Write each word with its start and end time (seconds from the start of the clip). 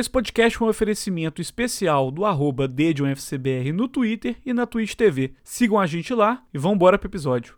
Esse 0.00 0.08
podcast 0.08 0.58
é 0.58 0.64
um 0.64 0.68
oferecimento 0.70 1.42
especial 1.42 2.10
do 2.10 2.24
arroba 2.24 2.66
no 2.66 3.86
Twitter 3.86 4.34
e 4.46 4.54
na 4.54 4.64
Twitch 4.64 4.94
TV. 4.94 5.34
Sigam 5.44 5.78
a 5.78 5.86
gente 5.86 6.14
lá 6.14 6.42
e 6.54 6.58
vamos 6.58 6.76
embora 6.76 6.98
pro 6.98 7.06
episódio. 7.06 7.54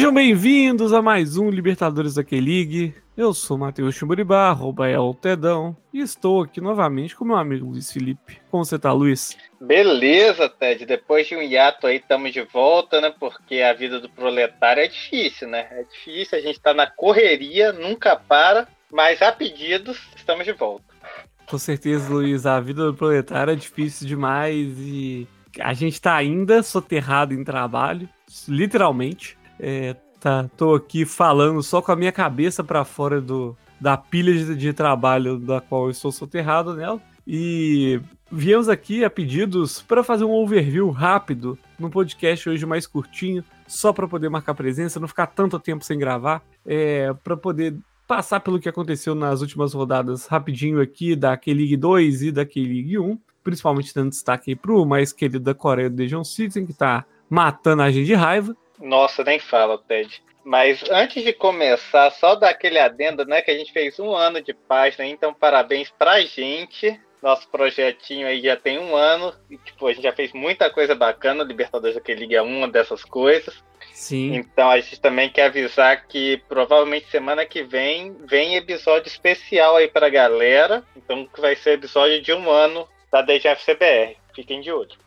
Sejam 0.00 0.14
bem-vindos 0.14 0.94
a 0.94 1.02
mais 1.02 1.36
um 1.36 1.50
Libertadores 1.50 2.14
da 2.14 2.24
K-League. 2.24 2.94
Eu 3.14 3.34
sou 3.34 3.58
Matheus 3.58 3.94
Chumburibá, 3.94 4.48
arroba 4.48 4.88
é 4.88 4.98
o 4.98 5.12
Tedão, 5.12 5.76
e 5.92 6.00
estou 6.00 6.42
aqui 6.42 6.58
novamente 6.58 7.14
com 7.14 7.22
meu 7.22 7.36
amigo 7.36 7.68
Luiz 7.68 7.92
Felipe. 7.92 8.40
Como 8.50 8.64
você 8.64 8.78
tá, 8.78 8.94
Luiz? 8.94 9.36
Beleza, 9.60 10.48
Ted. 10.48 10.86
Depois 10.86 11.28
de 11.28 11.36
um 11.36 11.42
hiato 11.42 11.86
aí, 11.86 11.96
estamos 11.96 12.32
de 12.32 12.40
volta, 12.40 12.98
né? 12.98 13.12
Porque 13.20 13.56
a 13.56 13.74
vida 13.74 14.00
do 14.00 14.08
proletário 14.08 14.82
é 14.82 14.88
difícil, 14.88 15.46
né? 15.46 15.68
É 15.70 15.84
difícil, 15.84 16.38
a 16.38 16.40
gente 16.40 16.58
tá 16.58 16.72
na 16.72 16.86
correria, 16.86 17.70
nunca 17.70 18.16
para, 18.16 18.66
mas 18.90 19.20
a 19.20 19.30
pedidos, 19.30 20.00
estamos 20.16 20.46
de 20.46 20.52
volta. 20.52 20.86
Com 21.46 21.58
certeza, 21.58 22.10
Luiz, 22.10 22.46
a 22.46 22.58
vida 22.58 22.86
do 22.86 22.94
proletário 22.94 23.52
é 23.52 23.56
difícil 23.56 24.08
demais 24.08 24.78
e 24.78 25.28
a 25.60 25.74
gente 25.74 26.00
tá 26.00 26.16
ainda 26.16 26.62
soterrado 26.62 27.34
em 27.34 27.44
trabalho, 27.44 28.08
literalmente. 28.48 29.38
É, 29.60 29.94
tá, 30.18 30.48
tô 30.56 30.74
aqui 30.74 31.04
falando 31.04 31.62
só 31.62 31.82
com 31.82 31.92
a 31.92 31.96
minha 31.96 32.10
cabeça 32.10 32.64
para 32.64 32.84
fora 32.84 33.20
do, 33.20 33.54
da 33.78 33.96
pilha 33.96 34.32
de, 34.32 34.56
de, 34.56 34.72
trabalho 34.72 35.38
da 35.38 35.60
qual 35.60 35.84
eu 35.84 35.90
estou 35.90 36.10
soterrado 36.10 36.74
nela. 36.74 37.00
E 37.26 38.00
viemos 38.32 38.68
aqui 38.68 39.04
a 39.04 39.10
pedidos 39.10 39.82
para 39.82 40.02
fazer 40.02 40.24
um 40.24 40.32
overview 40.32 40.90
rápido 40.90 41.58
no 41.78 41.90
podcast 41.90 42.48
hoje 42.48 42.64
mais 42.64 42.86
curtinho, 42.86 43.44
só 43.66 43.92
para 43.92 44.08
poder 44.08 44.28
marcar 44.30 44.54
presença, 44.54 44.98
não 44.98 45.06
ficar 45.06 45.26
tanto 45.26 45.58
tempo 45.58 45.84
sem 45.84 45.98
gravar, 45.98 46.42
é, 46.64 47.12
para 47.22 47.36
poder 47.36 47.76
passar 48.08 48.40
pelo 48.40 48.58
que 48.58 48.68
aconteceu 48.68 49.14
nas 49.14 49.40
últimas 49.40 49.72
rodadas 49.72 50.26
rapidinho 50.26 50.80
aqui 50.80 51.14
da 51.14 51.36
K-League 51.36 51.76
2 51.76 52.22
e 52.22 52.32
da 52.32 52.44
K-League 52.44 52.98
1, 52.98 53.16
principalmente 53.44 53.94
dando 53.94 54.10
destaque 54.10 54.50
aí 54.50 54.56
pro 54.56 54.84
mais 54.84 55.12
querido 55.12 55.44
da 55.44 55.54
Coreia, 55.54 55.88
do 55.88 55.96
Dejon 55.96 56.24
Citizen, 56.24 56.66
que 56.66 56.72
tá 56.72 57.04
matando 57.28 57.82
a 57.82 57.90
gente 57.90 58.06
de 58.06 58.14
raiva. 58.14 58.56
Nossa, 58.90 59.22
nem 59.22 59.38
fala, 59.38 59.78
Ted. 59.78 60.20
Mas 60.44 60.82
antes 60.90 61.22
de 61.22 61.32
começar, 61.32 62.10
só 62.10 62.34
dar 62.34 62.48
aquele 62.48 62.76
adendo, 62.76 63.24
né? 63.24 63.40
Que 63.40 63.52
a 63.52 63.56
gente 63.56 63.72
fez 63.72 64.00
um 64.00 64.12
ano 64.12 64.42
de 64.42 64.52
página, 64.52 65.06
então 65.06 65.32
parabéns 65.32 65.92
pra 65.96 66.20
gente. 66.22 67.00
Nosso 67.22 67.48
projetinho 67.48 68.26
aí 68.26 68.42
já 68.42 68.56
tem 68.56 68.80
um 68.80 68.96
ano. 68.96 69.32
E, 69.48 69.56
tipo, 69.58 69.86
a 69.86 69.92
gente 69.92 70.02
já 70.02 70.12
fez 70.12 70.32
muita 70.32 70.68
coisa 70.70 70.92
bacana. 70.92 71.44
Libertadores 71.44 71.94
da 71.94 72.14
Liga 72.14 72.38
é 72.38 72.42
uma 72.42 72.66
dessas 72.66 73.04
coisas. 73.04 73.62
Sim. 73.92 74.34
Então 74.34 74.68
a 74.68 74.80
gente 74.80 75.00
também 75.00 75.30
quer 75.30 75.44
avisar 75.44 76.08
que 76.08 76.42
provavelmente 76.48 77.10
semana 77.10 77.46
que 77.46 77.62
vem 77.62 78.16
vem 78.26 78.56
episódio 78.56 79.06
especial 79.06 79.76
aí 79.76 79.86
pra 79.86 80.08
galera. 80.08 80.82
Então 80.96 81.28
que 81.28 81.40
vai 81.40 81.54
ser 81.54 81.74
episódio 81.74 82.20
de 82.20 82.32
um 82.32 82.50
ano 82.50 82.88
da 83.12 83.22
DGFCBR. 83.22 84.16
Fiquem 84.34 84.60
de 84.60 84.72
olho. 84.72 84.98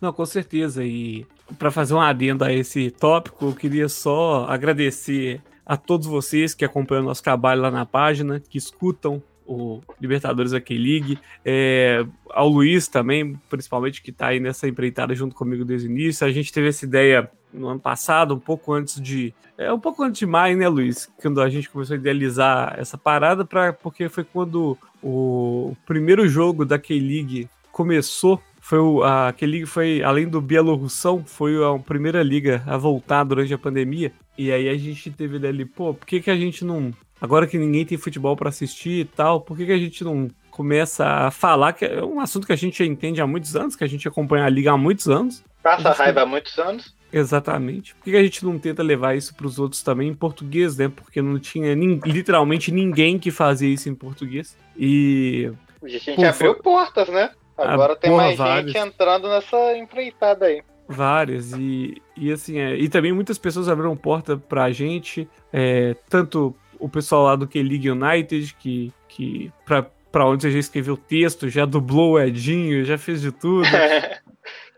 Não, 0.00 0.12
com 0.12 0.26
certeza. 0.26 0.84
E 0.84 1.26
para 1.62 1.70
fazer 1.70 1.94
um 1.94 2.00
adendo 2.00 2.44
a 2.44 2.52
esse 2.52 2.90
tópico, 2.90 3.46
eu 3.46 3.54
queria 3.54 3.88
só 3.88 4.46
agradecer 4.48 5.40
a 5.64 5.76
todos 5.76 6.08
vocês 6.08 6.54
que 6.54 6.64
acompanham 6.64 7.04
nosso 7.04 7.22
trabalho 7.22 7.62
lá 7.62 7.70
na 7.70 7.86
página, 7.86 8.40
que 8.40 8.58
escutam 8.58 9.22
o 9.46 9.80
Libertadores 10.00 10.52
aqui 10.52 10.76
League, 10.76 11.20
é, 11.44 12.04
ao 12.30 12.48
Luiz 12.48 12.88
também, 12.88 13.40
principalmente, 13.48 14.02
que 14.02 14.10
está 14.10 14.26
aí 14.28 14.40
nessa 14.40 14.66
empreitada 14.66 15.14
junto 15.14 15.36
comigo 15.36 15.64
desde 15.64 15.86
o 15.86 15.90
início. 15.92 16.26
A 16.26 16.32
gente 16.32 16.52
teve 16.52 16.66
essa 16.66 16.84
ideia 16.84 17.30
no 17.54 17.68
ano 17.68 17.78
passado, 17.78 18.34
um 18.34 18.40
pouco 18.40 18.72
antes 18.72 19.00
de. 19.00 19.32
É 19.56 19.72
um 19.72 19.78
pouco 19.78 20.02
antes 20.02 20.18
de 20.18 20.26
maio, 20.26 20.56
né, 20.56 20.66
Luiz? 20.66 21.08
Quando 21.22 21.40
a 21.40 21.48
gente 21.48 21.70
começou 21.70 21.94
a 21.94 21.96
idealizar 21.96 22.74
essa 22.76 22.98
parada, 22.98 23.44
pra, 23.44 23.72
porque 23.72 24.08
foi 24.08 24.24
quando 24.24 24.76
o 25.00 25.76
primeiro 25.86 26.26
jogo 26.26 26.64
da 26.64 26.76
K-League 26.76 27.48
começou 27.70 28.42
foi 28.62 28.78
o, 28.78 29.02
a, 29.02 29.28
aquele 29.28 29.66
foi, 29.66 30.04
além 30.04 30.28
do 30.28 30.40
Bielorrussão, 30.40 31.24
foi 31.26 31.56
a 31.56 31.76
primeira 31.80 32.22
liga 32.22 32.62
a 32.64 32.76
voltar 32.76 33.24
durante 33.24 33.52
a 33.52 33.58
pandemia. 33.58 34.12
E 34.38 34.52
aí 34.52 34.68
a 34.68 34.76
gente 34.76 35.10
teve 35.10 35.36
dali, 35.36 35.64
pô, 35.64 35.92
por 35.92 36.06
que, 36.06 36.20
que 36.20 36.30
a 36.30 36.36
gente 36.36 36.64
não. 36.64 36.94
Agora 37.20 37.46
que 37.48 37.58
ninguém 37.58 37.84
tem 37.84 37.98
futebol 37.98 38.36
para 38.36 38.50
assistir 38.50 39.00
e 39.00 39.04
tal, 39.04 39.40
por 39.40 39.56
que, 39.56 39.66
que 39.66 39.72
a 39.72 39.78
gente 39.78 40.04
não 40.04 40.30
começa 40.48 41.04
a 41.04 41.30
falar 41.32 41.72
que 41.72 41.84
é 41.84 42.04
um 42.04 42.20
assunto 42.20 42.46
que 42.46 42.52
a 42.52 42.56
gente 42.56 42.84
entende 42.84 43.20
há 43.20 43.26
muitos 43.26 43.56
anos, 43.56 43.74
que 43.74 43.82
a 43.82 43.88
gente 43.88 44.06
acompanha 44.06 44.44
a 44.44 44.48
liga 44.48 44.70
há 44.70 44.76
muitos 44.76 45.08
anos. 45.08 45.42
Passa 45.60 45.90
raiva 45.90 46.22
há 46.22 46.26
muitos 46.26 46.56
anos. 46.56 46.94
Exatamente. 47.12 47.96
Por 47.96 48.04
que 48.04 48.16
a 48.16 48.22
gente 48.22 48.44
não 48.44 48.60
tenta 48.60 48.80
levar 48.82 49.16
isso 49.16 49.34
para 49.34 49.46
os 49.46 49.58
outros 49.58 49.82
também 49.82 50.08
em 50.08 50.14
português, 50.14 50.76
né? 50.76 50.88
Porque 50.88 51.20
não 51.20 51.36
tinha 51.38 51.74
literalmente 51.74 52.70
ninguém 52.70 53.18
que 53.18 53.32
fazia 53.32 53.68
isso 53.68 53.88
em 53.88 53.94
português. 53.94 54.56
E. 54.76 55.50
A 55.82 55.88
gente 55.88 56.14
Pô, 56.14 56.24
abriu 56.24 56.52
foi... 56.54 56.62
portas, 56.62 57.08
né? 57.08 57.30
Agora 57.68 57.92
ah, 57.94 57.96
tem 57.96 58.10
porra, 58.10 58.22
mais 58.24 58.38
vários. 58.38 58.72
gente 58.72 58.86
entrando 58.86 59.28
nessa 59.28 59.76
empreitada 59.76 60.46
aí. 60.46 60.62
Várias, 60.88 61.52
e, 61.52 62.02
e 62.16 62.30
assim, 62.30 62.58
é, 62.58 62.74
e 62.74 62.88
também 62.88 63.12
muitas 63.12 63.38
pessoas 63.38 63.68
abriram 63.68 63.96
porta 63.96 64.36
pra 64.36 64.70
gente, 64.70 65.28
é, 65.52 65.94
tanto 66.08 66.54
o 66.78 66.88
pessoal 66.88 67.22
lá 67.24 67.36
do 67.36 67.46
K-League 67.46 67.88
United, 67.88 68.54
que, 68.54 68.92
que 69.08 69.50
pra, 69.64 69.86
pra 70.10 70.26
onde 70.26 70.42
você 70.42 70.50
já 70.50 70.58
escreveu 70.58 70.96
texto, 70.96 71.48
já 71.48 71.64
dublou 71.64 72.12
o 72.12 72.20
Edinho, 72.20 72.84
já 72.84 72.98
fez 72.98 73.22
de 73.22 73.32
tudo. 73.32 73.66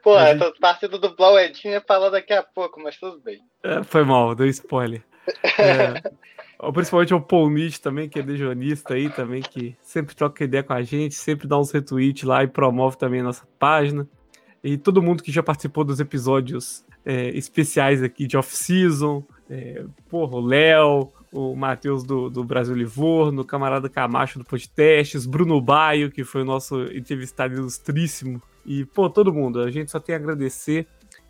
Pô, 0.05 0.15
a 0.15 0.29
essa 0.29 0.45
gente... 0.45 0.61
parte 0.61 0.87
do 0.87 0.99
dublar 0.99 1.33
o 1.33 1.39
Edinho 1.39 1.75
é 1.75 1.81
falar 1.81 2.11
daqui 2.11 2.35
a 2.35 2.43
pouco, 2.43 2.79
mas 2.79 2.99
tudo 2.99 3.19
bem. 3.21 3.41
É, 3.63 3.83
foi 3.83 4.05
mal, 4.05 4.35
deu 4.35 4.47
spoiler. 4.47 5.03
É, 5.59 6.11
Principalmente 6.73 7.15
o 7.15 7.21
Paul 7.21 7.51
Nietzsche 7.51 7.81
também, 7.81 8.09
que 8.09 8.19
é 8.19 8.23
dejonista 8.23 8.95
aí 8.95 9.11
também, 9.11 9.43
que 9.43 9.77
sempre 9.83 10.15
troca 10.15 10.45
ideia 10.45 10.63
com 10.63 10.73
a 10.73 10.83
gente, 10.83 11.15
sempre 11.15 11.47
dá 11.47 11.59
uns 11.59 11.71
retweets 11.71 12.25
lá 12.25 12.43
e 12.43 12.49
promove 12.49 12.97
também 12.97 13.21
a 13.21 13.25
nossa 13.25 13.47
página. 13.59 14.09
E 14.63 14.79
todo 14.79 15.03
mundo 15.03 15.23
que 15.23 15.31
já 15.31 15.43
participou 15.43 15.85
dos 15.85 16.01
episódios 16.01 16.85
é, 17.05 17.29
especiais 17.31 18.03
aqui 18.03 18.27
de 18.27 18.37
off-season, 18.37 19.23
é, 19.49 19.85
porra, 20.09 20.37
o 20.37 20.41
Léo, 20.41 21.13
o 21.31 21.55
Matheus 21.55 22.05
do, 22.05 22.31
do 22.31 22.45
Brasil 22.45 22.75
Livorno, 22.75 23.43
o 23.43 23.45
camarada 23.45 23.89
Camacho 23.89 24.39
do 24.39 24.45
Podcasts, 24.45 25.27
Bruno 25.27 25.61
Baio, 25.61 26.11
que 26.11 26.25
foi 26.25 26.43
o 26.43 26.45
nosso 26.47 26.85
entrevistado 26.85 27.55
ilustríssimo. 27.55 28.41
E, 28.65 28.85
pô, 28.87 29.11
todo 29.11 29.35
mundo, 29.35 29.61
a 29.61 29.71
gente 29.71 29.91
só 29.91 30.01
tem 30.01 30.15
a 30.15 30.19
agradecer. 30.19 30.87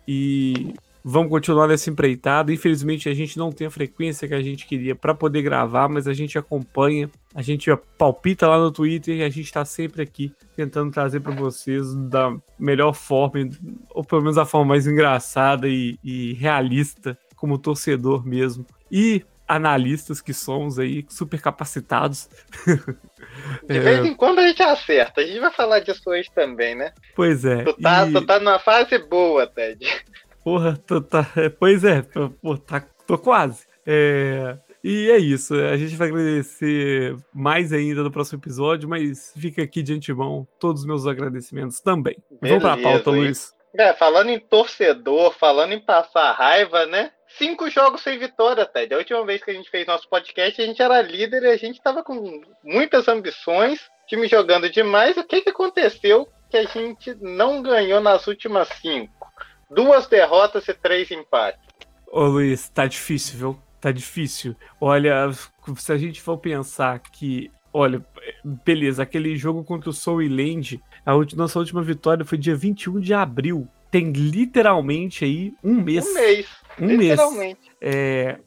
E 0.07 0.73
Vamos 1.07 1.29
continuar 1.29 1.67
nessa 1.67 1.87
empreitada. 1.91 2.51
Infelizmente, 2.51 3.07
a 3.07 3.13
gente 3.13 3.37
não 3.37 3.51
tem 3.51 3.67
a 3.67 3.69
frequência 3.69 4.27
que 4.27 4.33
a 4.33 4.41
gente 4.41 4.65
queria 4.65 4.95
para 4.95 5.13
poder 5.13 5.43
gravar, 5.43 5.87
mas 5.87 6.07
a 6.07 6.15
gente 6.15 6.35
acompanha, 6.35 7.07
a 7.35 7.43
gente 7.43 7.69
palpita 7.95 8.47
lá 8.47 8.57
no 8.57 8.71
Twitter 8.71 9.17
e 9.17 9.21
a 9.21 9.29
gente 9.29 9.45
está 9.45 9.63
sempre 9.63 10.01
aqui 10.01 10.33
tentando 10.55 10.91
trazer 10.91 11.19
para 11.19 11.35
vocês 11.35 11.93
da 12.09 12.35
melhor 12.57 12.93
forma, 12.93 13.47
ou 13.91 14.03
pelo 14.03 14.21
menos 14.21 14.35
da 14.35 14.47
forma 14.47 14.69
mais 14.69 14.87
engraçada 14.87 15.67
e, 15.67 15.99
e 16.03 16.33
realista, 16.33 17.15
como 17.35 17.59
torcedor 17.59 18.25
mesmo. 18.25 18.65
E 18.91 19.23
analistas 19.47 20.21
que 20.21 20.33
somos 20.33 20.79
aí, 20.79 21.05
super 21.07 21.39
capacitados. 21.39 22.27
De 23.67 23.79
vez 23.79 24.03
em 24.03 24.15
quando 24.15 24.39
a 24.39 24.47
gente 24.47 24.63
acerta. 24.63 25.21
A 25.21 25.25
gente 25.25 25.39
vai 25.39 25.51
falar 25.51 25.81
disso 25.81 26.01
hoje 26.07 26.31
também, 26.33 26.73
né? 26.73 26.93
Pois 27.15 27.45
é. 27.45 27.63
Tu 27.63 27.73
tá, 27.73 28.07
e... 28.07 28.11
tu 28.11 28.25
tá 28.25 28.39
numa 28.39 28.57
fase 28.57 28.97
boa, 28.97 29.45
Ted. 29.45 29.85
Porra, 30.45 30.77
tô, 30.77 31.01
tá, 31.01 31.25
pois 31.59 31.83
é, 31.83 32.03
pô, 32.03 32.55
tá, 32.55 32.79
tô 33.07 33.17
quase. 33.17 33.65
É, 33.83 34.55
e 34.83 35.09
é 35.09 35.17
isso, 35.17 35.55
a 35.55 35.75
gente 35.75 35.95
vai 35.95 36.09
agradecer 36.09 37.15
mais 37.33 37.73
ainda 37.73 38.03
no 38.03 38.11
próximo 38.11 38.37
episódio, 38.37 38.87
mas 38.87 39.33
fica 39.35 39.63
aqui 39.63 39.81
de 39.81 39.95
antemão 39.95 40.47
todos 40.59 40.81
os 40.81 40.87
meus 40.87 41.07
agradecimentos 41.07 41.79
também. 41.79 42.15
Beleza, 42.39 42.59
Vamos 42.59 42.79
pra 42.79 42.91
pauta, 42.91 43.09
Luiz. 43.09 43.55
É, 43.75 43.91
falando 43.93 44.29
em 44.29 44.39
torcedor, 44.39 45.33
falando 45.33 45.73
em 45.73 45.79
passar 45.79 46.31
raiva, 46.33 46.85
né? 46.85 47.11
Cinco 47.39 47.67
jogos 47.67 48.01
sem 48.01 48.19
vitória, 48.19 48.67
Ted. 48.67 48.93
A 48.93 48.99
última 48.99 49.25
vez 49.25 49.43
que 49.43 49.49
a 49.49 49.53
gente 49.55 49.71
fez 49.71 49.87
nosso 49.87 50.07
podcast, 50.07 50.61
a 50.61 50.65
gente 50.65 50.79
era 50.79 51.01
líder 51.01 51.41
e 51.41 51.47
a 51.47 51.57
gente 51.57 51.81
tava 51.81 52.03
com 52.03 52.39
muitas 52.63 53.07
ambições, 53.07 53.79
time 54.07 54.27
jogando 54.27 54.69
demais. 54.69 55.17
O 55.17 55.23
que, 55.23 55.41
que 55.41 55.49
aconteceu 55.49 56.29
que 56.51 56.57
a 56.57 56.65
gente 56.65 57.15
não 57.19 57.63
ganhou 57.63 57.99
nas 57.99 58.27
últimas 58.27 58.67
cinco? 58.79 59.14
Duas 59.75 60.07
derrotas 60.07 60.65
e 60.69 60.73
três 60.73 61.11
empates. 61.11 61.59
Ô 62.07 62.23
Luiz, 62.23 62.69
tá 62.69 62.87
difícil, 62.87 63.37
viu? 63.37 63.59
Tá 63.81 63.91
difícil. 63.91 64.55
Olha, 64.79 65.29
se 65.75 65.91
a 65.91 65.97
gente 65.97 66.21
for 66.21 66.37
pensar 66.37 66.97
que. 66.99 67.51
Olha, 67.73 68.03
beleza, 68.65 69.03
aquele 69.03 69.35
jogo 69.35 69.65
contra 69.65 69.89
o 69.89 69.93
Soul 69.93 70.21
e 70.21 70.29
Land, 70.29 70.81
a 71.05 71.13
última, 71.13 71.43
nossa 71.43 71.59
última 71.59 71.83
vitória 71.83 72.23
foi 72.23 72.37
dia 72.37 72.55
21 72.55 73.01
de 73.01 73.13
abril. 73.13 73.67
Tem 73.91 74.13
literalmente 74.13 75.25
aí 75.25 75.53
um 75.61 75.81
mês. 75.81 76.07
Um 76.07 76.13
mês. 76.13 76.47
Um 76.79 76.87
literalmente. 76.87 77.61
mês. 77.81 77.95
É, 77.95 78.39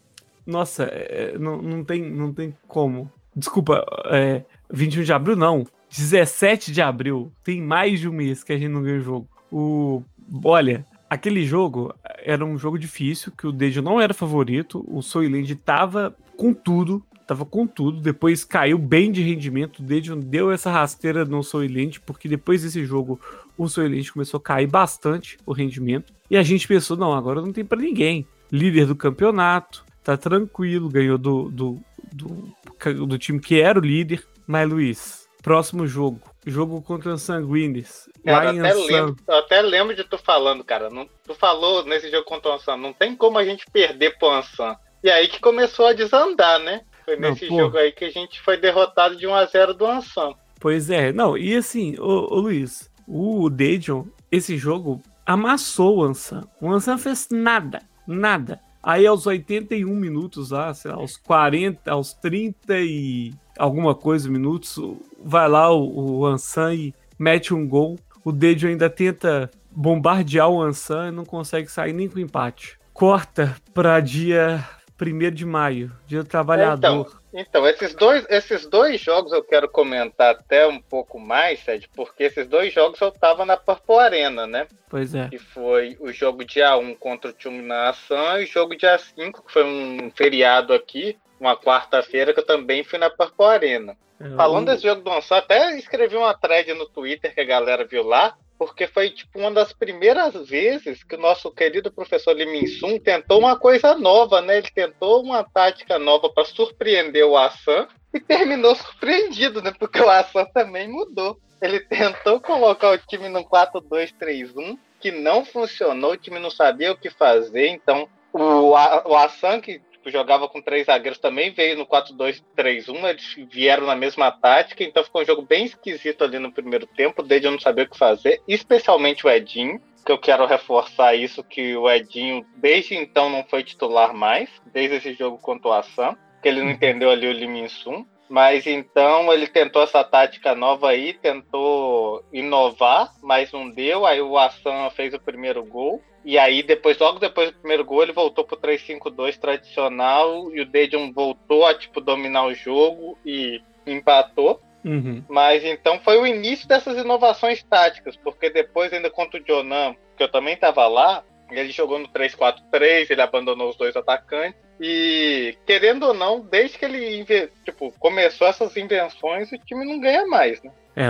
Nossa, 0.46 0.84
é, 0.84 1.36
não, 1.38 1.60
não, 1.60 1.84
tem, 1.84 2.02
não 2.10 2.32
tem 2.32 2.56
como. 2.66 3.12
Desculpa, 3.36 3.84
é, 4.06 4.44
21 4.70 5.02
de 5.02 5.12
abril 5.12 5.36
não. 5.36 5.66
17 5.90 6.72
de 6.72 6.80
abril. 6.80 7.30
Tem 7.44 7.60
mais 7.60 8.00
de 8.00 8.08
um 8.08 8.12
mês 8.12 8.42
que 8.42 8.54
a 8.54 8.56
gente 8.56 8.70
não 8.70 8.82
ganha 8.82 8.98
o 8.98 9.02
jogo. 9.02 9.28
O, 9.52 10.02
olha, 10.42 10.86
aquele 11.08 11.44
jogo 11.44 11.94
era 12.24 12.44
um 12.44 12.58
jogo 12.58 12.78
difícil, 12.78 13.32
que 13.32 13.46
o 13.46 13.52
Dejo 13.52 13.82
não 13.82 14.00
era 14.00 14.12
favorito. 14.12 14.84
O 14.88 15.02
Soylent 15.02 15.50
tava 15.64 16.14
com 16.36 16.52
tudo. 16.52 17.02
Tava 17.26 17.44
com 17.44 17.66
tudo. 17.66 18.00
Depois 18.00 18.44
caiu 18.44 18.78
bem 18.78 19.12
de 19.12 19.22
rendimento. 19.22 19.80
O 19.80 19.82
Dejo 19.82 20.16
deu 20.16 20.50
essa 20.50 20.70
rasteira 20.70 21.24
no 21.24 21.42
Soylent, 21.42 21.98
porque 22.06 22.28
depois 22.28 22.62
desse 22.62 22.84
jogo 22.84 23.20
o 23.56 23.68
Soylent 23.68 24.10
começou 24.10 24.38
a 24.38 24.42
cair 24.42 24.66
bastante 24.66 25.38
o 25.44 25.52
rendimento. 25.52 26.12
E 26.30 26.36
a 26.36 26.42
gente 26.42 26.66
pensou, 26.66 26.96
não, 26.96 27.12
agora 27.12 27.42
não 27.42 27.52
tem 27.52 27.64
para 27.64 27.80
ninguém. 27.80 28.26
Líder 28.50 28.86
do 28.86 28.96
campeonato, 28.96 29.84
tá 30.02 30.16
tranquilo, 30.16 30.88
ganhou 30.88 31.18
do, 31.18 31.50
do, 31.50 31.78
do, 32.12 33.06
do 33.06 33.18
time 33.18 33.40
que 33.40 33.60
era 33.60 33.78
o 33.78 33.82
líder. 33.82 34.24
Mas, 34.46 34.68
Luiz, 34.68 35.28
próximo 35.42 35.86
jogo. 35.86 36.20
Jogo 36.48 36.82
contra 36.82 37.14
o 37.14 37.18
Sanguinis. 37.18 38.08
Cara, 38.24 38.50
até 38.50 38.74
lembro, 38.74 39.16
eu 39.26 39.34
até 39.36 39.62
lembro 39.62 39.94
de 39.94 40.04
tu 40.04 40.18
falando, 40.18 40.64
cara. 40.64 40.90
Não, 40.90 41.08
tu 41.24 41.34
falou 41.34 41.84
nesse 41.84 42.10
jogo 42.10 42.24
contra 42.24 42.50
o 42.50 42.54
Ansan, 42.54 42.76
não 42.76 42.92
tem 42.92 43.14
como 43.14 43.38
a 43.38 43.44
gente 43.44 43.66
perder 43.70 44.18
pro 44.18 44.30
Ansan. 44.30 44.76
E 45.02 45.10
aí 45.10 45.28
que 45.28 45.40
começou 45.40 45.86
a 45.86 45.92
desandar, 45.92 46.58
né? 46.60 46.82
Foi 47.04 47.16
nesse 47.16 47.46
jogo 47.46 47.78
aí 47.78 47.92
que 47.92 48.04
a 48.04 48.10
gente 48.10 48.40
foi 48.40 48.56
derrotado 48.56 49.16
de 49.16 49.26
1 49.26 49.34
a 49.34 49.44
0 49.46 49.74
do 49.74 49.86
Ansan. 49.86 50.34
Pois 50.60 50.90
é, 50.90 51.12
não, 51.12 51.38
e 51.38 51.54
assim, 51.54 51.96
ô, 51.98 52.34
ô 52.34 52.40
Luiz, 52.40 52.90
o 53.06 53.48
Dejon, 53.48 54.06
esse 54.30 54.58
jogo 54.58 55.00
amassou 55.24 55.98
o 55.98 56.02
Ansan. 56.02 56.46
O 56.60 56.70
Ansan 56.70 56.98
fez 56.98 57.28
nada, 57.30 57.80
nada. 58.06 58.60
Aí 58.82 59.06
aos 59.06 59.26
81 59.26 59.86
minutos 59.94 60.50
lá, 60.50 60.72
sei 60.72 60.90
lá, 60.90 60.96
aos 60.96 61.16
40, 61.16 61.90
aos 61.90 62.12
30 62.14 62.78
e 62.80 63.32
alguma 63.58 63.94
coisa 63.94 64.30
minutos, 64.30 64.78
vai 65.22 65.48
lá 65.48 65.72
o, 65.72 66.18
o 66.18 66.26
Ansan 66.26 66.74
e 66.74 66.94
mete 67.18 67.52
um 67.52 67.66
gol. 67.66 67.98
O 68.24 68.32
Dejo 68.32 68.68
ainda 68.68 68.88
tenta 68.88 69.50
bombardear 69.70 70.48
o 70.48 70.62
Ansan 70.62 71.08
e 71.08 71.12
não 71.12 71.24
consegue 71.24 71.70
sair 71.70 71.92
nem 71.92 72.08
com 72.08 72.18
empate. 72.18 72.78
Corta 72.92 73.56
para 73.72 74.00
dia 74.00 74.64
1 75.00 75.30
de 75.30 75.44
maio, 75.44 75.92
dia 76.06 76.22
do 76.22 76.28
trabalhador. 76.28 77.06
Então, 77.06 77.18
então, 77.32 77.66
esses, 77.66 77.94
dois, 77.94 78.24
esses 78.28 78.66
dois 78.66 79.00
jogos 79.00 79.32
eu 79.32 79.44
quero 79.44 79.68
comentar 79.68 80.34
até 80.34 80.66
um 80.66 80.80
pouco 80.80 81.20
mais, 81.20 81.60
Sérgio, 81.60 81.88
porque 81.94 82.24
esses 82.24 82.46
dois 82.46 82.72
jogos 82.72 83.00
eu 83.00 83.12
tava 83.12 83.44
na 83.44 83.56
Purple 83.56 83.96
Arena, 83.96 84.46
né? 84.46 84.66
Pois 84.88 85.14
é. 85.14 85.28
Que 85.28 85.38
foi 85.38 85.96
o 86.00 86.10
jogo 86.10 86.44
dia 86.44 86.76
1 86.76 86.94
contra 86.94 87.30
o 87.30 87.34
Chumna 87.36 87.90
Asan 87.90 88.40
e 88.40 88.44
o 88.44 88.46
jogo 88.46 88.76
dia 88.76 88.98
5, 88.98 89.44
que 89.44 89.52
foi 89.52 89.62
um 89.62 90.10
feriado 90.10 90.72
aqui, 90.72 91.16
uma 91.40 91.56
quarta-feira, 91.56 92.32
que 92.32 92.40
eu 92.40 92.46
também 92.46 92.84
fui 92.84 92.98
na 92.98 93.10
Purple 93.10 93.46
Arena. 93.46 93.96
É, 94.20 94.36
Falando 94.36 94.66
desse 94.66 94.82
jogo 94.82 95.02
do 95.02 95.12
Ansan, 95.12 95.36
até 95.36 95.78
escrevi 95.78 96.16
uma 96.16 96.34
thread 96.34 96.74
no 96.74 96.86
Twitter 96.86 97.32
que 97.32 97.40
a 97.40 97.44
galera 97.44 97.84
viu 97.84 98.02
lá, 98.02 98.36
porque 98.58 98.88
foi 98.88 99.10
tipo 99.10 99.38
uma 99.38 99.52
das 99.52 99.72
primeiras 99.72 100.34
vezes 100.48 101.04
que 101.04 101.14
o 101.14 101.20
nosso 101.20 101.50
querido 101.52 101.92
professor 101.92 102.34
Lee 102.34 102.66
Sun 102.66 102.98
tentou 102.98 103.38
uma 103.38 103.56
coisa 103.56 103.94
nova, 103.94 104.42
né? 104.42 104.58
Ele 104.58 104.70
tentou 104.74 105.22
uma 105.22 105.44
tática 105.44 105.98
nova 105.98 106.28
para 106.28 106.44
surpreender 106.44 107.24
o 107.24 107.36
Assan 107.36 107.86
e 108.12 108.18
terminou 108.18 108.74
surpreendido, 108.74 109.62
né? 109.62 109.72
Porque 109.78 110.00
o 110.00 110.10
Assan 110.10 110.44
também 110.46 110.88
mudou. 110.88 111.38
Ele 111.62 111.78
tentou 111.80 112.40
colocar 112.40 112.90
o 112.90 112.98
time 112.98 113.28
no 113.28 113.44
4-2-3-1, 113.44 114.76
que 115.00 115.12
não 115.12 115.44
funcionou, 115.44 116.12
o 116.12 116.16
time 116.16 116.40
não 116.40 116.50
sabia 116.50 116.90
o 116.90 116.96
que 116.96 117.10
fazer, 117.10 117.68
então 117.68 118.08
o, 118.32 118.70
o 118.70 119.16
Assan, 119.16 119.60
que 119.60 119.80
tipo, 120.08 120.10
jogava 120.10 120.48
com 120.48 120.60
três 120.60 120.86
zagueiros 120.86 121.18
também, 121.18 121.52
veio 121.52 121.76
no 121.76 121.86
4-2-3-1, 121.86 123.08
eles 123.08 123.34
vieram 123.50 123.86
na 123.86 123.94
mesma 123.94 124.30
tática, 124.30 124.82
então 124.82 125.04
ficou 125.04 125.22
um 125.22 125.24
jogo 125.24 125.42
bem 125.42 125.66
esquisito 125.66 126.24
ali 126.24 126.38
no 126.38 126.52
primeiro 126.52 126.86
tempo, 126.86 127.22
desde 127.22 127.46
eu 127.46 127.52
não 127.52 127.60
saber 127.60 127.82
o 127.82 127.90
que 127.90 127.98
fazer, 127.98 128.40
especialmente 128.48 129.26
o 129.26 129.30
Edinho, 129.30 129.80
que 130.04 130.12
eu 130.12 130.18
quero 130.18 130.46
reforçar 130.46 131.14
isso, 131.14 131.44
que 131.44 131.76
o 131.76 131.88
Edinho 131.90 132.44
desde 132.56 132.94
então 132.94 133.28
não 133.28 133.44
foi 133.44 133.62
titular 133.62 134.14
mais, 134.14 134.48
desde 134.72 134.96
esse 134.96 135.12
jogo 135.12 135.38
contra 135.38 135.68
o 135.68 135.72
Assam, 135.72 136.16
que 136.42 136.48
ele 136.48 136.62
não 136.62 136.70
entendeu 136.70 137.10
ali 137.10 137.26
o 137.26 137.32
Liminsun. 137.32 138.06
Mas 138.30 138.66
então 138.66 139.32
ele 139.32 139.46
tentou 139.46 139.82
essa 139.82 140.04
tática 140.04 140.54
nova 140.54 140.90
aí, 140.90 141.14
tentou 141.14 142.22
inovar, 142.30 143.10
mas 143.22 143.50
não 143.52 143.70
deu. 143.70 144.04
Aí 144.04 144.20
o 144.20 144.36
Assam 144.36 144.90
fez 144.90 145.14
o 145.14 145.18
primeiro 145.18 145.64
gol. 145.64 146.02
E 146.24 146.38
aí, 146.38 146.62
depois, 146.62 146.98
logo 146.98 147.18
depois 147.18 147.50
do 147.50 147.58
primeiro 147.58 147.84
gol, 147.84 148.02
ele 148.02 148.12
voltou 148.12 148.44
pro 148.44 148.56
3-5-2 148.56 149.38
tradicional 149.38 150.54
e 150.54 150.60
o 150.60 150.66
Dedion 150.66 151.12
voltou 151.12 151.66
a 151.66 151.74
tipo 151.74 152.00
dominar 152.00 152.44
o 152.44 152.54
jogo 152.54 153.18
e 153.24 153.60
empatou. 153.86 154.60
Uhum. 154.84 155.24
Mas 155.28 155.64
então 155.64 155.98
foi 156.00 156.18
o 156.18 156.26
início 156.26 156.68
dessas 156.68 156.96
inovações 156.96 157.62
táticas, 157.62 158.16
porque 158.16 158.50
depois, 158.50 158.92
ainda 158.92 159.10
contra 159.10 159.40
o 159.40 159.44
Jonan, 159.46 159.94
que 160.16 160.22
eu 160.22 160.30
também 160.30 160.54
estava 160.54 160.86
lá, 160.86 161.24
ele 161.50 161.70
jogou 161.70 161.98
no 161.98 162.08
3-4-3, 162.08 163.10
ele 163.10 163.22
abandonou 163.22 163.70
os 163.70 163.76
dois 163.76 163.96
atacantes. 163.96 164.60
E, 164.80 165.56
querendo 165.66 166.04
ou 166.04 166.14
não, 166.14 166.40
desde 166.40 166.78
que 166.78 166.84
ele 166.84 167.24
tipo, 167.64 167.92
começou 167.98 168.46
essas 168.46 168.76
invenções, 168.76 169.50
o 169.50 169.58
time 169.58 169.84
não 169.84 169.98
ganha 169.98 170.26
mais, 170.26 170.62
né? 170.62 170.70
É, 170.94 171.08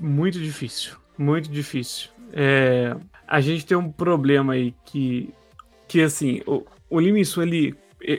muito 0.00 0.38
difícil. 0.38 0.96
Muito 1.16 1.50
difícil. 1.50 2.10
É, 2.32 2.94
a 3.26 3.40
gente 3.40 3.66
tem 3.66 3.76
um 3.76 3.90
problema 3.90 4.54
aí 4.54 4.74
que, 4.84 5.30
que 5.88 6.02
assim, 6.02 6.40
o, 6.46 6.64
o 6.88 7.00
Liminsu, 7.00 7.42
ele. 7.42 7.74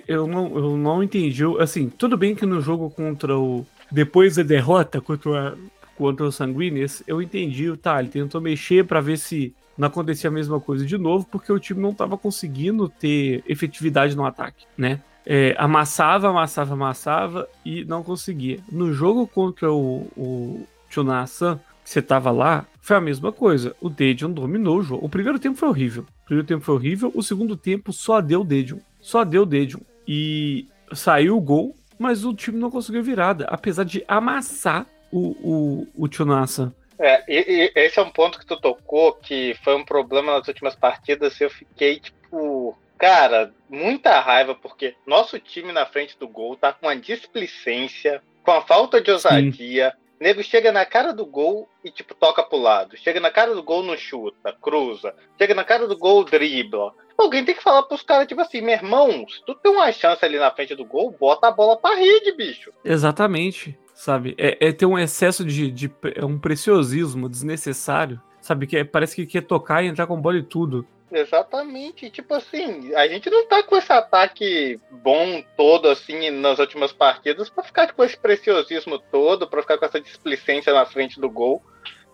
Eu 0.08 0.28
não, 0.28 0.58
eu 0.58 0.78
não 0.78 1.02
entendi. 1.02 1.44
Assim, 1.60 1.90
tudo 1.90 2.18
bem 2.18 2.36
que 2.36 2.46
no 2.46 2.62
jogo 2.62 2.90
contra 2.90 3.38
o. 3.38 3.66
Depois 3.92 4.36
da 4.36 4.44
derrota 4.44 5.00
contra, 5.00 5.58
contra 5.98 6.26
o 6.26 6.32
Sanguíneos, 6.32 7.02
eu 7.08 7.22
entendi, 7.22 7.76
tá? 7.78 8.00
Ele 8.00 8.10
tentou 8.10 8.42
mexer 8.42 8.86
para 8.86 9.00
ver 9.00 9.18
se 9.18 9.56
não 9.78 9.88
acontecia 9.88 10.30
a 10.30 10.34
mesma 10.34 10.60
coisa 10.60 10.86
de 10.86 10.98
novo, 10.98 11.26
porque 11.32 11.52
o 11.54 11.60
time 11.60 11.80
não 11.80 11.92
estava 11.92 12.18
conseguindo 12.18 12.90
ter 12.90 13.44
efetividade 13.48 14.16
no 14.16 14.26
ataque, 14.26 14.66
né? 14.78 15.00
É, 15.26 15.56
amassava, 15.58 16.30
amassava, 16.30 16.74
amassava 16.74 17.48
e 17.64 17.86
não 17.86 18.02
conseguia. 18.02 18.60
No 18.72 18.92
jogo 18.94 19.28
contra 19.28 19.72
o, 19.72 20.08
o 20.18 20.68
Chunasan, 20.90 21.60
que 21.88 21.94
você 21.94 22.02
tava 22.02 22.32
lá, 22.32 22.66
foi 22.82 22.98
a 22.98 23.02
mesma 23.02 23.32
coisa. 23.32 23.74
O 23.80 23.90
Dedion 23.90 24.30
dominou 24.30 24.80
o 24.80 24.84
jogo. 24.84 25.06
O 25.06 25.10
primeiro 25.10 25.40
tempo 25.40 25.58
foi 25.58 25.70
horrível. 25.70 26.06
O 26.24 26.26
primeiro 26.26 26.46
tempo 26.46 26.62
foi 26.62 26.76
horrível, 26.76 27.12
o 27.16 27.24
segundo 27.24 27.56
tempo 27.56 27.94
só 27.94 28.20
deu 28.20 28.44
Dedion. 28.44 28.80
Só 29.00 29.24
deu 29.24 29.46
Dedion. 29.46 29.80
E 30.06 30.68
saiu 30.92 31.38
o 31.38 31.42
gol, 31.42 31.74
mas 31.98 32.26
o 32.26 32.34
time 32.34 32.60
não 32.60 32.70
conseguiu 32.70 33.02
virada, 33.02 33.46
apesar 33.50 33.86
de 33.86 34.04
amassar 34.06 34.86
o, 35.10 35.30
o, 35.42 35.88
o 35.96 36.14
Chunasan. 36.14 36.74
É, 37.00 37.24
e, 37.26 37.72
e, 37.76 37.80
esse 37.80 37.98
é 38.00 38.02
um 38.02 38.10
ponto 38.10 38.38
que 38.38 38.46
tu 38.46 38.60
tocou, 38.60 39.14
que 39.14 39.56
foi 39.64 39.76
um 39.76 39.86
problema 39.86 40.34
nas 40.34 40.48
últimas 40.48 40.76
partidas. 40.76 41.40
Eu 41.40 41.50
fiquei, 41.50 42.02
tipo, 42.02 42.78
cara, 42.98 43.54
muita 43.70 44.20
raiva, 44.20 44.54
porque 44.54 44.94
nosso 45.06 45.40
time 45.40 45.72
na 45.72 45.86
frente 45.86 46.20
do 46.20 46.28
gol 46.28 46.58
tá 46.58 46.74
com 46.74 46.88
uma 46.88 46.98
displicência, 46.98 48.22
com 48.44 48.52
a 48.52 48.62
falta 48.62 49.00
de 49.00 49.10
ousadia. 49.10 49.92
Sim. 49.92 50.07
Nego 50.20 50.44
chega 50.44 50.72
na 50.72 50.86
cara 50.86 51.14
do 51.14 51.26
gol 51.26 51.70
e, 51.84 51.92
tipo, 51.92 52.16
toca 52.16 52.44
pro 52.44 52.58
lado. 52.58 52.98
Chega 52.98 53.20
na 53.20 53.30
cara 53.30 53.54
do 53.54 53.62
gol, 53.62 53.84
não 53.84 53.96
chuta, 53.96 54.56
cruza. 54.62 55.14
Chega 55.38 55.54
na 55.54 55.64
cara 55.64 55.88
do 55.88 55.98
gol, 55.98 56.24
dribla. 56.24 56.94
Alguém 57.18 57.46
tem 57.46 57.56
que 57.56 57.64
falar 57.64 57.84
pros 57.84 58.04
caras, 58.04 58.28
tipo 58.28 58.42
assim, 58.42 58.62
meu 58.62 58.74
irmão, 58.74 59.28
se 59.28 59.44
tu 59.46 59.56
tem 59.56 59.72
uma 59.72 59.92
chance 59.92 60.24
ali 60.24 60.38
na 60.38 60.52
frente 60.52 60.76
do 60.76 60.86
gol, 60.86 61.16
bota 61.20 61.48
a 61.48 61.52
bola 61.52 61.78
pra 61.78 61.96
rede, 61.96 62.32
bicho. 62.36 62.72
Exatamente 62.84 63.78
sabe? 63.98 64.36
É, 64.38 64.68
é 64.68 64.72
ter 64.72 64.86
um 64.86 64.98
excesso 64.98 65.44
de, 65.44 65.72
de, 65.72 65.92
é 66.16 66.24
um 66.24 66.38
preciosismo 66.38 67.28
desnecessário, 67.28 68.22
sabe? 68.40 68.68
Que 68.68 68.78
é, 68.78 68.84
parece 68.84 69.16
que 69.16 69.26
quer 69.26 69.42
tocar 69.42 69.84
e 69.84 69.88
entrar 69.88 70.06
com 70.06 70.22
bola 70.22 70.38
e 70.38 70.44
tudo. 70.44 70.86
Exatamente. 71.12 72.10
Tipo 72.10 72.34
assim, 72.36 72.94
a 72.96 73.08
gente 73.08 73.30
não 73.30 73.48
tá 73.48 73.64
com 73.64 73.78
esse 73.78 73.92
ataque 73.92 74.80
bom 74.92 75.44
todo, 75.56 75.90
assim, 75.90 76.30
nas 76.30 76.60
últimas 76.60 76.92
partidas, 76.92 77.50
para 77.50 77.64
ficar 77.64 77.94
com 77.94 78.04
esse 78.04 78.18
preciosismo 78.18 79.00
todo, 79.00 79.48
para 79.48 79.62
ficar 79.62 79.78
com 79.78 79.86
essa 79.86 80.02
displicência 80.02 80.74
na 80.74 80.86
frente 80.86 81.20
do 81.20 81.30
gol. 81.30 81.62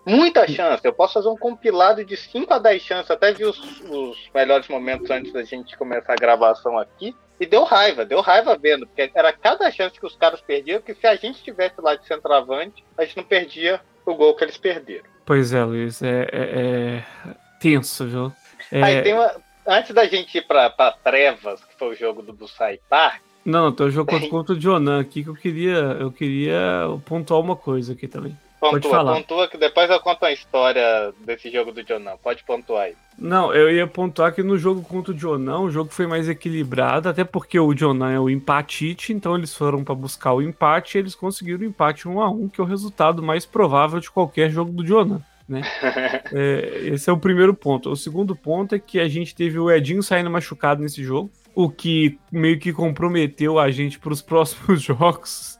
Muita 0.06 0.46
chance. 0.46 0.84
Eu 0.84 0.92
posso 0.92 1.14
fazer 1.14 1.28
um 1.28 1.36
compilado 1.36 2.04
de 2.04 2.16
5 2.16 2.52
a 2.52 2.58
10 2.58 2.82
chances. 2.82 3.10
Até 3.10 3.32
vi 3.32 3.44
os, 3.44 3.58
os 3.88 4.30
melhores 4.34 4.68
momentos 4.68 5.10
antes 5.10 5.32
da 5.32 5.42
gente 5.42 5.76
começar 5.76 6.12
a 6.12 6.16
gravação 6.16 6.78
aqui. 6.78 7.16
E 7.40 7.46
deu 7.46 7.64
raiva, 7.64 8.04
deu 8.04 8.20
raiva 8.20 8.56
vendo, 8.56 8.86
porque 8.86 9.10
era 9.12 9.32
cada 9.32 9.68
chance 9.70 9.98
que 9.98 10.06
os 10.06 10.14
caras 10.14 10.40
perdiam, 10.40 10.80
que 10.80 10.94
se 10.94 11.04
a 11.04 11.16
gente 11.16 11.36
estivesse 11.36 11.80
lá 11.80 11.96
de 11.96 12.06
centroavante, 12.06 12.84
a 12.96 13.04
gente 13.04 13.16
não 13.16 13.24
perdia 13.24 13.80
o 14.06 14.14
gol 14.14 14.36
que 14.36 14.44
eles 14.44 14.56
perderam. 14.56 15.04
Pois 15.26 15.52
é, 15.52 15.64
Luiz, 15.64 16.00
é, 16.00 16.28
é, 16.30 16.38
é 16.38 17.04
tenso, 17.58 18.06
viu? 18.06 18.32
É... 18.74 18.82
Aí 18.82 19.02
tem 19.02 19.14
uma. 19.14 19.32
Antes 19.66 19.94
da 19.94 20.04
gente 20.04 20.36
ir 20.36 20.42
pra, 20.42 20.68
pra 20.68 20.92
Trevas, 20.92 21.64
que 21.64 21.74
foi 21.78 21.90
o 21.90 21.94
jogo 21.94 22.20
do 22.20 22.32
Busai 22.32 22.78
Park. 22.90 23.22
Não, 23.44 23.72
tem 23.72 23.86
o 23.86 23.90
jogo 23.90 24.10
contra, 24.10 24.28
contra 24.28 24.54
o 24.54 24.60
Jonan 24.60 25.00
aqui 25.00 25.22
que 25.22 25.30
eu 25.30 25.34
queria, 25.34 25.78
eu 26.00 26.10
queria 26.10 26.86
pontuar 27.06 27.40
uma 27.40 27.54
coisa 27.54 27.92
aqui 27.92 28.08
também. 28.08 28.36
Pontua, 28.58 29.04
pontua 29.04 29.48
que 29.48 29.58
depois 29.58 29.90
eu 29.90 30.00
conto 30.00 30.24
a 30.24 30.32
história 30.32 31.12
desse 31.20 31.50
jogo 31.50 31.70
do 31.70 31.82
Jonão. 31.82 32.18
Pode 32.22 32.42
pontuar 32.44 32.84
aí. 32.84 32.94
Não, 33.18 33.54
eu 33.54 33.70
ia 33.70 33.86
pontuar 33.86 34.34
que 34.34 34.42
no 34.42 34.56
jogo 34.56 34.82
contra 34.82 35.12
o 35.12 35.18
Jonão, 35.18 35.64
o 35.64 35.70
jogo 35.70 35.92
foi 35.92 36.06
mais 36.06 36.28
equilibrado, 36.30 37.08
até 37.08 37.24
porque 37.24 37.60
o 37.60 37.74
Jonão 37.74 38.08
é 38.08 38.18
o 38.18 38.30
empatite, 38.30 39.12
então 39.12 39.36
eles 39.36 39.54
foram 39.54 39.84
para 39.84 39.94
buscar 39.94 40.32
o 40.32 40.40
empate 40.40 40.96
e 40.96 41.00
eles 41.00 41.14
conseguiram 41.14 41.60
o 41.60 41.64
empate 41.64 42.08
1 42.08 42.20
a 42.20 42.30
1 42.30 42.48
que 42.48 42.60
é 42.60 42.64
o 42.64 42.66
resultado 42.66 43.22
mais 43.22 43.44
provável 43.44 44.00
de 44.00 44.10
qualquer 44.10 44.50
jogo 44.50 44.72
do 44.72 44.86
Jonão. 44.86 45.22
Né? 45.48 45.62
é, 46.32 46.80
esse 46.92 47.08
é 47.08 47.12
o 47.12 47.18
primeiro 47.18 47.54
ponto. 47.54 47.90
O 47.90 47.96
segundo 47.96 48.34
ponto 48.34 48.74
é 48.74 48.78
que 48.78 48.98
a 48.98 49.08
gente 49.08 49.34
teve 49.34 49.58
o 49.58 49.70
Edinho 49.70 50.02
saindo 50.02 50.30
machucado 50.30 50.82
nesse 50.82 51.02
jogo, 51.02 51.30
o 51.54 51.70
que 51.70 52.18
meio 52.32 52.58
que 52.58 52.72
comprometeu 52.72 53.58
a 53.58 53.70
gente 53.70 53.98
para 53.98 54.12
os 54.12 54.22
próximos 54.22 54.80
jogos 54.82 55.58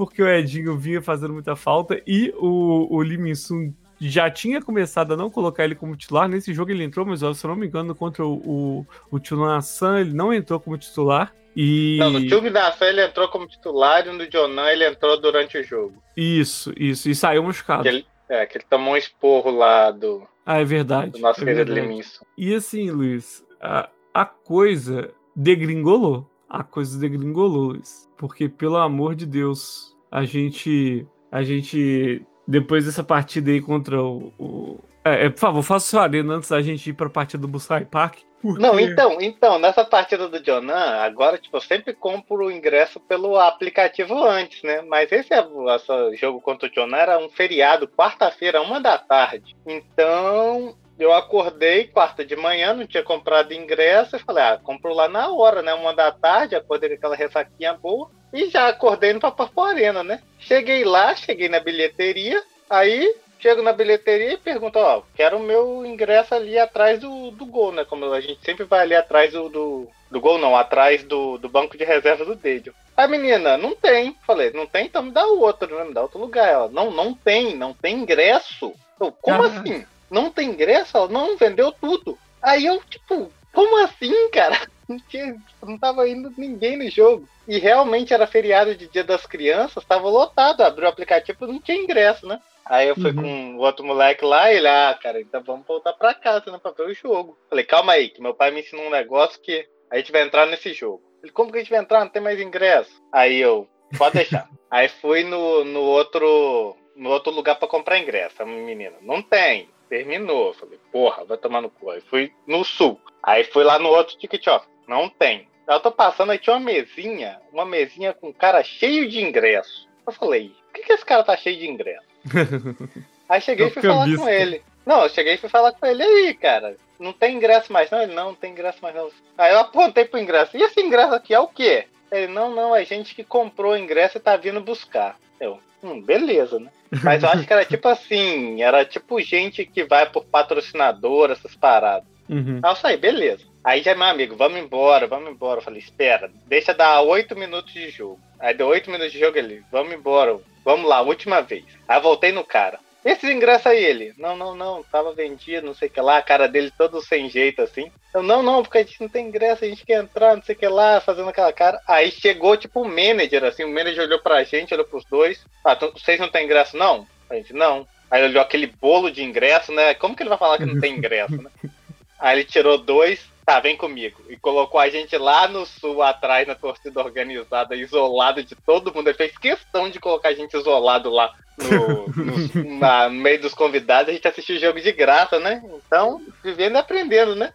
porque 0.00 0.22
o 0.22 0.26
Edinho 0.26 0.78
vinha 0.78 1.02
fazendo 1.02 1.34
muita 1.34 1.54
falta 1.54 2.00
e 2.06 2.32
o, 2.38 2.88
o 2.90 3.02
Lee 3.02 3.36
Sun 3.36 3.70
já 4.00 4.30
tinha 4.30 4.62
começado 4.62 5.12
a 5.12 5.16
não 5.16 5.28
colocar 5.28 5.62
ele 5.62 5.74
como 5.74 5.94
titular. 5.94 6.26
Nesse 6.26 6.54
jogo 6.54 6.70
ele 6.70 6.82
entrou, 6.82 7.04
mas 7.04 7.20
se 7.20 7.26
eu 7.26 7.48
não 7.48 7.54
me 7.54 7.66
engano, 7.66 7.94
contra 7.94 8.24
o, 8.24 8.86
o, 9.12 9.18
o 9.18 9.60
San 9.60 10.00
ele 10.00 10.14
não 10.14 10.32
entrou 10.32 10.58
como 10.58 10.78
titular. 10.78 11.34
E... 11.54 11.98
Não, 11.98 12.12
no 12.12 12.26
time 12.26 12.48
da 12.48 12.72
San 12.72 12.86
ele 12.86 13.04
entrou 13.04 13.28
como 13.28 13.46
titular 13.46 14.06
e 14.06 14.10
no 14.10 14.30
Jonan 14.30 14.70
ele 14.70 14.88
entrou 14.88 15.20
durante 15.20 15.58
o 15.58 15.62
jogo. 15.62 16.02
Isso, 16.16 16.72
isso. 16.78 17.10
E 17.10 17.14
saiu 17.14 17.42
machucado. 17.42 17.86
Ele, 17.86 18.06
é, 18.30 18.46
que 18.46 18.58
ele 18.58 18.64
tomou 18.70 18.94
um 18.94 18.96
esporro 18.96 19.50
lá 19.50 19.90
do. 19.90 20.22
Ah, 20.46 20.60
é 20.60 20.64
verdade. 20.64 21.10
Do 21.10 21.18
nosso 21.18 21.42
é 21.42 21.46
querido 21.46 21.74
Liminson. 21.74 22.24
E 22.38 22.54
assim, 22.54 22.88
Luiz, 22.88 23.44
a, 23.60 23.90
a 24.14 24.24
coisa 24.24 25.12
degringolou. 25.34 26.30
A 26.48 26.62
coisa 26.62 26.98
degringolou, 26.98 27.72
Luiz. 27.72 28.08
Porque, 28.16 28.48
pelo 28.48 28.76
amor 28.76 29.16
de 29.16 29.26
Deus, 29.26 29.96
a 30.10 30.24
gente. 30.24 31.06
A 31.30 31.42
gente. 31.42 32.24
Depois 32.46 32.86
dessa 32.86 33.02
partida 33.02 33.50
aí 33.50 33.60
contra 33.60 34.00
o. 34.00 34.32
o... 34.38 34.78
É, 35.04 35.26
é, 35.26 35.30
por 35.30 35.38
favor, 35.38 35.62
faça 35.62 35.86
sua 35.86 36.02
arena 36.02 36.34
antes 36.34 36.50
da 36.50 36.60
gente 36.60 36.90
ir 36.90 36.92
pra 36.92 37.08
partida 37.08 37.40
do 37.40 37.48
Busai 37.48 37.84
Park. 37.84 38.18
Não, 38.42 38.80
então, 38.80 39.18
então, 39.20 39.58
nessa 39.58 39.84
partida 39.84 40.26
do 40.26 40.42
Jonan, 40.42 40.96
agora, 41.02 41.36
tipo, 41.36 41.56
eu 41.56 41.60
sempre 41.60 41.92
compro 41.92 42.46
o 42.46 42.50
ingresso 42.50 42.98
pelo 42.98 43.38
aplicativo 43.38 44.22
antes, 44.24 44.62
né? 44.62 44.80
Mas 44.82 45.12
esse, 45.12 45.34
esse 45.34 46.16
jogo 46.16 46.40
contra 46.40 46.68
o 46.68 46.72
Jonan 46.72 46.96
era 46.96 47.18
um 47.18 47.28
feriado, 47.28 47.86
quarta-feira, 47.86 48.62
uma 48.62 48.80
da 48.80 48.96
tarde. 48.96 49.54
Então, 49.66 50.74
eu 50.98 51.12
acordei 51.12 51.88
quarta 51.88 52.24
de 52.24 52.34
manhã, 52.34 52.72
não 52.72 52.86
tinha 52.86 53.02
comprado 53.02 53.52
ingresso, 53.52 54.16
e 54.16 54.20
falei, 54.20 54.44
ah, 54.44 54.60
compro 54.62 54.94
lá 54.94 55.06
na 55.06 55.30
hora, 55.30 55.60
né? 55.60 55.74
Uma 55.74 55.94
da 55.94 56.10
tarde, 56.10 56.54
acordei 56.54 56.88
com 56.90 56.94
aquela 56.94 57.16
ressaquinha 57.16 57.74
boa. 57.74 58.10
E 58.32 58.48
já 58.48 58.68
acordei 58.68 59.12
no 59.12 59.20
Papapo 59.20 59.60
Arena, 59.62 60.02
né? 60.02 60.22
Cheguei 60.38 60.82
lá, 60.84 61.14
cheguei 61.14 61.48
na 61.48 61.60
bilheteria, 61.60 62.42
aí 62.70 63.14
chego 63.40 63.62
na 63.62 63.72
bilheteria 63.72 64.34
e 64.34 64.38
pergunto, 64.38 64.78
ó, 64.78 65.02
quero 65.14 65.38
o 65.38 65.42
meu 65.42 65.84
ingresso 65.84 66.34
ali 66.34 66.58
atrás 66.58 67.00
do, 67.00 67.30
do 67.30 67.46
gol, 67.46 67.72
né? 67.72 67.84
Como 67.84 68.12
a 68.12 68.20
gente 68.20 68.40
sempre 68.44 68.64
vai 68.64 68.80
ali 68.80 68.94
atrás 68.94 69.32
do, 69.32 69.48
do, 69.48 69.88
do 70.10 70.20
gol, 70.20 70.38
não, 70.38 70.54
atrás 70.54 71.02
do, 71.02 71.38
do 71.38 71.48
banco 71.48 71.76
de 71.76 71.84
reserva 71.84 72.24
do 72.24 72.34
Dedio. 72.34 72.74
A 72.96 73.08
menina, 73.08 73.56
não 73.56 73.74
tem. 73.74 74.14
Falei, 74.26 74.50
não 74.52 74.66
tem, 74.66 74.86
então 74.86 75.02
me 75.02 75.10
dá 75.10 75.26
o 75.26 75.40
outro, 75.40 75.74
né? 75.74 75.84
Me 75.84 75.94
dá 75.94 76.02
outro 76.02 76.18
lugar. 76.18 76.48
Ela, 76.48 76.68
não, 76.68 76.90
não 76.90 77.14
tem, 77.14 77.56
não 77.56 77.72
tem 77.72 77.96
ingresso. 77.96 78.74
Eu, 79.00 79.10
como 79.12 79.42
assim? 79.42 79.86
Não 80.10 80.30
tem 80.30 80.50
ingresso? 80.50 80.96
Ela, 80.96 81.08
não, 81.08 81.36
vendeu 81.36 81.72
tudo. 81.72 82.18
Aí 82.42 82.66
eu, 82.66 82.82
tipo, 82.84 83.32
como 83.52 83.84
assim, 83.84 84.30
cara? 84.30 84.60
Não, 84.90 84.98
tinha, 85.08 85.36
não 85.62 85.78
tava 85.78 86.08
indo 86.08 86.34
ninguém 86.36 86.76
no 86.76 86.90
jogo. 86.90 87.28
E 87.46 87.60
realmente 87.60 88.12
era 88.12 88.26
feriado 88.26 88.74
de 88.74 88.88
Dia 88.88 89.04
das 89.04 89.24
Crianças, 89.24 89.84
tava 89.84 90.08
lotado. 90.08 90.62
Abriu 90.62 90.86
o 90.86 90.90
aplicativo, 90.90 91.46
não 91.46 91.60
tinha 91.60 91.78
ingresso, 91.78 92.26
né? 92.26 92.40
Aí 92.70 92.86
eu 92.86 92.94
fui 92.94 93.10
uhum. 93.10 93.16
com 93.16 93.56
o 93.56 93.58
outro 93.62 93.84
moleque 93.84 94.24
lá, 94.24 94.52
e 94.52 94.58
ele, 94.58 94.68
ah, 94.68 94.96
cara, 95.02 95.20
então 95.20 95.42
vamos 95.42 95.66
voltar 95.66 95.92
pra 95.92 96.14
casa, 96.14 96.52
né, 96.52 96.58
pra 96.62 96.70
ver 96.70 96.84
o 96.84 96.94
jogo. 96.94 97.36
Falei, 97.48 97.64
calma 97.64 97.94
aí, 97.94 98.10
que 98.10 98.22
meu 98.22 98.32
pai 98.32 98.52
me 98.52 98.60
ensinou 98.60 98.86
um 98.86 98.90
negócio 98.90 99.40
que 99.40 99.66
a 99.90 99.96
gente 99.96 100.12
vai 100.12 100.22
entrar 100.22 100.46
nesse 100.46 100.72
jogo. 100.72 101.02
Ele, 101.20 101.32
como 101.32 101.50
que 101.50 101.58
a 101.58 101.60
gente 101.60 101.70
vai 101.70 101.80
entrar? 101.80 101.98
Não 101.98 102.08
tem 102.08 102.22
mais 102.22 102.40
ingresso. 102.40 103.02
Aí 103.12 103.40
eu, 103.40 103.66
pode 103.98 104.14
deixar. 104.14 104.48
aí 104.70 104.88
fui 104.88 105.24
no, 105.24 105.64
no 105.64 105.80
outro 105.80 106.76
no 106.94 107.10
outro 107.10 107.32
lugar 107.32 107.56
para 107.56 107.66
comprar 107.66 107.98
ingresso. 107.98 108.40
A 108.40 108.46
menina, 108.46 108.96
não 109.02 109.20
tem. 109.20 109.68
Terminou. 109.88 110.54
Falei, 110.54 110.78
porra, 110.92 111.24
vai 111.24 111.38
tomar 111.38 111.60
no 111.60 111.70
cu. 111.70 111.90
Aí 111.90 112.00
fui 112.02 112.32
no 112.46 112.62
sul. 112.62 113.00
Aí 113.20 113.42
fui 113.42 113.64
lá 113.64 113.80
no 113.80 113.88
outro 113.88 114.16
ticket 114.16 114.46
off. 114.46 114.64
Não 114.86 115.08
tem. 115.08 115.48
Eu 115.66 115.80
tô 115.80 115.90
passando, 115.90 116.30
aí 116.30 116.38
tinha 116.38 116.54
uma 116.54 116.64
mesinha, 116.64 117.40
uma 117.52 117.64
mesinha 117.64 118.12
com 118.12 118.28
um 118.28 118.32
cara 118.32 118.62
cheio 118.62 119.08
de 119.08 119.20
ingresso. 119.20 119.88
Eu 120.06 120.12
falei, 120.12 120.52
por 120.66 120.74
que, 120.74 120.82
que 120.82 120.92
esse 120.92 121.04
cara 121.04 121.24
tá 121.24 121.36
cheio 121.36 121.58
de 121.58 121.68
ingresso? 121.68 122.09
aí 123.28 123.40
cheguei 123.40 123.68
e 123.68 123.70
fui 123.70 123.82
falar 123.82 124.16
com 124.16 124.28
ele. 124.28 124.62
Não, 124.84 125.02
eu 125.02 125.08
cheguei 125.08 125.34
e 125.34 125.38
fui 125.38 125.48
falar 125.48 125.72
com 125.72 125.86
ele 125.86 126.02
aí, 126.02 126.34
cara. 126.34 126.76
Não 126.98 127.12
tem 127.12 127.36
ingresso 127.36 127.72
mais, 127.72 127.90
não? 127.90 128.02
Ele 128.02 128.14
não, 128.14 128.26
não 128.26 128.34
tem 128.34 128.52
ingresso 128.52 128.78
mais, 128.82 128.94
não. 128.94 129.10
Aí 129.38 129.52
eu 129.52 129.60
apontei 129.60 130.04
pro 130.04 130.20
ingresso. 130.20 130.56
E 130.56 130.62
esse 130.62 130.80
ingresso 130.80 131.14
aqui 131.14 131.32
é 131.32 131.40
o 131.40 131.48
quê? 131.48 131.86
Ele, 132.10 132.26
não, 132.26 132.54
não, 132.54 132.74
é 132.74 132.84
gente 132.84 133.14
que 133.14 133.22
comprou 133.22 133.72
o 133.72 133.76
ingresso 133.76 134.18
e 134.18 134.20
tá 134.20 134.36
vindo 134.36 134.60
buscar. 134.60 135.16
Eu, 135.40 135.58
hum, 135.82 136.02
beleza, 136.02 136.58
né? 136.58 136.70
Mas 137.02 137.22
eu 137.22 137.28
acho 137.28 137.46
que 137.46 137.52
era 137.52 137.64
tipo 137.64 137.86
assim, 137.88 138.62
era 138.62 138.84
tipo 138.84 139.20
gente 139.20 139.64
que 139.64 139.84
vai 139.84 140.10
por 140.10 140.24
patrocinador, 140.24 141.30
essas 141.30 141.54
paradas. 141.54 142.08
Uhum. 142.28 142.60
Aí 142.62 142.70
eu 142.70 142.76
saí, 142.76 142.96
beleza. 142.96 143.44
Aí 143.62 143.82
já, 143.82 143.94
meu 143.94 144.06
amigo, 144.06 144.36
vamos 144.36 144.58
embora, 144.58 145.06
vamos 145.06 145.30
embora. 145.30 145.60
Eu 145.60 145.64
falei, 145.64 145.80
espera, 145.80 146.30
deixa 146.46 146.74
dar 146.74 147.00
oito 147.02 147.36
minutos 147.36 147.72
de 147.72 147.90
jogo. 147.90 148.18
Aí 148.38 148.54
deu 148.54 148.66
oito 148.68 148.90
minutos 148.90 149.12
de 149.12 149.20
jogo 149.20 149.36
ele, 149.36 149.62
vamos 149.70 149.92
embora, 149.92 150.38
vamos 150.64 150.88
lá, 150.88 151.00
última 151.00 151.40
vez. 151.40 151.64
Aí 151.88 151.98
eu 151.98 152.02
voltei 152.02 152.32
no 152.32 152.44
cara. 152.44 152.78
Esse 153.04 153.32
ingresso 153.32 153.66
aí, 153.68 153.82
ele, 153.82 154.12
não, 154.18 154.36
não, 154.36 154.54
não, 154.54 154.82
tava 154.82 155.14
vendido, 155.14 155.66
não 155.66 155.74
sei 155.74 155.88
o 155.88 155.90
que 155.90 156.00
lá, 156.00 156.18
a 156.18 156.22
cara 156.22 156.46
dele 156.46 156.70
todo 156.76 157.00
sem 157.00 157.30
jeito 157.30 157.62
assim. 157.62 157.90
Eu, 158.14 158.22
não, 158.22 158.42
não, 158.42 158.62
porque 158.62 158.78
a 158.78 158.82
gente 158.82 159.00
não 159.00 159.08
tem 159.08 159.26
ingresso, 159.26 159.64
a 159.64 159.68
gente 159.68 159.86
quer 159.86 160.02
entrar, 160.02 160.36
não 160.36 160.42
sei 160.42 160.54
o 160.54 160.58
que 160.58 160.68
lá, 160.68 161.00
fazendo 161.00 161.30
aquela 161.30 161.52
cara. 161.52 161.80
Aí 161.88 162.10
chegou 162.10 162.58
tipo 162.58 162.80
o 162.80 162.84
um 162.84 162.88
manager, 162.88 163.44
assim, 163.44 163.64
o 163.64 163.72
manager 163.72 164.04
olhou 164.04 164.18
pra 164.18 164.44
gente, 164.44 164.74
olhou 164.74 164.84
pros 164.86 165.04
dois. 165.06 165.42
Ah, 165.64 165.74
vocês 165.74 166.20
não 166.20 166.28
tem 166.28 166.44
ingresso, 166.44 166.76
não? 166.76 167.06
A 167.30 167.36
gente, 167.36 167.54
não. 167.54 167.88
Aí 168.10 168.22
olhou 168.22 168.42
aquele 168.42 168.66
bolo 168.66 169.10
de 169.10 169.22
ingresso, 169.22 169.72
né? 169.72 169.94
Como 169.94 170.14
que 170.14 170.22
ele 170.22 170.28
vai 170.28 170.38
falar 170.38 170.58
que 170.58 170.66
não 170.66 170.78
tem 170.78 170.96
ingresso, 170.96 171.40
né? 171.40 171.50
Aí 172.18 172.38
ele 172.38 172.44
tirou 172.44 172.76
dois, 172.76 173.29
tá, 173.50 173.58
vem 173.58 173.76
comigo. 173.76 174.22
E 174.28 174.36
colocou 174.36 174.78
a 174.78 174.88
gente 174.88 175.16
lá 175.18 175.48
no 175.48 175.66
sul, 175.66 176.02
atrás, 176.02 176.46
na 176.46 176.54
torcida 176.54 177.00
organizada, 177.00 177.74
isolado 177.74 178.44
de 178.44 178.54
todo 178.54 178.94
mundo. 178.94 179.08
Ele 179.08 179.16
fez 179.16 179.36
questão 179.36 179.90
de 179.90 179.98
colocar 179.98 180.28
a 180.28 180.34
gente 180.34 180.56
isolado 180.56 181.10
lá 181.10 181.34
no, 181.58 182.06
no, 182.62 182.78
na, 182.78 183.08
no 183.08 183.16
meio 183.16 183.40
dos 183.40 183.52
convidados. 183.52 184.10
A 184.10 184.12
gente 184.12 184.28
assistiu 184.28 184.54
o 184.54 184.60
jogo 184.60 184.80
de 184.80 184.92
graça, 184.92 185.40
né? 185.40 185.60
Então, 185.84 186.20
vivendo 186.44 186.74
e 186.74 186.78
aprendendo, 186.78 187.34
né? 187.34 187.52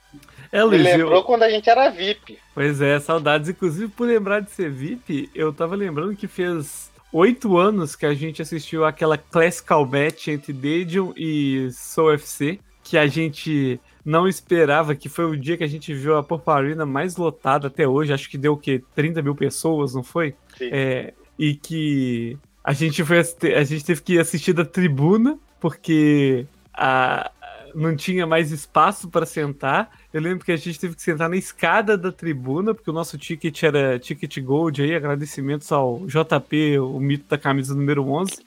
É, 0.51 0.61
Luiz, 0.63 0.81
Me 0.81 0.91
lembrou 0.97 1.19
eu... 1.19 1.23
quando 1.23 1.43
a 1.43 1.49
gente 1.49 1.69
era 1.69 1.89
VIP. 1.89 2.37
Pois 2.53 2.81
é, 2.81 2.99
saudades. 2.99 3.47
Inclusive, 3.47 3.87
por 3.87 4.05
lembrar 4.05 4.41
de 4.41 4.51
ser 4.51 4.69
VIP, 4.69 5.29
eu 5.33 5.53
tava 5.53 5.75
lembrando 5.75 6.15
que 6.15 6.27
fez 6.27 6.91
oito 7.13 7.57
anos 7.57 7.95
que 7.95 8.05
a 8.05 8.13
gente 8.13 8.41
assistiu 8.41 8.83
aquela 8.83 9.17
Classical 9.17 9.85
Match 9.85 10.27
entre 10.27 10.51
Dedion 10.51 11.13
e 11.15 11.69
Soul 11.71 12.13
FC, 12.15 12.59
que 12.86 13.00
a 13.00 13.08
gente 13.08 13.80
não 14.06 14.27
esperava, 14.27 14.94
que 14.94 15.10
foi 15.10 15.25
o 15.25 15.36
dia 15.36 15.58
que 15.58 15.63
a 15.63 15.68
gente 15.68 15.92
viu 15.92 16.15
a 16.15 16.24
Purple 16.24 16.75
mais 16.86 17.18
lotada 17.18 17.68
até 17.68 17.88
hoje, 17.88 18.13
acho 18.13 18.30
que 18.30 18.38
deu 18.38 18.54
o 18.54 18.58
quê? 18.58 18.82
30 18.94 19.24
mil 19.24 19.36
pessoas, 19.36 19.96
não 19.96 20.04
foi? 20.04 20.36
Sim. 20.56 20.70
É, 20.72 21.13
e 21.38 21.56
que 21.56 22.38
a 22.63 22.72
gente, 22.72 23.04
foi, 23.04 23.18
a 23.18 23.63
gente 23.63 23.84
teve 23.84 24.04
que 24.04 24.20
assistir 24.20 24.54
da 24.54 24.63
tribuna, 24.63 25.39
porque 25.60 26.46
a, 26.72 27.32
não 27.74 27.96
tinha 27.96 28.27
mais 28.27 28.51
espaço 28.51 29.10
para 29.10 29.25
sentar. 29.25 29.89
Eu 30.13 30.22
lembro 30.22 30.46
que 30.46 30.51
a 30.51 30.58
gente 30.58 30.80
teve 30.80 30.96
que 30.96 31.01
sentar 31.01 31.27
na 31.27 31.38
escada 31.38 31.98
da 31.98 32.12
tribuna, 32.12 32.75
porque 32.75 32.92
o 32.92 32.94
nosso 32.94 33.18
ticket 33.18 33.63
era 33.63 33.98
ticket 33.98 34.39
gold 34.42 34.80
aí, 34.80 34.94
agradecimentos 34.94 35.72
ao 35.72 36.06
JP, 36.06 36.77
o 36.77 37.00
mito 37.00 37.25
da 37.27 37.38
camisa 37.38 37.74
número 37.74 38.08
11. 38.08 38.46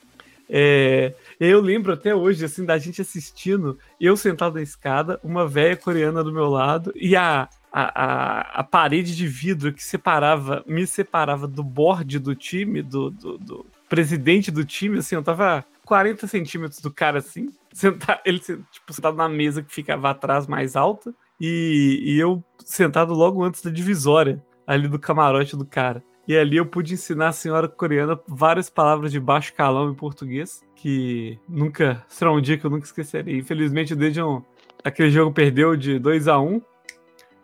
É, 0.49 1.13
eu 1.41 1.61
lembro 1.61 1.93
até 1.93 2.15
hoje, 2.15 2.45
assim, 2.45 2.65
da 2.65 2.79
gente 2.79 3.01
assistindo, 3.01 3.79
eu 4.01 4.17
sentado 4.17 4.55
na 4.55 4.63
escada, 4.63 5.21
uma 5.23 5.47
velha 5.47 5.77
coreana 5.77 6.25
do 6.25 6.33
meu 6.33 6.49
lado 6.49 6.93
e 6.97 7.15
a, 7.15 7.49
a, 7.73 8.05
a, 8.05 8.41
a, 8.61 8.65
parede 8.65 9.15
de 9.15 9.27
vidro 9.27 9.73
que 9.73 9.83
separava, 9.83 10.65
me 10.67 10.87
separava 10.87 11.47
do 11.47 11.63
board 11.63 12.19
do 12.19 12.35
time, 12.35 12.83
do, 12.83 13.11
do, 13.11 13.39
do, 13.39 13.67
presidente 13.89 14.51
do 14.51 14.65
time, 14.65 14.99
assim, 14.99 15.15
eu 15.15 15.23
tava 15.23 15.65
40 15.85 16.27
centímetros 16.27 16.81
do 16.81 16.93
cara, 16.93 17.19
assim, 17.19 17.49
sentar, 17.73 18.21
ele 18.25 18.41
tipo, 18.41 18.93
sentado 18.93 19.17
na 19.17 19.29
mesa 19.29 19.63
que 19.63 19.73
ficava 19.73 20.11
atrás 20.11 20.47
mais 20.47 20.75
alta, 20.75 21.15
e, 21.41 22.03
e 22.05 22.19
eu 22.19 22.43
sentado 22.65 23.15
logo 23.15 23.45
antes 23.45 23.63
da 23.63 23.71
divisória, 23.71 24.43
ali 24.67 24.89
do 24.89 24.99
camarote 24.99 25.57
do 25.57 25.65
cara. 25.65 26.03
E 26.29 26.37
ali 26.37 26.59
eu 26.59 26.67
pude 26.67 26.93
ensinar 26.93 27.29
a 27.29 27.33
senhora 27.33 27.67
coreana 27.67 28.21
várias 28.29 28.69
palavras 28.69 29.11
de 29.11 29.19
baixo 29.19 29.55
calão 29.55 29.91
em 29.91 29.95
português, 29.95 30.63
que 30.77 31.39
nunca 31.49 32.05
será 32.07 32.31
um 32.31 32.41
dia 32.41 32.59
que 32.59 32.67
eu 32.67 32.71
nunca 32.71 32.85
esquecerei. 32.85 33.39
Infelizmente, 33.39 33.97
desde 33.97 34.23
um, 34.23 34.43
aquele 34.85 35.11
jogo 35.11 35.33
perdeu 35.33 35.75
de 35.75 35.99
2 35.99 36.29
a 36.29 36.39
1 36.39 36.47
um. 36.47 36.63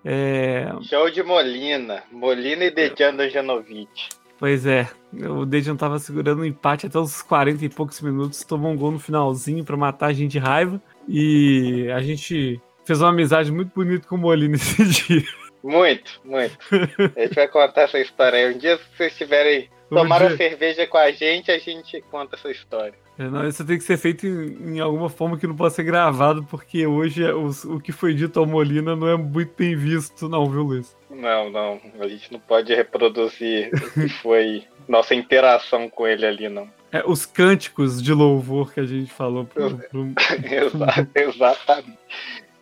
é... 0.04 0.68
Show 0.82 1.10
de 1.10 1.22
Molina. 1.22 2.02
Molina 2.12 2.64
e 2.64 2.70
Dejan 2.70 3.26
Janovic. 3.30 3.88
Pois 4.38 4.66
é, 4.66 4.86
o 5.14 5.46
Dejan 5.46 5.76
tava 5.76 5.98
segurando 5.98 6.40
o 6.40 6.42
um 6.42 6.44
empate 6.44 6.86
até 6.86 6.98
os 6.98 7.22
40 7.22 7.64
e 7.64 7.68
poucos 7.70 7.98
minutos, 8.02 8.44
tomou 8.44 8.70
um 8.70 8.76
gol 8.76 8.90
no 8.90 8.98
finalzinho 8.98 9.64
para 9.64 9.78
matar 9.78 10.08
a 10.08 10.12
gente 10.12 10.32
de 10.32 10.38
raiva. 10.38 10.82
E 11.08 11.88
a 11.90 12.00
gente 12.00 12.60
fez 12.84 13.00
uma 13.00 13.08
amizade 13.08 13.50
muito 13.50 13.72
bonita 13.74 14.06
com 14.06 14.16
o 14.16 14.18
Molina 14.18 14.56
esse 14.60 14.84
dia. 14.84 15.24
Muito, 15.64 16.20
muito. 16.22 16.58
A 17.16 17.20
gente 17.22 17.34
vai 17.34 17.48
contar 17.48 17.82
essa 17.82 17.98
história 17.98 18.38
aí. 18.38 18.54
Um 18.54 18.58
dia, 18.58 18.76
se 18.76 18.84
vocês 18.94 19.16
tiverem 19.16 19.70
tomaram 19.88 20.28
dia... 20.28 20.36
cerveja 20.36 20.86
com 20.86 20.98
a 20.98 21.10
gente, 21.10 21.50
a 21.50 21.58
gente 21.58 22.02
conta 22.10 22.36
essa 22.36 22.50
história. 22.50 22.92
É, 23.18 23.24
não, 23.30 23.48
isso 23.48 23.64
tem 23.64 23.78
que 23.78 23.84
ser 23.84 23.96
feito 23.96 24.26
em, 24.26 24.74
em, 24.74 24.80
alguma 24.80 25.08
forma 25.08 25.38
que 25.38 25.46
não 25.46 25.56
possa 25.56 25.76
ser 25.76 25.84
gravado, 25.84 26.44
porque 26.44 26.86
hoje 26.86 27.24
é, 27.24 27.32
o, 27.32 27.48
o 27.66 27.80
que 27.80 27.92
foi 27.92 28.12
dito 28.12 28.38
ao 28.38 28.44
Molina 28.44 28.94
não 28.94 29.08
é 29.08 29.16
muito 29.16 29.52
bem 29.56 29.74
visto, 29.74 30.28
não, 30.28 30.50
viu, 30.50 30.64
Luiz? 30.64 30.94
Não, 31.08 31.48
não. 31.48 31.80
A 31.98 32.08
gente 32.08 32.30
não 32.30 32.40
pode 32.40 32.74
reproduzir 32.74 33.70
o 33.72 34.00
que 34.00 34.08
foi 34.08 34.64
nossa 34.86 35.14
interação 35.14 35.88
com 35.88 36.06
ele 36.06 36.26
ali, 36.26 36.48
não. 36.48 36.68
É, 36.92 37.02
os 37.06 37.24
cânticos 37.24 38.02
de 38.02 38.12
louvor 38.12 38.72
que 38.72 38.80
a 38.80 38.84
gente 38.84 39.10
falou. 39.10 39.46
Pro, 39.46 39.78
pro... 39.78 40.12
Exatamente. 41.14 41.98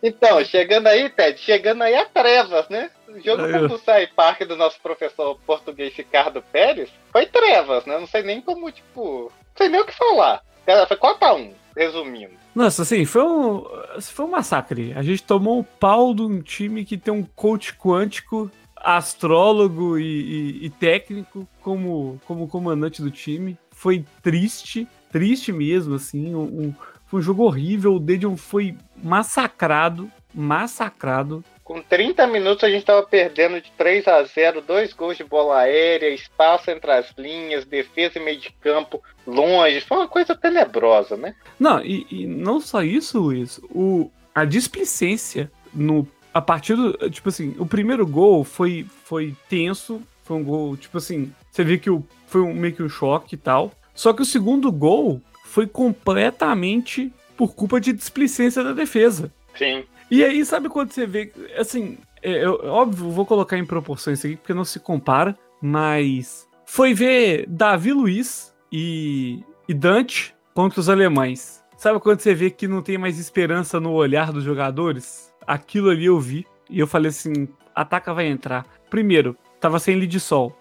Então, 0.03 0.43
chegando 0.43 0.87
aí, 0.87 1.09
Ted, 1.09 1.39
chegando 1.39 1.81
aí 1.81 1.95
a 1.95 2.03
trevas, 2.03 2.67
né? 2.67 2.91
O 3.07 3.21
jogo 3.21 3.43
aí, 3.43 3.53
contra 3.53 3.73
o 3.73 3.79
Sai 3.79 4.05
Park 4.07 4.41
do 4.41 4.57
nosso 4.57 4.77
professor 4.81 5.39
português 5.45 5.95
Ricardo 5.95 6.41
Pérez 6.51 6.89
foi 7.09 7.25
trevas, 7.25 7.85
né? 7.85 7.97
Não 7.97 8.07
sei 8.07 8.21
nem 8.21 8.41
como, 8.41 8.69
tipo. 8.69 9.31
Não 9.31 9.57
sei 9.57 9.69
nem 9.69 9.79
o 9.79 9.85
que 9.85 9.95
falar. 9.95 10.43
Foi 10.87 10.97
4x1, 10.97 11.53
resumindo. 11.75 12.33
Nossa, 12.53 12.81
assim, 12.81 13.05
foi 13.05 13.23
um, 13.23 13.63
foi 14.01 14.25
um 14.25 14.31
massacre. 14.31 14.93
A 14.93 15.01
gente 15.01 15.23
tomou 15.23 15.59
um 15.59 15.63
pau 15.63 16.13
de 16.13 16.21
um 16.21 16.41
time 16.41 16.83
que 16.83 16.97
tem 16.97 17.13
um 17.13 17.23
coach 17.23 17.73
quântico, 17.73 18.51
astrólogo 18.75 19.97
e, 19.97 20.03
e, 20.03 20.65
e 20.65 20.69
técnico 20.69 21.47
como, 21.61 22.19
como 22.25 22.47
comandante 22.49 23.01
do 23.01 23.09
time. 23.09 23.57
Foi 23.71 24.05
triste, 24.21 24.85
triste 25.11 25.53
mesmo, 25.53 25.95
assim. 25.95 26.35
Um, 26.35 26.73
foi 27.13 27.19
um 27.19 27.21
jogo 27.21 27.43
horrível. 27.43 27.93
O 27.93 27.99
Dedion 27.99 28.35
foi 28.35 28.75
massacrado, 29.03 30.09
massacrado. 30.33 31.43
Com 31.63 31.79
30 31.79 32.25
minutos 32.25 32.63
a 32.63 32.69
gente 32.69 32.79
estava 32.79 33.03
perdendo 33.03 33.61
de 33.61 33.71
3 33.77 34.07
a 34.07 34.23
0 34.23 34.61
dois 34.61 34.93
gols 34.93 35.15
de 35.15 35.23
bola 35.23 35.59
aérea, 35.59 36.09
espaço 36.09 36.71
entre 36.71 36.89
as 36.89 37.13
linhas, 37.15 37.65
defesa 37.65 38.17
e 38.17 38.21
meio 38.23 38.39
de 38.39 38.51
campo 38.59 38.99
longe. 39.27 39.79
Foi 39.81 39.97
uma 39.97 40.07
coisa 40.07 40.35
tenebrosa, 40.35 41.15
né? 41.15 41.35
Não, 41.59 41.79
e, 41.85 42.07
e 42.09 42.25
não 42.25 42.59
só 42.59 42.81
isso, 42.81 43.19
Luiz. 43.19 43.59
O, 43.69 44.09
a 44.33 44.43
displicência 44.43 45.51
no 45.71 46.07
a 46.33 46.41
partir 46.41 46.75
do. 46.75 46.93
Tipo 47.11 47.29
assim, 47.29 47.55
o 47.59 47.65
primeiro 47.65 48.07
gol 48.07 48.43
foi, 48.43 48.87
foi 49.03 49.35
tenso. 49.47 50.01
Foi 50.23 50.37
um 50.37 50.43
gol, 50.43 50.75
tipo 50.75 50.97
assim, 50.97 51.31
você 51.51 51.63
vê 51.63 51.77
que 51.77 51.91
o, 51.91 52.03
foi 52.25 52.41
um, 52.41 52.55
meio 52.55 52.73
que 52.73 52.81
um 52.81 52.89
choque 52.89 53.35
e 53.35 53.37
tal. 53.37 53.71
Só 53.93 54.13
que 54.13 54.23
o 54.23 54.25
segundo 54.25 54.71
gol 54.71 55.21
foi 55.53 55.67
completamente 55.67 57.13
por 57.37 57.53
culpa 57.53 57.79
de 57.79 57.93
displicência 57.93 58.63
da 58.63 58.73
defesa. 58.73 59.31
Sim. 59.55 59.83
E 60.09 60.23
aí, 60.23 60.43
sabe 60.43 60.67
quando 60.67 60.91
você 60.91 61.05
vê. 61.05 61.31
Assim, 61.55 61.99
é, 62.23 62.43
eu, 62.43 62.59
óbvio, 62.65 63.11
vou 63.11 63.23
colocar 63.23 63.55
em 63.55 63.63
proporções 63.63 64.25
aqui, 64.25 64.35
porque 64.35 64.51
não 64.51 64.65
se 64.65 64.79
compara, 64.79 65.37
mas. 65.61 66.49
Foi 66.65 66.91
ver 66.91 67.45
Davi 67.47 67.93
Luiz 67.93 68.51
e, 68.71 69.43
e 69.69 69.75
Dante 69.75 70.35
contra 70.55 70.79
os 70.79 70.89
alemães. 70.89 71.63
Sabe 71.77 71.99
quando 71.99 72.21
você 72.21 72.33
vê 72.33 72.49
que 72.49 72.67
não 72.67 72.81
tem 72.81 72.97
mais 72.97 73.19
esperança 73.19 73.79
no 73.79 73.91
olhar 73.91 74.31
dos 74.31 74.43
jogadores? 74.43 75.31
Aquilo 75.45 75.91
ali 75.91 76.05
eu 76.05 76.19
vi 76.19 76.47
e 76.67 76.79
eu 76.79 76.87
falei 76.87 77.09
assim: 77.09 77.47
ataca 77.75 78.11
vai 78.11 78.25
entrar. 78.25 78.65
Primeiro, 78.89 79.37
tava 79.59 79.77
sem 79.77 79.97
lead 79.97 80.19
sol, 80.19 80.57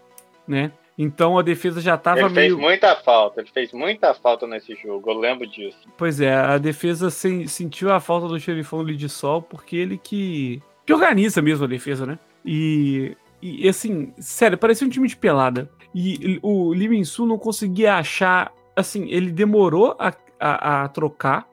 né? 0.46 0.70
Então 0.96 1.38
a 1.38 1.42
defesa 1.42 1.80
já 1.80 1.94
estava 1.94 2.28
meio. 2.28 2.28
Ele 2.28 2.34
fez 2.34 2.54
muita 2.54 2.96
falta, 2.96 3.40
ele 3.40 3.50
fez 3.52 3.72
muita 3.72 4.14
falta 4.14 4.46
nesse 4.46 4.75
jogo, 4.76 5.11
eu 5.11 5.18
lembro 5.18 5.46
disso. 5.46 5.78
Pois 5.96 6.20
é, 6.20 6.34
a 6.34 6.58
defesa 6.58 7.11
sem, 7.11 7.46
sentiu 7.46 7.90
a 7.92 8.00
falta 8.00 8.28
do 8.28 8.38
xerifão 8.38 8.84
de 8.84 9.08
sol 9.08 9.40
porque 9.40 9.76
ele 9.76 9.96
que, 9.96 10.62
que 10.84 10.92
organiza 10.92 11.40
mesmo 11.40 11.64
a 11.64 11.68
defesa, 11.68 12.04
né? 12.04 12.18
E, 12.44 13.16
e 13.40 13.68
assim, 13.68 14.12
sério, 14.18 14.58
parecia 14.58 14.87
um 14.87 14.90
time 14.90 15.08
de 15.08 15.16
pelada. 15.16 15.70
E 15.94 16.38
o 16.42 16.72
Lee 16.72 17.04
Su 17.04 17.26
não 17.26 17.38
conseguia 17.38 17.96
achar. 17.96 18.52
Assim, 18.75 19.08
ele 19.11 19.30
demorou 19.30 19.94
a, 19.99 20.12
a, 20.40 20.84
a 20.84 20.88
trocar. 20.88 21.47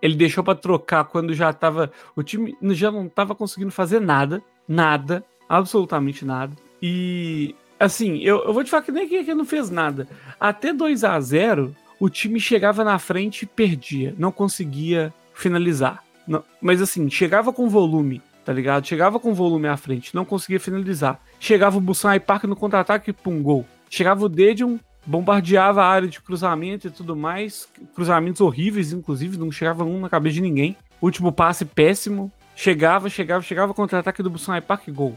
Ele 0.00 0.14
deixou 0.14 0.42
para 0.42 0.54
trocar 0.54 1.04
quando 1.04 1.34
já 1.34 1.52
tava. 1.52 1.90
O 2.14 2.22
time 2.22 2.56
já 2.70 2.90
não 2.90 3.08
tava 3.08 3.34
conseguindo 3.34 3.70
fazer 3.70 4.00
nada. 4.00 4.42
Nada. 4.66 5.24
Absolutamente 5.48 6.24
nada. 6.24 6.54
E 6.82 7.54
assim, 7.78 8.18
eu, 8.18 8.44
eu 8.44 8.52
vou 8.52 8.64
te 8.64 8.70
falar 8.70 8.82
que 8.82 8.92
nem 8.92 9.08
que, 9.08 9.24
que 9.24 9.34
não 9.34 9.44
fez 9.44 9.70
nada. 9.70 10.06
Até 10.38 10.72
2 10.72 11.04
a 11.04 11.18
0 11.20 11.74
o 11.98 12.08
time 12.08 12.38
chegava 12.38 12.84
na 12.84 12.98
frente 12.98 13.42
e 13.42 13.46
perdia. 13.46 14.14
Não 14.18 14.30
conseguia 14.30 15.12
finalizar. 15.34 16.02
Não, 16.26 16.42
mas 16.60 16.82
assim, 16.82 17.08
chegava 17.08 17.52
com 17.52 17.68
volume, 17.68 18.20
tá 18.44 18.52
ligado? 18.52 18.86
Chegava 18.86 19.20
com 19.20 19.32
volume 19.32 19.68
à 19.68 19.76
frente, 19.76 20.14
não 20.14 20.24
conseguia 20.24 20.58
finalizar. 20.58 21.20
Chegava 21.38 21.78
o 21.78 21.80
Busan 21.80 22.18
Park 22.18 22.44
no 22.44 22.56
contra-ataque 22.56 23.10
e 23.12 23.28
um 23.28 23.42
gol. 23.42 23.64
Chegava 23.88 24.24
o 24.24 24.28
Dedion, 24.28 24.78
bombardeava 25.06 25.82
a 25.82 25.88
área 25.88 26.08
de 26.08 26.20
cruzamento 26.20 26.88
e 26.88 26.90
tudo 26.90 27.14
mais. 27.14 27.68
Cruzamentos 27.94 28.40
horríveis, 28.40 28.92
inclusive, 28.92 29.38
não 29.38 29.52
chegava 29.52 29.84
um 29.84 30.00
na 30.00 30.08
cabeça 30.08 30.34
de 30.34 30.40
ninguém. 30.40 30.76
Último 31.00 31.30
passe 31.30 31.64
péssimo. 31.64 32.32
Chegava, 32.56 33.08
chegava, 33.10 33.42
chegava, 33.42 33.74
contra-ataque 33.74 34.22
do 34.22 34.30
Busan 34.30 34.60
Park, 34.62 34.88
gol. 34.88 35.16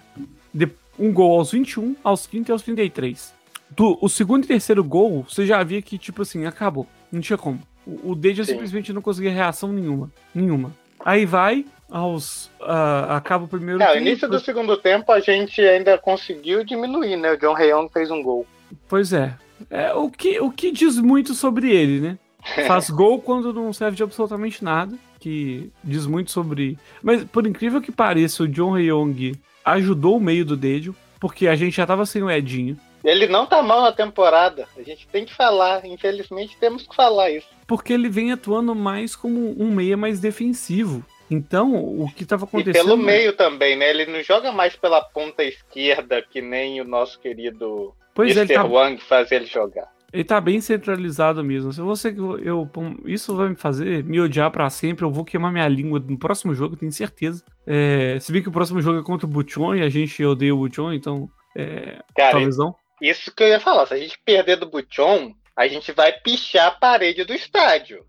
De 0.54 0.70
um 1.00 1.12
gol 1.14 1.40
aos 1.40 1.52
21, 1.52 1.96
aos 2.04 2.26
30 2.28 2.52
e 2.52 2.54
aos 2.54 2.62
33. 2.62 3.34
Do, 3.70 3.98
o 4.02 4.10
segundo 4.10 4.44
e 4.44 4.48
terceiro 4.48 4.84
gol, 4.84 5.26
você 5.28 5.46
já 5.46 5.64
via 5.64 5.82
que, 5.82 5.98
tipo 5.98 6.24
assim, 6.24 6.46
acabou. 6.46 6.88
Não 7.12 7.22
tinha 7.22 7.38
como. 7.38 7.62
O, 7.86 8.12
o 8.12 8.16
Deja 8.16 8.44
simplesmente 8.44 8.92
não 8.92 9.02
conseguia 9.02 9.32
reação 9.32 9.72
nenhuma. 9.72 10.12
Nenhuma. 10.34 10.74
Aí 11.04 11.26
vai, 11.26 11.66
aos. 11.90 12.48
Uh, 12.60 13.10
acaba 13.10 13.46
o 13.46 13.48
primeiro. 13.48 13.82
É, 13.82 13.96
no 13.96 14.02
início 14.02 14.28
do 14.28 14.40
segundo 14.40 14.76
tempo 14.78 15.12
a 15.12 15.20
gente 15.20 15.62
ainda 15.62 15.98
conseguiu 15.98 16.64
diminuir, 16.64 17.16
né? 17.16 17.32
O 17.32 17.38
John 17.38 17.54
Rayong 17.54 17.90
fez 17.92 18.12
um 18.12 18.22
gol. 18.22 18.46
Pois 18.88 19.14
é. 19.14 19.36
é 19.70 19.94
o, 19.94 20.10
que, 20.10 20.40
o 20.40 20.52
que 20.52 20.72
diz 20.72 20.98
muito 21.00 21.34
sobre 21.34 21.72
ele, 21.72 22.00
né? 22.00 22.18
Faz 22.68 22.90
gol 22.90 23.22
quando 23.22 23.54
não 23.54 23.72
serve 23.74 23.98
de 23.98 24.04
absolutamente 24.04 24.64
nada. 24.64 24.96
Que 25.20 25.72
diz 25.84 26.06
muito 26.06 26.32
sobre. 26.32 26.78
Mas 27.04 27.24
por 27.26 27.46
incrível 27.46 27.82
que 27.82 27.92
pareça, 27.92 28.44
o 28.44 28.48
John 28.48 28.72
Rayong 28.72 29.34
ajudou 29.74 30.18
o 30.18 30.22
meio 30.22 30.46
do 30.46 30.58
Dedio, 30.58 30.96
porque 31.20 31.48
a 31.48 31.56
gente 31.56 31.76
já 31.78 31.86
tava 31.86 32.06
sem 32.06 32.24
o 32.24 32.30
Edinho. 32.30 32.78
Ele 33.04 33.28
não 33.28 33.46
tá 33.46 33.62
mal 33.62 33.82
na 33.82 33.92
temporada. 33.92 34.68
A 34.78 34.82
gente 34.82 35.08
tem 35.08 35.26
que 35.26 35.34
falar. 35.34 35.86
Infelizmente, 35.86 36.58
temos 36.60 36.86
que 36.86 36.96
falar 36.96 37.32
isso. 37.32 37.48
Porque 37.66 37.94
ele 37.94 38.10
vem 38.10 38.32
atuando 38.32 38.76
mais 38.76 39.16
como 39.16 39.56
um 39.62 39.72
meia 39.72 39.96
mais 39.96 40.20
defensivo. 40.20 41.04
Então, 41.32 41.76
o 41.76 42.12
que 42.14 42.24
estava 42.24 42.46
acontecendo. 42.46 42.84
E 42.84 42.86
pelo 42.86 42.98
meio 42.98 43.34
também, 43.34 43.76
né? 43.76 43.90
Ele 43.90 44.06
não 44.06 44.22
joga 44.24 44.52
mais 44.52 44.76
pela 44.76 45.02
ponta 45.02 45.44
esquerda, 45.44 46.22
que 46.22 46.42
nem 46.42 46.82
o 46.82 46.84
nosso 46.84 47.20
querido 47.20 47.94
pois 48.14 48.36
Mr. 48.36 48.54
É, 48.54 48.56
tá... 48.56 48.66
Wang 48.66 49.02
faz 49.02 49.32
ele 49.32 49.46
jogar. 49.46 49.88
Ele 50.12 50.24
tá 50.24 50.42
bem 50.42 50.60
centralizado 50.60 51.44
mesmo. 51.44 51.72
Se 51.72 51.82
você 51.82 52.16
eu, 52.44 52.70
isso 53.06 53.36
vai 53.36 53.50
me 53.50 53.56
fazer 53.56 54.04
me 54.04 54.20
odiar 54.20 54.50
para 54.52 54.70
sempre, 54.70 55.06
eu 55.06 55.12
vou 55.12 55.24
queimar 55.24 55.52
minha 55.52 55.68
língua 55.68 56.00
no 56.00 56.18
próximo 56.18 56.54
jogo, 56.56 56.76
tenho 56.76 56.92
certeza. 56.92 57.44
É, 57.66 58.18
se 58.20 58.32
bem 58.32 58.42
que 58.42 58.50
o 58.50 58.52
próximo 58.52 58.82
jogo 58.82 59.00
é 59.00 59.04
contra 59.04 59.28
o 59.28 59.30
Buchon 59.30 59.76
e 59.76 59.82
a 59.82 59.90
gente 59.90 60.24
odeia 60.24 60.54
o 60.54 60.58
Buchon, 60.58 60.94
então 60.94 61.30
é, 61.56 62.02
Cara, 62.16 62.32
talvez 62.32 62.58
não. 62.58 62.76
Isso 63.02 63.34
que 63.34 63.44
eu 63.44 63.48
ia 63.48 63.60
falar, 63.60 63.86
se 63.86 63.94
a 63.94 63.98
gente 63.98 64.20
perder 64.26 64.58
do 64.58 64.70
Buchon, 64.70 65.34
a 65.56 65.68
gente 65.68 65.92
vai 65.92 66.12
pichar 66.12 66.68
a 66.68 66.72
parede 66.72 67.24
do 67.24 67.34
estádio. 67.34 68.04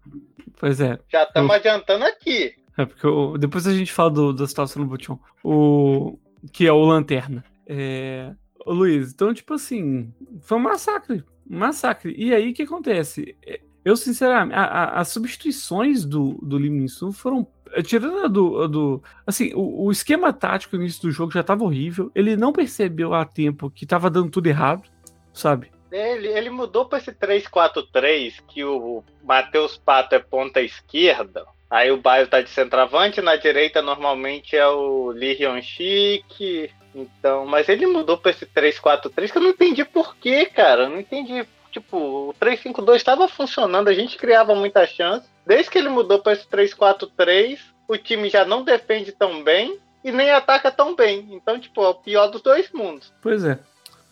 Pois 0.58 0.80
é. 0.80 0.98
Já 1.08 1.24
estamos 1.24 1.50
eu... 1.50 1.56
adiantando 1.56 2.04
aqui. 2.04 2.54
É 2.78 2.86
porque 2.86 3.06
eu, 3.06 3.36
depois 3.38 3.66
a 3.66 3.74
gente 3.74 3.92
fala 3.92 4.10
do, 4.10 4.32
da 4.32 4.46
situação 4.46 4.82
do 4.82 4.88
Buchon. 4.88 5.18
O 5.44 6.18
que 6.52 6.66
é 6.66 6.72
o 6.72 6.84
Lanterna. 6.84 7.44
É, 7.66 8.32
Ô, 8.64 8.72
Luiz, 8.72 9.12
então, 9.12 9.32
tipo 9.32 9.54
assim, 9.54 10.12
foi 10.42 10.58
um 10.58 10.60
massacre. 10.60 11.24
Massacre. 11.50 12.14
E 12.16 12.32
aí, 12.32 12.50
o 12.50 12.54
que 12.54 12.62
acontece? 12.62 13.36
É, 13.44 13.60
eu, 13.84 13.96
sinceramente, 13.96 14.54
a, 14.54 14.64
a, 14.64 15.00
as 15.00 15.08
substituições 15.08 16.04
do, 16.04 16.38
do 16.42 16.58
Lim 16.58 16.86
Sun 16.86 17.12
foram. 17.12 17.46
É, 17.72 17.82
tirando 17.82 18.24
a 18.24 18.28
do, 18.28 18.68
do. 18.68 19.02
Assim, 19.26 19.52
o, 19.54 19.86
o, 19.86 19.90
esquema 19.90 20.32
tático 20.32 20.76
no 20.76 20.82
início 20.82 21.02
do 21.02 21.10
jogo 21.10 21.32
já 21.32 21.40
estava 21.40 21.64
horrível. 21.64 22.10
Ele 22.14 22.36
não 22.36 22.52
percebeu 22.52 23.14
a 23.14 23.24
tempo 23.24 23.70
que 23.70 23.84
estava 23.84 24.08
dando 24.08 24.30
tudo 24.30 24.46
errado, 24.46 24.88
sabe? 25.32 25.70
Ele, 25.90 26.28
ele 26.28 26.50
mudou 26.50 26.86
para 26.86 26.98
esse 26.98 27.12
3-4-3, 27.12 28.42
que 28.46 28.64
o 28.64 29.02
Matheus 29.24 29.76
Pato 29.76 30.14
é 30.14 30.20
ponta 30.20 30.60
esquerda. 30.60 31.44
Aí 31.68 31.90
o 31.90 31.96
Baio 31.96 32.26
tá 32.26 32.40
de 32.40 32.50
centroavante, 32.50 33.20
na 33.20 33.36
direita 33.36 33.80
normalmente 33.80 34.56
é 34.56 34.66
o 34.68 35.10
Lee 35.10 35.36
Hyun-Shik, 35.36 36.70
então, 36.94 37.46
mas 37.46 37.68
ele 37.68 37.86
mudou 37.86 38.18
pra 38.18 38.30
esse 38.30 38.46
3-4-3 38.46 39.30
que 39.30 39.38
eu 39.38 39.42
não 39.42 39.50
entendi 39.50 39.84
por 39.84 40.16
quê, 40.16 40.46
cara. 40.46 40.84
Eu 40.84 40.90
não 40.90 41.00
entendi. 41.00 41.46
Tipo, 41.70 42.30
o 42.30 42.34
3-5-2 42.40 42.96
estava 42.96 43.28
funcionando, 43.28 43.88
a 43.88 43.94
gente 43.94 44.16
criava 44.16 44.54
muita 44.54 44.86
chance. 44.86 45.28
Desde 45.46 45.70
que 45.70 45.78
ele 45.78 45.88
mudou 45.88 46.18
para 46.18 46.32
esse 46.32 46.46
3-4-3, 46.48 47.58
o 47.86 47.96
time 47.96 48.28
já 48.28 48.44
não 48.44 48.64
defende 48.64 49.12
tão 49.12 49.42
bem 49.44 49.78
e 50.04 50.10
nem 50.10 50.30
ataca 50.30 50.70
tão 50.70 50.96
bem. 50.96 51.28
Então, 51.30 51.60
tipo, 51.60 51.82
é 51.84 51.88
o 51.88 51.94
pior 51.94 52.28
dos 52.28 52.42
dois 52.42 52.70
mundos. 52.72 53.12
Pois 53.22 53.44
é. 53.44 53.58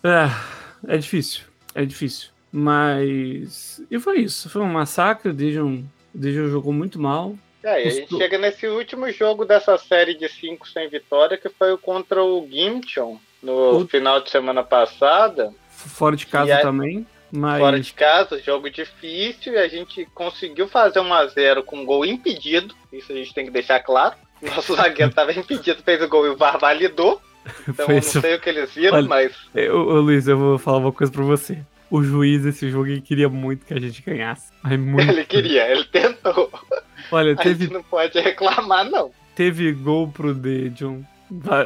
É, 0.05 0.95
é 0.95 0.97
difícil. 0.97 1.45
É 1.75 1.85
difícil. 1.85 2.31
Mas. 2.53 3.83
E 3.91 3.99
foi 3.99 4.21
isso. 4.21 4.49
Foi 4.49 4.63
um 4.63 4.73
massacre. 4.73 5.31
O 5.31 5.35
Dejan, 5.35 5.85
o 6.15 6.49
jogou 6.49 6.73
muito 6.73 7.01
mal. 7.01 7.35
É, 7.63 7.85
e 7.85 7.89
a 7.89 7.91
gente 7.91 8.17
chega 8.17 8.39
nesse 8.39 8.67
último 8.67 9.11
jogo 9.11 9.45
dessa 9.45 9.77
série 9.77 10.15
de 10.15 10.29
5 10.29 10.69
sem 10.69 10.89
vitória, 10.89 11.37
que 11.37 11.49
foi 11.49 11.77
contra 11.77 12.23
o 12.23 12.47
Gimchon 12.49 13.19
no 13.43 13.83
o... 13.83 13.89
final 13.89 14.21
de 14.21 14.31
semana 14.31 14.63
passada. 14.63 15.53
Fora 15.71 16.17
de 16.17 16.27
casa 16.27 16.57
aí, 16.57 16.63
também. 16.63 17.07
Mas... 17.31 17.61
Fora 17.61 17.81
de 17.81 17.93
casa, 17.93 18.41
jogo 18.41 18.71
difícil, 18.71 19.53
e 19.53 19.59
a 19.59 19.69
gente 19.69 20.07
conseguiu 20.15 20.69
fazer 20.69 21.01
1 21.01 21.13
a 21.13 21.27
0 21.27 21.63
com 21.63 21.79
um 21.79 21.85
gol 21.85 22.05
impedido. 22.05 22.75
Isso 22.93 23.13
a 23.13 23.15
gente 23.15 23.35
tem 23.35 23.45
que 23.45 23.51
deixar 23.51 23.81
claro. 23.81 24.15
Nosso 24.41 24.75
zagueiro 24.77 25.11
estava 25.11 25.33
impedido, 25.33 25.83
fez 25.83 26.01
o 26.01 26.09
gol 26.09 26.27
e 26.27 26.31
o 26.31 26.37
VAR 26.37 26.59
validou. 26.59 27.21
Então 27.67 27.87
eu 27.87 27.95
não 27.95 28.03
sei 28.03 28.35
o 28.35 28.41
que 28.41 28.51
eles 28.51 28.75
viram, 28.75 28.99
Olha, 28.99 29.09
mas. 29.09 29.33
Eu, 29.55 29.79
Luiz, 29.79 30.29
eu 30.29 30.37
vou 30.37 30.59
falar 30.59 30.79
uma 30.79 30.93
coisa 30.93 31.11
pra 31.11 31.23
você. 31.23 31.59
O 31.91 32.03
juiz 32.03 32.43
desse 32.43 32.69
jogo 32.69 33.01
queria 33.01 33.27
muito 33.27 33.65
que 33.65 33.73
a 33.73 33.81
gente 33.81 34.03
ganhasse. 34.03 34.53
Muito. 34.63 35.11
Ele 35.11 35.25
queria, 35.25 35.67
ele 35.71 35.85
tentou. 35.85 36.51
Olha, 37.11 37.37
teve. 37.37 37.51
A 37.51 37.67
gente 37.67 37.73
não 37.73 37.83
pode 37.83 38.19
reclamar, 38.21 38.89
não. 38.91 39.11
Teve 39.35 39.73
gol 39.73 40.09
pro 40.09 40.35
Dedion 40.35 41.03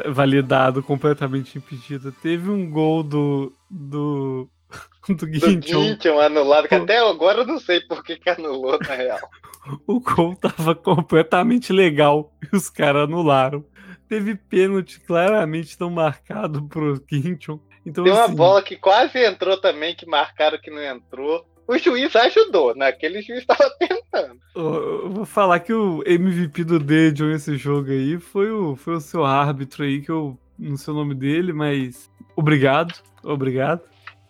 validado, 0.09 0.83
completamente 0.83 1.59
impedido. 1.59 2.12
Teve 2.12 2.51
um 2.51 2.71
gol 2.71 3.03
do. 3.03 3.53
do. 3.71 4.49
do 5.09 5.27
Guinchon. 5.27 5.97
Do 5.97 6.21
anulado, 6.21 6.68
que 6.68 6.75
até 6.75 6.99
agora 6.99 7.40
eu 7.40 7.47
não 7.47 7.59
sei 7.59 7.81
por 7.81 8.03
que, 8.03 8.16
que 8.16 8.31
anulou, 8.31 8.79
na 8.81 8.95
real. 8.95 9.21
o 9.87 10.01
gol 10.01 10.35
tava 10.37 10.75
completamente 10.75 11.73
legal 11.73 12.33
e 12.42 12.57
os 12.57 12.68
caras 12.68 13.05
anularam. 13.05 13.64
Teve 14.09 14.35
pênalti 14.35 15.01
claramente 15.01 15.77
não 15.81 15.90
marcado 15.90 16.68
pro 16.68 17.01
Guinchon. 17.01 17.59
Então, 17.85 18.05
Tem 18.05 18.12
uma 18.12 18.25
assim, 18.25 18.35
bola 18.35 18.62
que 18.62 18.77
quase 18.77 19.18
entrou 19.18 19.57
também, 19.61 19.95
que 19.95 20.07
marcaram 20.07 20.59
que 20.59 20.71
não 20.71 20.83
entrou. 20.83 21.45
O 21.73 21.79
juiz 21.79 22.15
ajudou, 22.15 22.75
né? 22.77 22.89
Aquele 22.89 23.23
juiz 23.23 23.41
estava 23.41 23.71
tentando. 23.81 24.39
Eu 24.55 25.09
vou 25.09 25.25
falar 25.25 25.59
que 25.61 25.73
o 25.73 26.03
MVP 26.05 26.65
do 26.65 26.79
Dejon 26.79 27.29
nesse 27.29 27.57
jogo 27.57 27.91
aí 27.91 28.19
foi 28.19 28.51
o, 28.51 28.77
foi 28.77 28.97
o 28.97 29.01
seu 29.01 29.25
árbitro 29.25 29.83
aí, 29.83 30.03
que 30.03 30.11
eu 30.11 30.37
não 30.59 30.77
sei 30.77 30.93
o 30.93 30.97
nome 30.99 31.15
dele, 31.15 31.51
mas 31.51 32.11
obrigado, 32.37 32.93
obrigado. 33.25 33.81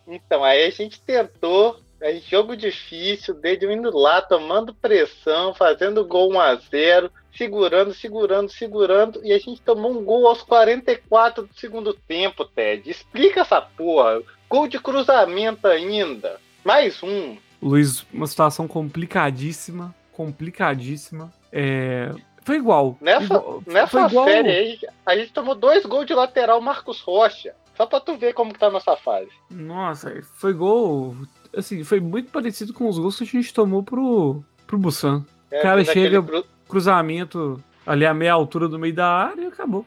Então, 0.07 0.41
aí 0.41 0.65
a 0.65 0.69
gente 0.69 1.01
tentou, 1.01 1.81
é 1.99 2.15
jogo 2.15 2.55
difícil, 2.55 3.33
Dejon 3.33 3.71
indo 3.71 3.97
lá, 3.97 4.21
tomando 4.21 4.73
pressão, 4.73 5.53
fazendo 5.53 6.05
gol 6.05 6.31
1 6.31 6.39
a 6.39 6.55
0 6.55 7.11
segurando, 7.35 7.93
segurando, 7.93 8.49
segurando, 8.49 9.19
e 9.21 9.33
a 9.33 9.37
gente 9.37 9.59
tomou 9.59 9.91
um 9.91 10.05
gol 10.05 10.27
aos 10.27 10.43
44 10.43 11.43
do 11.43 11.53
segundo 11.55 11.93
tempo, 11.93 12.45
Ted. 12.45 12.89
Explica 12.89 13.41
essa 13.41 13.59
porra. 13.59 14.21
Gol 14.47 14.67
de 14.67 14.79
cruzamento 14.79 15.67
ainda. 15.67 16.39
Mais 16.63 17.01
um. 17.03 17.37
Luiz, 17.61 18.05
uma 18.13 18.27
situação 18.27 18.67
complicadíssima, 18.67 19.93
complicadíssima. 20.11 21.31
É... 21.51 22.11
Foi 22.43 22.57
igual. 22.57 22.97
Nessa, 22.99 23.25
igual, 23.25 23.63
nessa 23.65 23.87
foi 23.87 24.05
igual... 24.05 24.25
série 24.25 24.49
aí, 24.49 24.79
a 25.05 25.15
gente 25.15 25.31
tomou 25.31 25.55
dois 25.55 25.85
gols 25.85 26.05
de 26.05 26.13
lateral 26.13 26.59
Marcos 26.61 26.99
Rocha. 27.01 27.53
Só 27.75 27.85
pra 27.85 27.99
tu 27.99 28.15
ver 28.15 28.33
como 28.33 28.53
que 28.53 28.59
tá 28.59 28.67
a 28.67 28.71
nossa 28.71 28.95
fase. 28.95 29.31
Nossa, 29.49 30.21
foi 30.35 30.53
gol. 30.53 31.15
Assim, 31.55 31.83
foi 31.83 31.99
muito 31.99 32.31
parecido 32.31 32.73
com 32.73 32.87
os 32.87 32.99
gols 32.99 33.17
que 33.17 33.23
a 33.23 33.27
gente 33.27 33.53
tomou 33.53 33.81
pro, 33.81 34.43
pro 34.67 34.77
Busan. 34.77 35.25
É, 35.49 35.61
cara 35.61 35.83
chega, 35.83 36.21
cru... 36.21 36.45
cruzamento 36.67 37.63
ali 37.85 38.05
a 38.05 38.13
meia 38.13 38.33
altura 38.33 38.67
do 38.67 38.77
meio 38.77 38.93
da 38.93 39.07
área 39.07 39.41
e 39.41 39.47
acabou. 39.47 39.85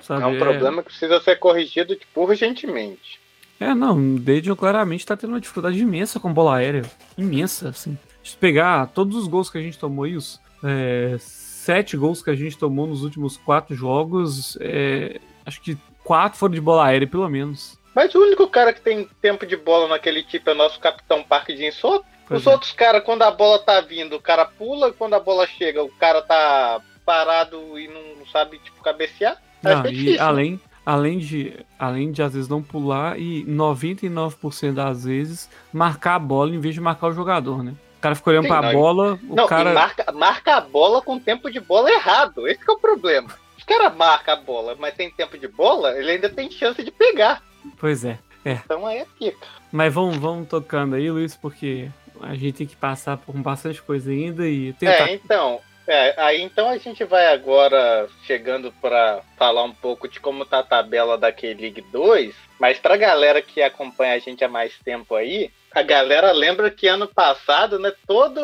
Sabe? 0.00 0.22
É 0.22 0.26
um 0.26 0.38
problema 0.38 0.82
que 0.82 0.90
precisa 0.90 1.20
ser 1.20 1.36
corrigido 1.36 1.96
tipo, 1.96 2.22
urgentemente. 2.22 3.20
É, 3.58 3.74
não, 3.74 4.16
o 4.16 4.18
Dejan 4.18 4.54
claramente 4.54 5.06
tá 5.06 5.16
tendo 5.16 5.30
uma 5.30 5.40
dificuldade 5.40 5.78
imensa 5.78 6.18
com 6.18 6.32
bola 6.32 6.56
aérea. 6.56 6.82
Imensa, 7.16 7.68
assim. 7.68 7.96
Se 8.22 8.36
pegar 8.36 8.88
todos 8.88 9.16
os 9.16 9.26
gols 9.26 9.50
que 9.50 9.58
a 9.58 9.62
gente 9.62 9.78
tomou 9.78 10.04
aí, 10.04 10.16
os 10.16 10.40
é, 10.62 11.16
sete 11.18 11.96
gols 11.96 12.22
que 12.22 12.30
a 12.30 12.34
gente 12.34 12.58
tomou 12.58 12.86
nos 12.86 13.02
últimos 13.02 13.36
quatro 13.36 13.74
jogos, 13.74 14.58
é, 14.60 15.20
acho 15.44 15.60
que 15.60 15.76
quatro 16.02 16.38
foram 16.38 16.54
de 16.54 16.60
bola 16.60 16.86
aérea, 16.86 17.06
pelo 17.06 17.28
menos. 17.28 17.78
Mas 17.94 18.14
o 18.14 18.20
único 18.20 18.48
cara 18.48 18.72
que 18.72 18.80
tem 18.80 19.08
tempo 19.22 19.46
de 19.46 19.56
bola 19.56 19.88
naquele 19.88 20.22
tipo 20.22 20.50
é 20.50 20.52
o 20.52 20.56
nosso 20.56 20.80
capitão 20.80 21.22
Parque 21.22 21.54
de 21.54 21.66
Insoto. 21.66 22.04
Os 22.28 22.46
é. 22.46 22.50
outros 22.50 22.72
caras, 22.72 23.04
quando 23.04 23.22
a 23.22 23.30
bola 23.30 23.58
tá 23.58 23.80
vindo, 23.80 24.16
o 24.16 24.20
cara 24.20 24.44
pula, 24.44 24.92
quando 24.92 25.14
a 25.14 25.20
bola 25.20 25.46
chega, 25.46 25.82
o 25.82 25.90
cara 25.90 26.22
tá 26.22 26.80
parado 27.04 27.78
e 27.78 27.86
não 27.86 28.26
sabe, 28.26 28.58
tipo, 28.58 28.82
cabecear. 28.82 29.36
Não, 29.62 29.86
e 29.86 29.92
difícil, 29.92 30.22
além, 30.22 30.52
né? 30.52 30.58
Além, 30.84 31.18
de, 31.18 31.54
além 31.78 32.12
de, 32.12 32.22
às 32.22 32.34
vezes, 32.34 32.48
não 32.48 32.62
pular 32.62 33.18
e 33.18 33.44
99% 33.44 34.72
das 34.72 35.04
vezes 35.04 35.48
marcar 35.72 36.16
a 36.16 36.18
bola 36.18 36.54
em 36.54 36.60
vez 36.60 36.74
de 36.74 36.80
marcar 36.80 37.08
o 37.08 37.12
jogador, 37.12 37.62
né? 37.62 37.74
O 37.98 38.00
cara 38.00 38.14
fica 38.14 38.30
olhando 38.30 38.44
Sim, 38.44 38.48
pra 38.48 38.62
não, 38.62 38.72
bola, 38.72 39.18
o 39.28 39.34
não, 39.34 39.46
cara... 39.46 39.72
Marca, 39.72 40.12
marca 40.12 40.56
a 40.56 40.60
bola 40.60 41.00
com 41.00 41.18
tempo 41.18 41.50
de 41.50 41.58
bola 41.58 41.90
errado. 41.90 42.46
Esse 42.46 42.60
é 42.68 42.72
o 42.72 42.78
problema. 42.78 43.30
O 43.60 43.66
cara 43.66 43.88
marca 43.88 44.34
a 44.34 44.36
bola, 44.36 44.76
mas 44.78 44.94
tem 44.94 45.10
tempo 45.10 45.38
de 45.38 45.48
bola, 45.48 45.98
ele 45.98 46.10
ainda 46.10 46.28
tem 46.28 46.50
chance 46.50 46.82
de 46.82 46.90
pegar. 46.90 47.42
Pois 47.78 48.04
é. 48.04 48.18
É. 48.44 48.60
Então 48.64 48.86
aí 48.86 48.98
é 48.98 49.06
pica. 49.18 49.46
Mas 49.72 49.92
vamos, 49.92 50.18
vamos 50.18 50.46
tocando 50.48 50.96
aí, 50.96 51.10
Luiz, 51.10 51.34
porque 51.34 51.88
a 52.20 52.34
gente 52.34 52.58
tem 52.58 52.66
que 52.66 52.76
passar 52.76 53.16
por 53.16 53.34
bastante 53.36 53.80
coisa 53.82 54.10
ainda 54.10 54.46
e 54.46 54.74
tentar. 54.74 55.08
É, 55.08 55.14
então. 55.14 55.60
É, 55.86 56.14
aí 56.16 56.40
então 56.40 56.68
a 56.68 56.78
gente 56.78 57.04
vai 57.04 57.26
agora 57.26 58.08
chegando 58.26 58.72
para 58.80 59.20
falar 59.36 59.64
um 59.64 59.72
pouco 59.72 60.08
de 60.08 60.18
como 60.18 60.46
tá 60.46 60.60
a 60.60 60.62
tabela 60.62 61.18
da 61.18 61.30
K-League 61.30 61.82
2, 61.92 62.34
mas 62.58 62.78
pra 62.78 62.96
galera 62.96 63.42
que 63.42 63.60
acompanha 63.60 64.14
a 64.14 64.18
gente 64.18 64.42
há 64.42 64.48
mais 64.48 64.72
tempo 64.78 65.14
aí, 65.14 65.50
a 65.74 65.82
galera 65.82 66.32
lembra 66.32 66.70
que 66.70 66.86
ano 66.86 67.08
passado, 67.08 67.78
né, 67.78 67.92
toda 68.06 68.40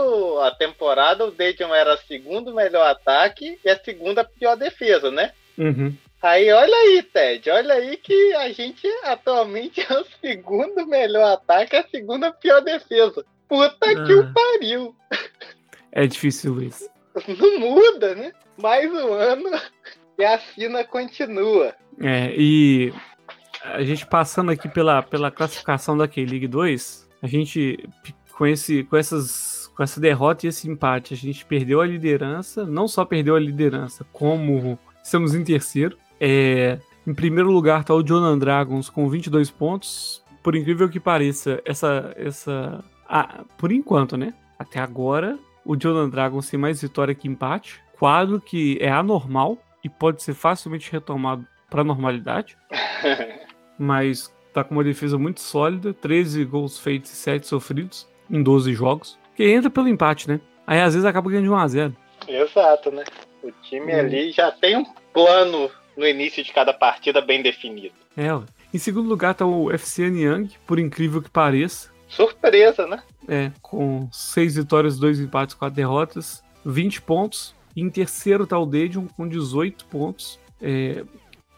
a 0.46 0.50
temporada 0.50 1.24
o 1.24 1.30
Dejon 1.30 1.74
era 1.74 1.94
o 1.94 1.98
segundo 1.98 2.52
melhor 2.52 2.86
ataque 2.86 3.58
e 3.64 3.70
a 3.70 3.78
segunda 3.78 4.24
pior 4.24 4.56
defesa, 4.56 5.10
né? 5.10 5.32
Uhum. 5.56 5.96
Aí 6.20 6.52
olha 6.52 6.76
aí, 6.76 7.02
Ted, 7.02 7.48
olha 7.48 7.74
aí 7.74 7.96
que 7.96 8.34
a 8.34 8.52
gente 8.52 8.86
atualmente 9.04 9.80
é 9.88 9.98
o 9.98 10.04
segundo 10.20 10.86
melhor 10.86 11.32
ataque 11.32 11.76
e 11.76 11.78
a 11.78 11.88
segunda 11.88 12.32
pior 12.32 12.60
defesa. 12.60 13.24
Puta 13.48 13.90
ah. 13.90 14.04
que 14.04 14.12
o 14.12 14.32
pariu. 14.32 14.94
É 15.92 16.06
difícil, 16.06 16.52
Luiz. 16.52 16.90
Não 17.38 17.58
muda, 17.58 18.14
né? 18.14 18.32
Mais 18.60 18.90
um 18.92 19.12
ano 19.12 19.50
e 20.18 20.24
a 20.24 20.38
China 20.38 20.84
continua. 20.84 21.74
É, 22.00 22.32
e 22.36 22.92
a 23.64 23.82
gente 23.82 24.06
passando 24.06 24.50
aqui 24.50 24.68
pela, 24.68 25.02
pela 25.02 25.30
classificação 25.30 25.96
da 25.96 26.08
K-League 26.08 26.46
2, 26.46 27.08
a 27.22 27.26
gente, 27.26 27.88
com, 28.32 28.46
esse, 28.46 28.84
com, 28.84 28.96
essas, 28.96 29.70
com 29.76 29.82
essa 29.82 30.00
derrota 30.00 30.46
e 30.46 30.48
esse 30.48 30.68
empate, 30.68 31.14
a 31.14 31.16
gente 31.16 31.44
perdeu 31.44 31.80
a 31.80 31.86
liderança, 31.86 32.64
não 32.64 32.86
só 32.88 33.04
perdeu 33.04 33.36
a 33.36 33.40
liderança, 33.40 34.06
como 34.12 34.78
estamos 35.02 35.34
em 35.34 35.44
terceiro. 35.44 35.96
É, 36.20 36.78
em 37.06 37.14
primeiro 37.14 37.50
lugar 37.50 37.80
está 37.80 37.94
o 37.94 38.06
Jonan 38.06 38.38
Dragons 38.38 38.88
com 38.88 39.08
22 39.08 39.50
pontos. 39.50 40.22
Por 40.42 40.54
incrível 40.54 40.88
que 40.88 41.00
pareça, 41.00 41.60
essa, 41.66 42.14
essa 42.16 42.82
ah, 43.08 43.44
por 43.58 43.72
enquanto, 43.72 44.16
né? 44.16 44.32
Até 44.58 44.78
agora, 44.78 45.38
o 45.70 45.80
Jordan 45.80 46.08
Dragons 46.08 46.50
tem 46.50 46.58
mais 46.58 46.82
vitória 46.82 47.14
que 47.14 47.28
empate. 47.28 47.80
Quadro 47.96 48.40
que 48.40 48.76
é 48.80 48.90
anormal 48.90 49.56
e 49.84 49.88
pode 49.88 50.20
ser 50.20 50.34
facilmente 50.34 50.90
retomado 50.90 51.46
para 51.70 51.84
normalidade. 51.84 52.58
mas 53.78 54.34
tá 54.52 54.64
com 54.64 54.74
uma 54.74 54.82
defesa 54.82 55.16
muito 55.16 55.40
sólida, 55.40 55.94
13 55.94 56.44
gols 56.44 56.76
feitos 56.76 57.12
e 57.12 57.14
7 57.14 57.46
sofridos 57.46 58.08
em 58.28 58.42
12 58.42 58.74
jogos. 58.74 59.16
Que 59.36 59.44
entra 59.44 59.70
pelo 59.70 59.86
empate, 59.86 60.28
né? 60.28 60.40
Aí 60.66 60.80
às 60.80 60.94
vezes 60.94 61.06
acaba 61.06 61.30
ganhando 61.30 61.44
de 61.44 61.50
1 61.50 61.56
a 61.56 61.68
0. 61.68 61.96
Exato, 62.26 62.90
né? 62.90 63.04
O 63.40 63.52
time 63.62 63.94
hum. 63.94 63.98
ali 64.00 64.32
já 64.32 64.50
tem 64.50 64.76
um 64.76 64.84
plano 65.12 65.70
no 65.96 66.04
início 66.04 66.42
de 66.42 66.52
cada 66.52 66.74
partida 66.74 67.20
bem 67.20 67.42
definido. 67.42 67.94
É, 68.16 68.28
em 68.74 68.78
segundo 68.78 69.08
lugar 69.08 69.34
tá 69.36 69.46
o 69.46 69.70
FC 69.70 70.10
Niang, 70.10 70.52
por 70.66 70.80
incrível 70.80 71.22
que 71.22 71.30
pareça. 71.30 71.92
Surpresa, 72.10 72.86
né? 72.86 73.02
É, 73.28 73.52
com 73.62 74.08
seis 74.12 74.56
vitórias, 74.56 74.98
dois 74.98 75.20
empates, 75.20 75.54
quatro 75.54 75.76
derrotas, 75.76 76.42
20 76.64 77.02
pontos. 77.02 77.54
Em 77.76 77.88
terceiro 77.88 78.46
tá 78.46 78.58
o 78.58 78.66
Dedion 78.66 79.06
com 79.16 79.28
18 79.28 79.84
pontos. 79.86 80.38
É, 80.60 81.04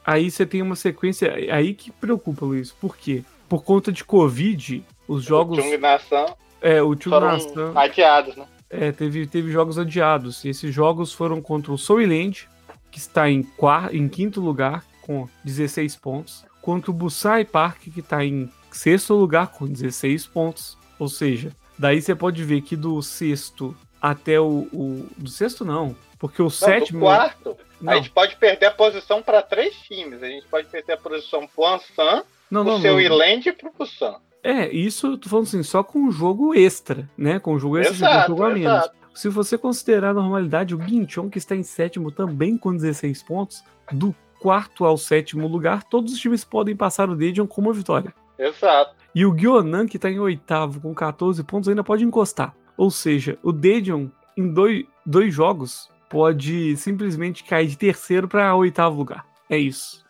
aí 0.04 0.30
você 0.30 0.44
tem 0.44 0.60
uma 0.60 0.76
sequência. 0.76 1.32
Aí 1.50 1.74
que 1.74 1.90
preocupa, 1.90 2.44
Luiz. 2.44 2.70
Por 2.70 2.96
quê? 2.96 3.24
Por 3.48 3.64
conta 3.64 3.90
de 3.90 4.04
Covid, 4.04 4.84
os 5.08 5.24
jogos. 5.24 5.58
O 5.58 5.62
Chung 5.62 5.78
Nação. 5.78 6.36
É, 6.60 6.82
o 6.82 6.94
Chung 7.00 7.18
Nação. 7.18 7.72
Adiados, 7.76 8.36
né? 8.36 8.46
É, 8.68 8.92
teve, 8.92 9.26
teve 9.26 9.50
jogos 9.50 9.78
adiados. 9.78 10.44
E 10.44 10.50
esses 10.50 10.72
jogos 10.72 11.12
foram 11.12 11.40
contra 11.40 11.72
o 11.72 11.78
Soiland, 11.78 12.48
que 12.90 12.98
está 12.98 13.28
em, 13.28 13.42
quarto, 13.42 13.96
em 13.96 14.08
quinto 14.08 14.40
lugar, 14.40 14.84
com 15.00 15.28
16 15.44 15.96
pontos. 15.96 16.44
Contra 16.60 16.90
o 16.90 16.94
Busai 16.94 17.44
Park, 17.44 17.82
que 17.92 18.00
está 18.00 18.24
em 18.24 18.50
sexto 18.76 19.14
lugar 19.14 19.48
com 19.48 19.66
16 19.66 20.26
pontos. 20.26 20.76
Ou 20.98 21.08
seja, 21.08 21.50
daí 21.78 22.00
você 22.00 22.14
pode 22.14 22.42
ver 22.44 22.62
que 22.62 22.76
do 22.76 23.02
sexto 23.02 23.76
até 24.00 24.40
o. 24.40 24.68
o 24.72 25.08
do 25.16 25.30
sexto 25.30 25.64
não, 25.64 25.96
porque 26.18 26.40
o 26.40 26.44
não, 26.44 26.50
sétimo. 26.50 27.00
Quarto, 27.00 27.56
não. 27.80 27.92
a 27.92 27.96
gente 27.96 28.10
pode 28.10 28.36
perder 28.36 28.66
a 28.66 28.70
posição 28.70 29.22
para 29.22 29.42
três 29.42 29.74
times. 29.82 30.22
A 30.22 30.28
gente 30.28 30.46
pode 30.48 30.68
perder 30.68 30.92
a 30.92 30.96
posição 30.96 31.46
pro 31.46 31.66
Ansan, 31.66 32.22
não, 32.50 32.64
pro 32.64 32.72
não, 32.74 32.80
seu 32.80 33.00
Iland 33.00 33.48
e 33.48 33.52
pro 33.52 33.72
Busan. 33.76 34.16
É, 34.42 34.68
isso 34.68 35.06
eu 35.06 35.18
tô 35.18 35.28
falando 35.28 35.46
assim, 35.46 35.62
só 35.62 35.84
com 35.84 36.06
o 36.06 36.10
jogo 36.10 36.54
extra, 36.54 37.08
né? 37.16 37.38
Com 37.38 37.54
o 37.54 37.58
jogo 37.58 37.78
extra, 37.78 37.94
Exato, 37.94 38.26
com 38.26 38.32
o 38.32 38.36
jogo 38.36 38.44
a 38.44 38.54
menos. 38.54 38.72
exato. 38.72 39.02
Se 39.14 39.28
você 39.28 39.58
considerar 39.58 40.10
a 40.10 40.14
normalidade, 40.14 40.74
o 40.74 40.78
Guinchon, 40.78 41.28
que 41.28 41.38
está 41.38 41.54
em 41.54 41.62
sétimo 41.62 42.10
também 42.10 42.56
com 42.56 42.74
16 42.74 43.22
pontos, 43.22 43.62
do 43.92 44.14
quarto 44.40 44.84
ao 44.84 44.96
sétimo 44.96 45.46
lugar, 45.46 45.84
todos 45.84 46.12
os 46.12 46.18
times 46.18 46.44
podem 46.44 46.74
passar 46.74 47.08
o 47.08 47.14
Dedion 47.14 47.46
com 47.46 47.60
uma 47.60 47.72
vitória. 47.72 48.12
Exato. 48.38 48.94
E 49.14 49.26
o 49.26 49.34
Gyonan, 49.36 49.86
que 49.86 49.96
está 49.96 50.10
em 50.10 50.18
oitavo 50.18 50.80
com 50.80 50.94
14 50.94 51.42
pontos, 51.44 51.68
ainda 51.68 51.84
pode 51.84 52.04
encostar. 52.04 52.54
Ou 52.76 52.90
seja, 52.90 53.38
o 53.42 53.52
Dedion, 53.52 54.08
em 54.36 54.52
dois, 54.52 54.84
dois 55.04 55.32
jogos, 55.32 55.88
pode 56.08 56.76
simplesmente 56.76 57.44
cair 57.44 57.66
de 57.66 57.76
terceiro 57.76 58.26
para 58.26 58.54
oitavo 58.54 58.96
lugar. 58.96 59.26
É 59.48 59.56
isso. 59.56 60.02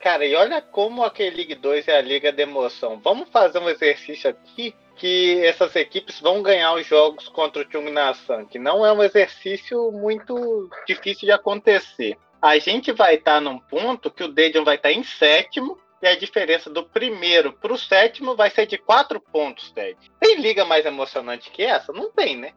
Cara, 0.00 0.24
e 0.24 0.36
olha 0.36 0.62
como 0.62 1.02
a 1.02 1.10
K-League 1.10 1.56
2 1.56 1.88
é 1.88 1.98
a 1.98 2.00
liga 2.00 2.32
de 2.32 2.40
emoção. 2.40 3.00
Vamos 3.02 3.28
fazer 3.28 3.58
um 3.58 3.68
exercício 3.68 4.30
aqui 4.30 4.72
que 4.94 5.44
essas 5.44 5.74
equipes 5.74 6.20
vão 6.20 6.42
ganhar 6.42 6.74
os 6.74 6.86
jogos 6.86 7.28
contra 7.28 7.62
o 7.62 7.70
Chung 7.70 7.90
Nasan, 7.90 8.46
que 8.46 8.58
não 8.58 8.86
é 8.86 8.92
um 8.92 9.02
exercício 9.02 9.90
muito 9.90 10.70
difícil 10.86 11.26
de 11.26 11.32
acontecer. 11.32 12.16
A 12.40 12.56
gente 12.58 12.92
vai 12.92 13.16
estar 13.16 13.40
num 13.40 13.58
ponto 13.58 14.10
que 14.10 14.22
o 14.22 14.28
Dedion 14.28 14.64
vai 14.64 14.76
estar 14.76 14.92
em 14.92 15.02
sétimo 15.02 15.76
e 16.02 16.06
a 16.06 16.18
diferença 16.18 16.68
do 16.68 16.84
primeiro 16.84 17.52
para 17.52 17.72
o 17.72 17.78
sétimo 17.78 18.36
vai 18.36 18.50
ser 18.50 18.66
de 18.66 18.76
quatro 18.76 19.20
pontos, 19.20 19.70
Ted. 19.70 19.96
Tem 20.20 20.40
liga 20.40 20.64
mais 20.64 20.84
emocionante 20.84 21.50
que 21.50 21.62
essa? 21.62 21.92
Não 21.92 22.10
tem, 22.10 22.36
né? 22.36 22.52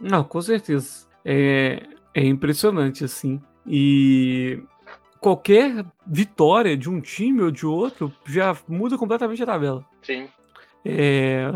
Não, 0.00 0.22
com 0.22 0.40
certeza. 0.40 1.06
É, 1.24 1.82
é 2.14 2.24
impressionante, 2.24 3.04
assim. 3.04 3.40
E 3.66 4.62
qualquer 5.20 5.84
vitória 6.06 6.76
de 6.76 6.88
um 6.90 7.00
time 7.00 7.42
ou 7.42 7.50
de 7.50 7.66
outro 7.66 8.12
já 8.26 8.56
muda 8.68 8.98
completamente 8.98 9.42
a 9.42 9.46
tabela. 9.46 9.84
Sim. 10.02 10.28
É, 10.84 11.50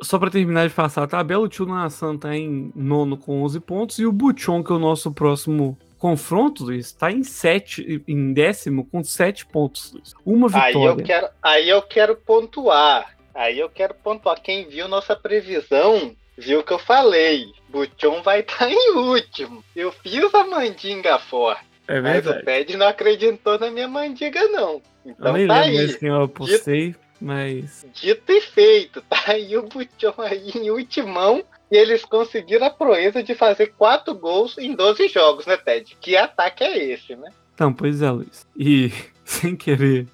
Só 0.00 0.18
para 0.18 0.30
terminar 0.30 0.68
de 0.68 0.74
passar 0.74 1.02
a 1.02 1.08
tabela, 1.08 1.42
o 1.42 1.48
Tio 1.48 1.66
Nassan 1.66 2.16
tá 2.16 2.34
em 2.36 2.72
nono 2.74 3.16
com 3.16 3.42
11 3.42 3.60
pontos 3.60 3.98
e 3.98 4.06
o 4.06 4.12
Buchon, 4.12 4.62
que 4.62 4.72
é 4.72 4.76
o 4.76 4.78
nosso 4.78 5.12
próximo 5.12 5.76
confronto, 6.02 6.64
Luiz, 6.64 6.86
está 6.86 7.12
em 7.12 7.22
sete, 7.22 8.02
em 8.08 8.32
décimo 8.32 8.84
com 8.84 9.04
7 9.04 9.46
pontos, 9.46 9.92
Luiz. 9.92 10.12
Uma 10.26 10.48
Aí 10.52 10.74
eu, 10.74 10.80
vitória. 10.96 11.04
quero, 11.04 11.28
aí 11.40 11.68
eu 11.68 11.80
quero 11.80 12.16
pontuar. 12.16 13.16
Aí 13.32 13.60
eu 13.60 13.70
quero 13.70 13.94
pontuar. 13.94 14.40
Quem 14.42 14.68
viu 14.68 14.88
nossa 14.88 15.14
previsão, 15.14 16.16
viu 16.36 16.64
que 16.64 16.72
eu 16.72 16.78
falei. 16.80 17.46
Buchon 17.68 18.20
vai 18.20 18.40
estar 18.40 18.66
em 18.72 18.90
último. 18.96 19.62
Eu 19.76 19.92
fiz 19.92 20.34
a 20.34 20.44
mandinga 20.44 21.20
forte. 21.20 21.62
É 21.86 22.00
Mas 22.00 22.26
o. 22.26 22.34
Ped 22.44 22.76
não 22.76 22.88
acreditou 22.88 23.56
na 23.60 23.70
minha 23.70 23.86
mandiga, 23.86 24.42
não. 24.48 24.82
Eu 25.04 25.12
Então 25.12 25.26
tá 25.26 25.32
lembro 25.32 25.54
aí. 25.54 25.74
mais 25.76 25.96
quem 25.96 26.08
eu 26.08 26.22
apostei, 26.24 26.96
mas. 27.20 27.86
Dito 27.94 28.32
e 28.32 28.40
feito. 28.40 29.00
Tá 29.02 29.22
aí 29.28 29.56
o 29.56 29.62
Buchon 29.62 30.14
aí 30.18 30.50
em 30.56 30.68
ultimão. 30.70 31.44
E 31.72 31.76
eles 31.76 32.04
conseguiram 32.04 32.66
a 32.66 32.70
proeza 32.70 33.22
de 33.22 33.34
fazer 33.34 33.68
quatro 33.78 34.14
gols 34.14 34.58
em 34.58 34.74
12 34.74 35.08
jogos, 35.08 35.46
né, 35.46 35.56
Ted? 35.56 35.96
Que 35.98 36.14
ataque 36.18 36.62
é 36.62 36.92
esse, 36.92 37.16
né? 37.16 37.30
Não, 37.58 37.72
pois 37.72 38.02
é, 38.02 38.10
Luiz. 38.10 38.46
E, 38.54 38.92
sem 39.24 39.56
querer, 39.56 40.06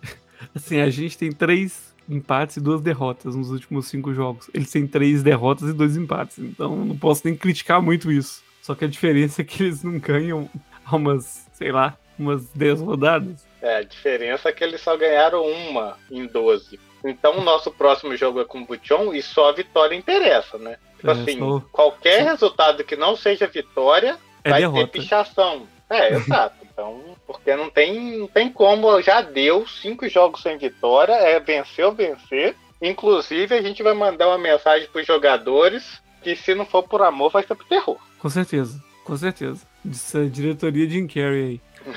assim, 0.54 0.80
a 0.80 0.88
gente 0.88 1.18
tem 1.18 1.32
três 1.32 1.92
empates 2.08 2.58
e 2.58 2.60
duas 2.60 2.80
derrotas 2.80 3.34
nos 3.34 3.50
últimos 3.50 3.88
cinco 3.88 4.14
jogos. 4.14 4.48
Eles 4.54 4.70
têm 4.70 4.86
três 4.86 5.20
derrotas 5.24 5.68
e 5.68 5.72
dois 5.72 5.96
empates. 5.96 6.38
Então, 6.38 6.76
não 6.76 6.96
posso 6.96 7.22
nem 7.24 7.36
criticar 7.36 7.82
muito 7.82 8.12
isso. 8.12 8.40
Só 8.62 8.76
que 8.76 8.84
a 8.84 8.88
diferença 8.88 9.42
é 9.42 9.44
que 9.44 9.64
eles 9.64 9.82
não 9.82 9.98
ganham 9.98 10.48
há 10.86 10.94
umas, 10.94 11.48
sei 11.54 11.72
lá, 11.72 11.98
umas 12.16 12.48
10 12.50 12.82
rodadas. 12.82 13.44
É, 13.60 13.78
a 13.78 13.82
diferença 13.82 14.48
é 14.48 14.52
que 14.52 14.62
eles 14.62 14.80
só 14.80 14.96
ganharam 14.96 15.44
uma 15.44 15.98
em 16.08 16.24
12. 16.24 16.78
Então 17.04 17.38
o 17.38 17.42
nosso 17.42 17.72
próximo 17.72 18.16
jogo 18.16 18.40
é 18.40 18.44
com 18.44 18.60
o 18.60 18.64
Buchon 18.64 19.12
e 19.12 19.20
só 19.20 19.48
a 19.48 19.52
vitória 19.52 19.96
interessa, 19.96 20.56
né? 20.56 20.76
Tipo 20.98 21.10
É, 21.10 21.12
assim, 21.12 21.38
só- 21.38 21.62
qualquer 21.72 22.24
resultado 22.24 22.84
que 22.84 22.96
não 22.96 23.16
seja 23.16 23.46
vitória 23.46 24.18
É 24.44 24.50
vai 24.50 24.60
derrota. 24.60 24.86
ter 24.88 25.00
pichação. 25.00 25.66
É, 25.88 26.12
exato. 26.14 26.56
Então, 26.62 27.02
porque 27.26 27.56
não 27.56 27.70
tem, 27.70 28.18
não 28.18 28.26
tem 28.28 28.50
como, 28.52 29.00
já 29.00 29.20
deu 29.20 29.66
cinco 29.66 30.08
jogos 30.08 30.42
sem 30.42 30.56
vitória, 30.58 31.12
é 31.12 31.40
vencer 31.40 31.84
ou 31.84 31.92
vencer. 31.92 32.54
Inclusive, 32.80 33.54
a 33.54 33.62
gente 33.62 33.82
vai 33.82 33.94
mandar 33.94 34.28
uma 34.28 34.38
mensagem 34.38 34.88
pros 34.88 35.06
jogadores 35.06 36.00
que 36.22 36.36
se 36.36 36.54
não 36.54 36.64
for 36.64 36.82
por 36.84 37.02
amor, 37.02 37.30
vai 37.30 37.42
ser 37.44 37.54
pro 37.54 37.66
terror. 37.66 37.96
Com 38.18 38.28
certeza, 38.28 38.80
com 39.04 39.16
certeza. 39.16 39.66
Essa 39.88 40.24
diretoria 40.26 40.86
de 40.86 41.06
Carrey 41.06 41.60
aí. 41.86 41.94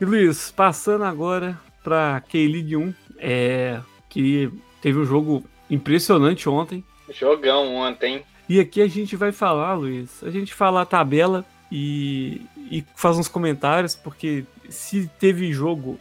E 0.00 0.04
Luiz, 0.04 0.50
passando 0.50 1.04
agora 1.04 1.58
pra 1.82 2.20
K-League 2.28 2.76
1, 2.76 2.94
é, 3.18 3.80
que 4.08 4.50
teve 4.80 4.98
um 4.98 5.04
jogo 5.04 5.44
impressionante 5.70 6.48
ontem. 6.48 6.84
Jogão 7.10 7.74
ontem. 7.74 8.24
E 8.52 8.60
aqui 8.60 8.82
a 8.82 8.86
gente 8.86 9.16
vai 9.16 9.32
falar, 9.32 9.72
Luiz, 9.72 10.22
a 10.22 10.28
gente 10.28 10.52
fala 10.52 10.82
a 10.82 10.84
tabela 10.84 11.42
e, 11.70 12.42
e 12.70 12.84
faz 12.94 13.16
uns 13.16 13.26
comentários, 13.26 13.94
porque 13.94 14.44
se 14.68 15.10
teve 15.18 15.50
jogo 15.54 15.98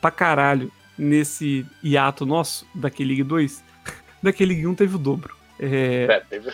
pra 0.00 0.10
caralho 0.10 0.72
nesse 0.98 1.64
hiato 1.84 2.26
nosso, 2.26 2.66
da 2.74 2.90
K-League 2.90 3.22
2, 3.22 3.62
da 4.20 4.32
K-League 4.32 4.66
1 4.66 4.74
teve 4.74 4.96
o 4.96 4.98
dobro. 4.98 5.36
É, 5.60 6.06
É, 6.10 6.20
teve- 6.28 6.50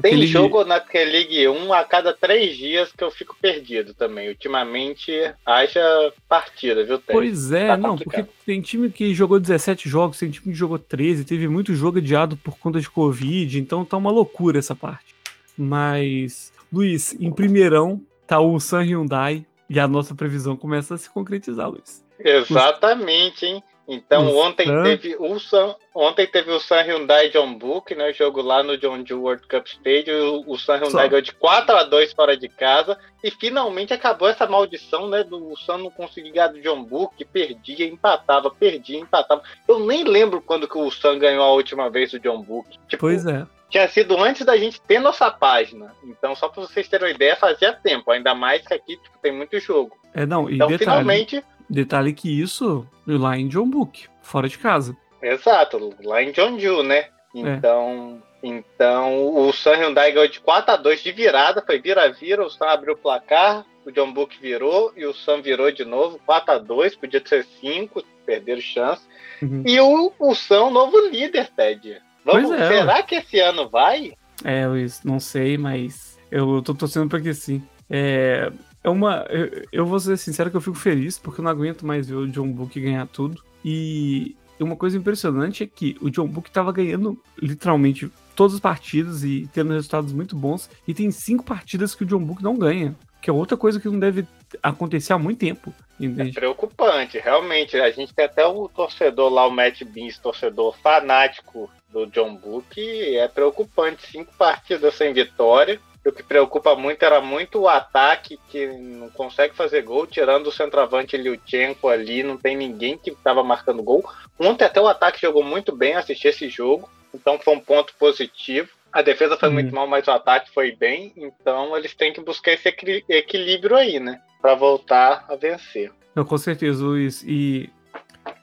Tem 0.00 0.12
K-League- 0.12 0.26
jogo 0.32 0.64
na 0.64 0.80
K-League 0.80 1.46
1 1.48 1.72
a 1.74 1.84
cada 1.84 2.14
três 2.14 2.56
dias 2.56 2.90
que 2.90 3.04
eu 3.04 3.10
fico 3.10 3.36
perdido 3.40 3.92
também. 3.92 4.28
Ultimamente, 4.28 5.12
haja 5.44 6.12
partida, 6.28 6.84
viu, 6.84 6.98
Ted? 6.98 7.12
Pois 7.12 7.52
é, 7.52 7.66
Tá 7.68 7.76
não, 7.76 7.90
complicado. 7.90 8.24
porque 8.26 8.32
tem 8.46 8.60
time 8.62 8.90
que 8.90 9.12
jogou 9.14 9.38
17 9.38 9.88
jogos, 9.88 10.18
tem 10.18 10.30
time 10.30 10.52
que 10.52 10.58
jogou 10.58 10.78
13, 10.78 11.24
teve 11.24 11.48
muito 11.48 11.74
jogo 11.74 11.98
adiado 11.98 12.36
por 12.36 12.56
conta 12.58 12.80
de 12.80 12.88
Covid, 12.88 13.58
então 13.58 13.84
tá 13.84 13.96
uma 13.96 14.10
loucura 14.10 14.58
essa 14.58 14.74
parte. 14.74 15.14
Mas, 15.58 16.52
Luiz, 16.72 17.14
em 17.20 17.30
primeirão 17.30 18.00
tá 18.26 18.40
o 18.40 18.58
San 18.58 18.82
Hyundai 18.82 19.44
e 19.68 19.78
a 19.78 19.86
nossa 19.86 20.14
previsão 20.14 20.56
começa 20.56 20.94
a 20.94 20.98
se 20.98 21.10
concretizar, 21.10 21.68
Luiz. 21.68 22.02
Exatamente, 22.18 23.44
hein? 23.46 23.62
Então 23.92 24.28
O 24.28 24.38
ontem 24.38 24.66
Sam- 24.66 24.82
teve 24.84 25.16
o 25.18 25.38
Sam, 25.40 25.74
ontem 25.92 26.24
teve 26.26 26.52
o 26.52 26.60
San 26.60 26.80
Hyundai 26.82 27.28
John 27.30 27.52
Book, 27.54 27.92
né? 27.94 28.12
Jogo 28.12 28.40
lá 28.40 28.62
no 28.62 28.78
John 28.78 28.98
Deere 29.02 29.14
World 29.14 29.46
Cup 29.48 29.66
Stadium. 29.66 30.44
O, 30.46 30.52
o 30.52 30.58
San 30.58 30.74
Hyundai 30.76 30.90
Só. 31.06 31.08
ganhou 31.08 31.20
de 31.20 31.32
4 31.32 31.76
a 31.76 31.82
2 31.82 32.12
fora 32.12 32.36
de 32.36 32.48
casa. 32.48 32.96
E 33.24 33.30
finalmente 33.32 33.92
acabou 33.92 34.28
essa 34.28 34.46
maldição, 34.46 35.08
né? 35.08 35.24
Do 35.24 35.52
Sam 35.66 35.78
não 35.78 35.90
conseguir 35.90 36.30
ganhar 36.30 36.46
do 36.48 36.60
John 36.60 36.84
Book, 36.84 37.22
perdia, 37.24 37.84
empatava, 37.86 38.48
perdia, 38.48 38.98
empatava. 39.00 39.42
Eu 39.66 39.80
nem 39.80 40.04
lembro 40.04 40.40
quando 40.40 40.68
que 40.68 40.78
o 40.78 40.90
Sam 40.90 41.18
ganhou 41.18 41.42
a 41.44 41.52
última 41.52 41.90
vez 41.90 42.12
do 42.12 42.20
John 42.20 42.40
Book. 42.40 42.68
Tipo, 42.88 43.00
Pois 43.00 43.26
é. 43.26 43.44
tinha 43.68 43.88
sido 43.88 44.16
antes 44.22 44.46
da 44.46 44.56
gente 44.56 44.80
ter 44.82 45.00
nossa 45.00 45.30
página. 45.32 45.92
Então, 46.04 46.34
só 46.36 46.48
pra 46.48 46.62
vocês 46.62 46.88
terem 46.88 47.08
uma 47.08 47.12
ideia, 47.14 47.34
fazia 47.34 47.72
tempo. 47.72 48.10
Ainda 48.12 48.34
mais 48.36 48.64
que 48.66 48.72
aqui 48.72 48.96
tipo, 48.96 49.18
tem 49.20 49.32
muito 49.32 49.58
jogo. 49.58 49.98
É, 50.14 50.24
não, 50.24 50.48
e 50.48 50.54
Então, 50.54 50.68
detalhe, 50.68 50.78
finalmente, 50.78 51.44
detalhe 51.70 52.12
que 52.12 52.28
isso 52.28 52.86
lá 53.06 53.38
em 53.38 53.48
John 53.48 53.68
Book, 53.68 54.08
fora 54.22 54.48
de 54.48 54.58
casa. 54.58 54.96
exato, 55.22 55.94
lá 56.02 56.22
em 56.22 56.34
Jeonju, 56.34 56.82
né? 56.82 57.06
Então, 57.34 58.20
então 58.42 59.36
o 59.36 59.52
San 59.52 59.76
Hyundai 59.76 60.12
ganhou 60.12 60.28
de 60.28 60.40
4 60.40 60.74
a 60.74 60.76
2 60.76 61.02
de 61.02 61.12
virada, 61.12 61.62
foi 61.64 61.80
vira-vira, 61.80 62.44
o 62.44 62.50
Sam 62.50 62.66
abriu 62.66 62.94
o 62.94 62.98
placar, 62.98 63.64
o 63.84 63.90
John 63.90 64.12
Book 64.12 64.38
virou 64.40 64.92
e 64.96 65.06
o 65.06 65.14
Sam 65.14 65.40
virou 65.40 65.70
de 65.70 65.84
novo, 65.84 66.20
4 66.26 66.54
a 66.54 66.58
2 66.58 66.96
podia 66.96 67.22
ser 67.24 67.46
5, 67.60 68.02
perderam 68.26 68.60
chance. 68.60 69.02
Uhum. 69.40 69.62
E 69.66 69.80
o, 69.80 70.12
o 70.18 70.34
Sam, 70.34 70.70
novo 70.70 70.98
líder, 71.08 71.48
Ted. 71.56 72.00
Vamos, 72.24 72.50
é, 72.50 72.68
será 72.68 73.02
que 73.02 73.14
esse 73.14 73.40
ano 73.40 73.68
vai? 73.68 74.12
É, 74.44 74.66
Luiz, 74.66 75.02
não 75.04 75.18
sei, 75.18 75.56
mas 75.56 76.18
eu 76.30 76.60
tô 76.62 76.74
torcendo 76.74 77.08
pra 77.08 77.20
que 77.20 77.32
sim. 77.32 77.62
É, 77.88 78.52
é 78.82 78.88
uma. 78.88 79.26
Eu, 79.28 79.66
eu 79.72 79.86
vou 79.86 80.00
ser 80.00 80.16
sincero 80.16 80.50
que 80.50 80.56
eu 80.56 80.60
fico 80.60 80.76
feliz, 80.76 81.18
porque 81.18 81.40
eu 81.40 81.44
não 81.44 81.50
aguento 81.50 81.86
mais 81.86 82.08
ver 82.08 82.16
o 82.16 82.28
John 82.28 82.50
Book 82.50 82.80
ganhar 82.80 83.06
tudo. 83.06 83.42
E 83.64 84.36
uma 84.58 84.76
coisa 84.76 84.96
impressionante 84.96 85.62
é 85.64 85.66
que 85.66 85.96
o 86.00 86.10
John 86.10 86.26
Book 86.26 86.50
tava 86.50 86.72
ganhando 86.72 87.20
literalmente 87.40 88.10
todas 88.34 88.54
as 88.54 88.60
partidas 88.60 89.22
e 89.22 89.48
tendo 89.52 89.72
resultados 89.72 90.12
muito 90.12 90.34
bons. 90.34 90.70
E 90.86 90.94
tem 90.94 91.10
cinco 91.10 91.44
partidas 91.44 91.94
que 91.94 92.04
o 92.04 92.06
John 92.06 92.20
Book 92.20 92.42
não 92.42 92.56
ganha. 92.56 92.94
Que 93.20 93.28
é 93.28 93.32
outra 93.32 93.56
coisa 93.56 93.78
que 93.78 93.88
não 93.88 93.98
deve 93.98 94.26
acontecer 94.62 95.12
há 95.12 95.18
muito 95.18 95.40
tempo. 95.40 95.74
É 96.00 96.04
Entende? 96.06 96.32
preocupante, 96.32 97.18
realmente. 97.18 97.76
A 97.76 97.90
gente 97.90 98.14
tem 98.14 98.24
até 98.24 98.46
o 98.46 98.66
torcedor 98.66 99.30
lá, 99.30 99.46
o 99.46 99.50
Matt 99.50 99.82
Beans, 99.84 100.18
torcedor 100.18 100.74
fanático 100.78 101.70
do 101.90 102.06
John 102.06 102.34
Book, 102.34 102.80
é 103.14 103.28
preocupante. 103.28 104.06
Cinco 104.10 104.32
partidas 104.38 104.94
sem 104.94 105.12
vitória. 105.12 105.78
O 106.06 106.10
que 106.10 106.22
preocupa 106.22 106.74
muito 106.74 107.02
era 107.04 107.20
muito 107.20 107.60
o 107.60 107.68
ataque, 107.68 108.38
que 108.48 108.66
não 108.66 109.10
consegue 109.10 109.54
fazer 109.54 109.82
gol, 109.82 110.06
tirando 110.06 110.46
o 110.46 110.52
centroavante 110.52 111.16
Liuchenko 111.16 111.88
ali, 111.88 112.22
não 112.22 112.38
tem 112.38 112.56
ninguém 112.56 112.96
que 112.96 113.10
estava 113.10 113.42
marcando 113.44 113.82
gol. 113.82 114.02
Ontem 114.38 114.64
até 114.64 114.80
o 114.80 114.88
ataque 114.88 115.20
jogou 115.20 115.44
muito 115.44 115.76
bem, 115.76 115.94
assisti 115.94 116.28
esse 116.28 116.48
jogo, 116.48 116.88
então 117.14 117.38
foi 117.38 117.54
um 117.54 117.60
ponto 117.60 117.92
positivo. 117.98 118.70
A 118.90 119.02
defesa 119.02 119.36
foi 119.36 119.48
Uhum. 119.50 119.54
muito 119.54 119.74
mal, 119.74 119.86
mas 119.86 120.08
o 120.08 120.10
ataque 120.10 120.50
foi 120.52 120.72
bem, 120.74 121.12
então 121.16 121.76
eles 121.76 121.94
têm 121.94 122.12
que 122.14 122.20
buscar 122.22 122.52
esse 122.52 122.66
equilíbrio 123.08 123.76
aí, 123.76 124.00
né? 124.00 124.20
Pra 124.40 124.54
voltar 124.54 125.26
a 125.28 125.36
vencer. 125.36 125.92
Não, 126.14 126.24
com 126.24 126.38
certeza, 126.38 126.82
Luiz. 126.82 127.22
E 127.26 127.68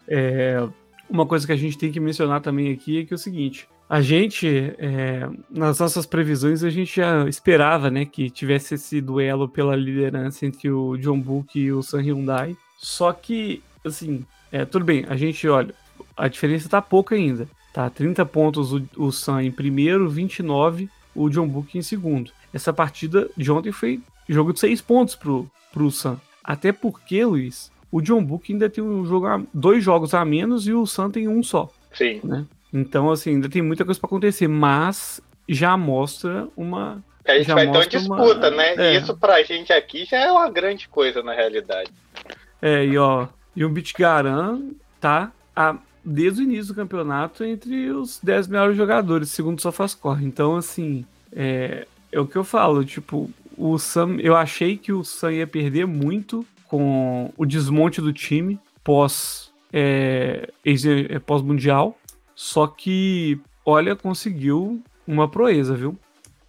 é, 0.07 0.57
uma 1.09 1.25
coisa 1.25 1.45
que 1.45 1.51
a 1.53 1.57
gente 1.57 1.77
tem 1.77 1.91
que 1.91 1.99
mencionar 1.99 2.39
também 2.41 2.71
aqui 2.71 3.01
é 3.01 3.05
que 3.05 3.13
é 3.13 3.15
o 3.15 3.19
seguinte: 3.19 3.67
a 3.89 4.01
gente, 4.01 4.47
é, 4.77 5.29
nas 5.49 5.79
nossas 5.79 6.05
previsões, 6.05 6.63
a 6.63 6.69
gente 6.69 6.97
já 6.97 7.27
esperava, 7.27 7.89
né, 7.89 8.05
que 8.05 8.29
tivesse 8.29 8.75
esse 8.75 8.99
duelo 8.99 9.47
pela 9.47 9.75
liderança 9.75 10.45
entre 10.45 10.69
o 10.69 10.97
John 10.97 11.19
Book 11.19 11.57
e 11.57 11.71
o 11.71 11.81
San 11.81 12.01
Hyundai. 12.01 12.55
Só 12.77 13.13
que, 13.13 13.63
assim, 13.85 14.25
é, 14.51 14.65
tudo 14.65 14.83
bem, 14.83 15.05
a 15.07 15.15
gente 15.15 15.47
olha, 15.47 15.73
a 16.15 16.27
diferença 16.27 16.67
tá 16.67 16.81
pouca 16.81 17.15
ainda. 17.15 17.47
Tá, 17.73 17.89
30 17.89 18.25
pontos 18.25 18.73
o, 18.73 18.81
o 18.97 19.11
San 19.11 19.43
em 19.43 19.51
primeiro, 19.51 20.09
29 20.09 20.89
o 21.15 21.29
John 21.29 21.47
Book 21.47 21.77
em 21.77 21.81
segundo. 21.81 22.31
Essa 22.53 22.73
partida 22.73 23.29
de 23.37 23.51
ontem 23.51 23.71
foi 23.71 24.01
jogo 24.27 24.51
de 24.51 24.59
6 24.59 24.81
pontos 24.81 25.15
pro, 25.15 25.49
pro 25.71 25.91
San. 25.91 26.19
Até 26.43 26.71
porque, 26.71 27.23
Luiz, 27.23 27.71
o 27.91 28.01
John 28.01 28.23
Book 28.23 28.51
ainda 28.51 28.69
tem 28.69 28.83
um 28.83 29.05
jogo 29.05 29.27
a, 29.27 29.41
dois 29.53 29.83
jogos 29.83 30.13
a 30.13 30.25
menos 30.25 30.67
e 30.67 30.73
o 30.73 30.85
San 30.85 31.09
tem 31.09 31.27
um 31.27 31.41
só. 31.41 31.71
Sim. 31.93 32.19
Né? 32.23 32.45
Então, 32.79 33.09
assim, 33.11 33.31
ainda 33.31 33.49
tem 33.49 33.61
muita 33.61 33.83
coisa 33.83 33.99
para 33.99 34.07
acontecer, 34.07 34.47
mas 34.47 35.19
já 35.49 35.75
mostra 35.77 36.47
uma. 36.55 37.03
A 37.25 37.33
gente 37.37 37.47
já 37.47 37.55
vai 37.55 37.65
ter 37.65 37.77
uma 37.77 37.87
disputa, 37.87 38.47
uma- 38.49 38.51
né? 38.51 38.75
é. 38.77 38.93
E 38.93 38.97
isso 38.97 39.15
pra 39.17 39.41
gente 39.43 39.73
aqui 39.73 40.05
já 40.05 40.17
é 40.17 40.31
uma 40.31 40.49
grande 40.49 40.87
coisa, 40.87 41.21
na 41.21 41.33
realidade. 41.33 41.91
É, 42.61 42.85
e 42.85 42.97
ó, 42.97 43.27
e 43.55 43.65
o 43.65 43.69
Bitgaran 43.69 44.61
tá 45.01 45.31
a- 45.55 45.75
desde 46.03 46.41
o 46.41 46.43
início 46.43 46.67
do 46.73 46.75
campeonato 46.75 47.43
entre 47.43 47.89
os 47.91 48.19
10 48.23 48.47
melhores 48.47 48.77
jogadores, 48.77 49.29
segundo 49.29 49.59
o 49.59 49.61
SofaScore. 49.61 50.23
Então, 50.23 50.55
assim, 50.55 51.05
é, 51.33 51.85
é 52.11 52.19
o 52.19 52.25
que 52.25 52.37
eu 52.37 52.43
falo, 52.45 52.85
tipo, 52.85 53.29
o 53.57 53.77
Sam, 53.77 54.17
eu 54.19 54.35
achei 54.35 54.77
que 54.77 54.93
o 54.93 55.03
Sam 55.03 55.33
ia 55.33 55.47
perder 55.47 55.85
muito 55.85 56.45
com 56.65 57.33
o 57.37 57.45
desmonte 57.45 57.99
do 57.99 58.13
time 58.13 58.57
pós 58.83 59.51
é, 59.73 60.49
é, 61.09 61.19
pós-mundial, 61.19 61.97
só 62.39 62.67
que, 62.67 63.39
olha, 63.65 63.95
conseguiu 63.95 64.79
uma 65.07 65.27
proeza, 65.27 65.73
viu? 65.75 65.97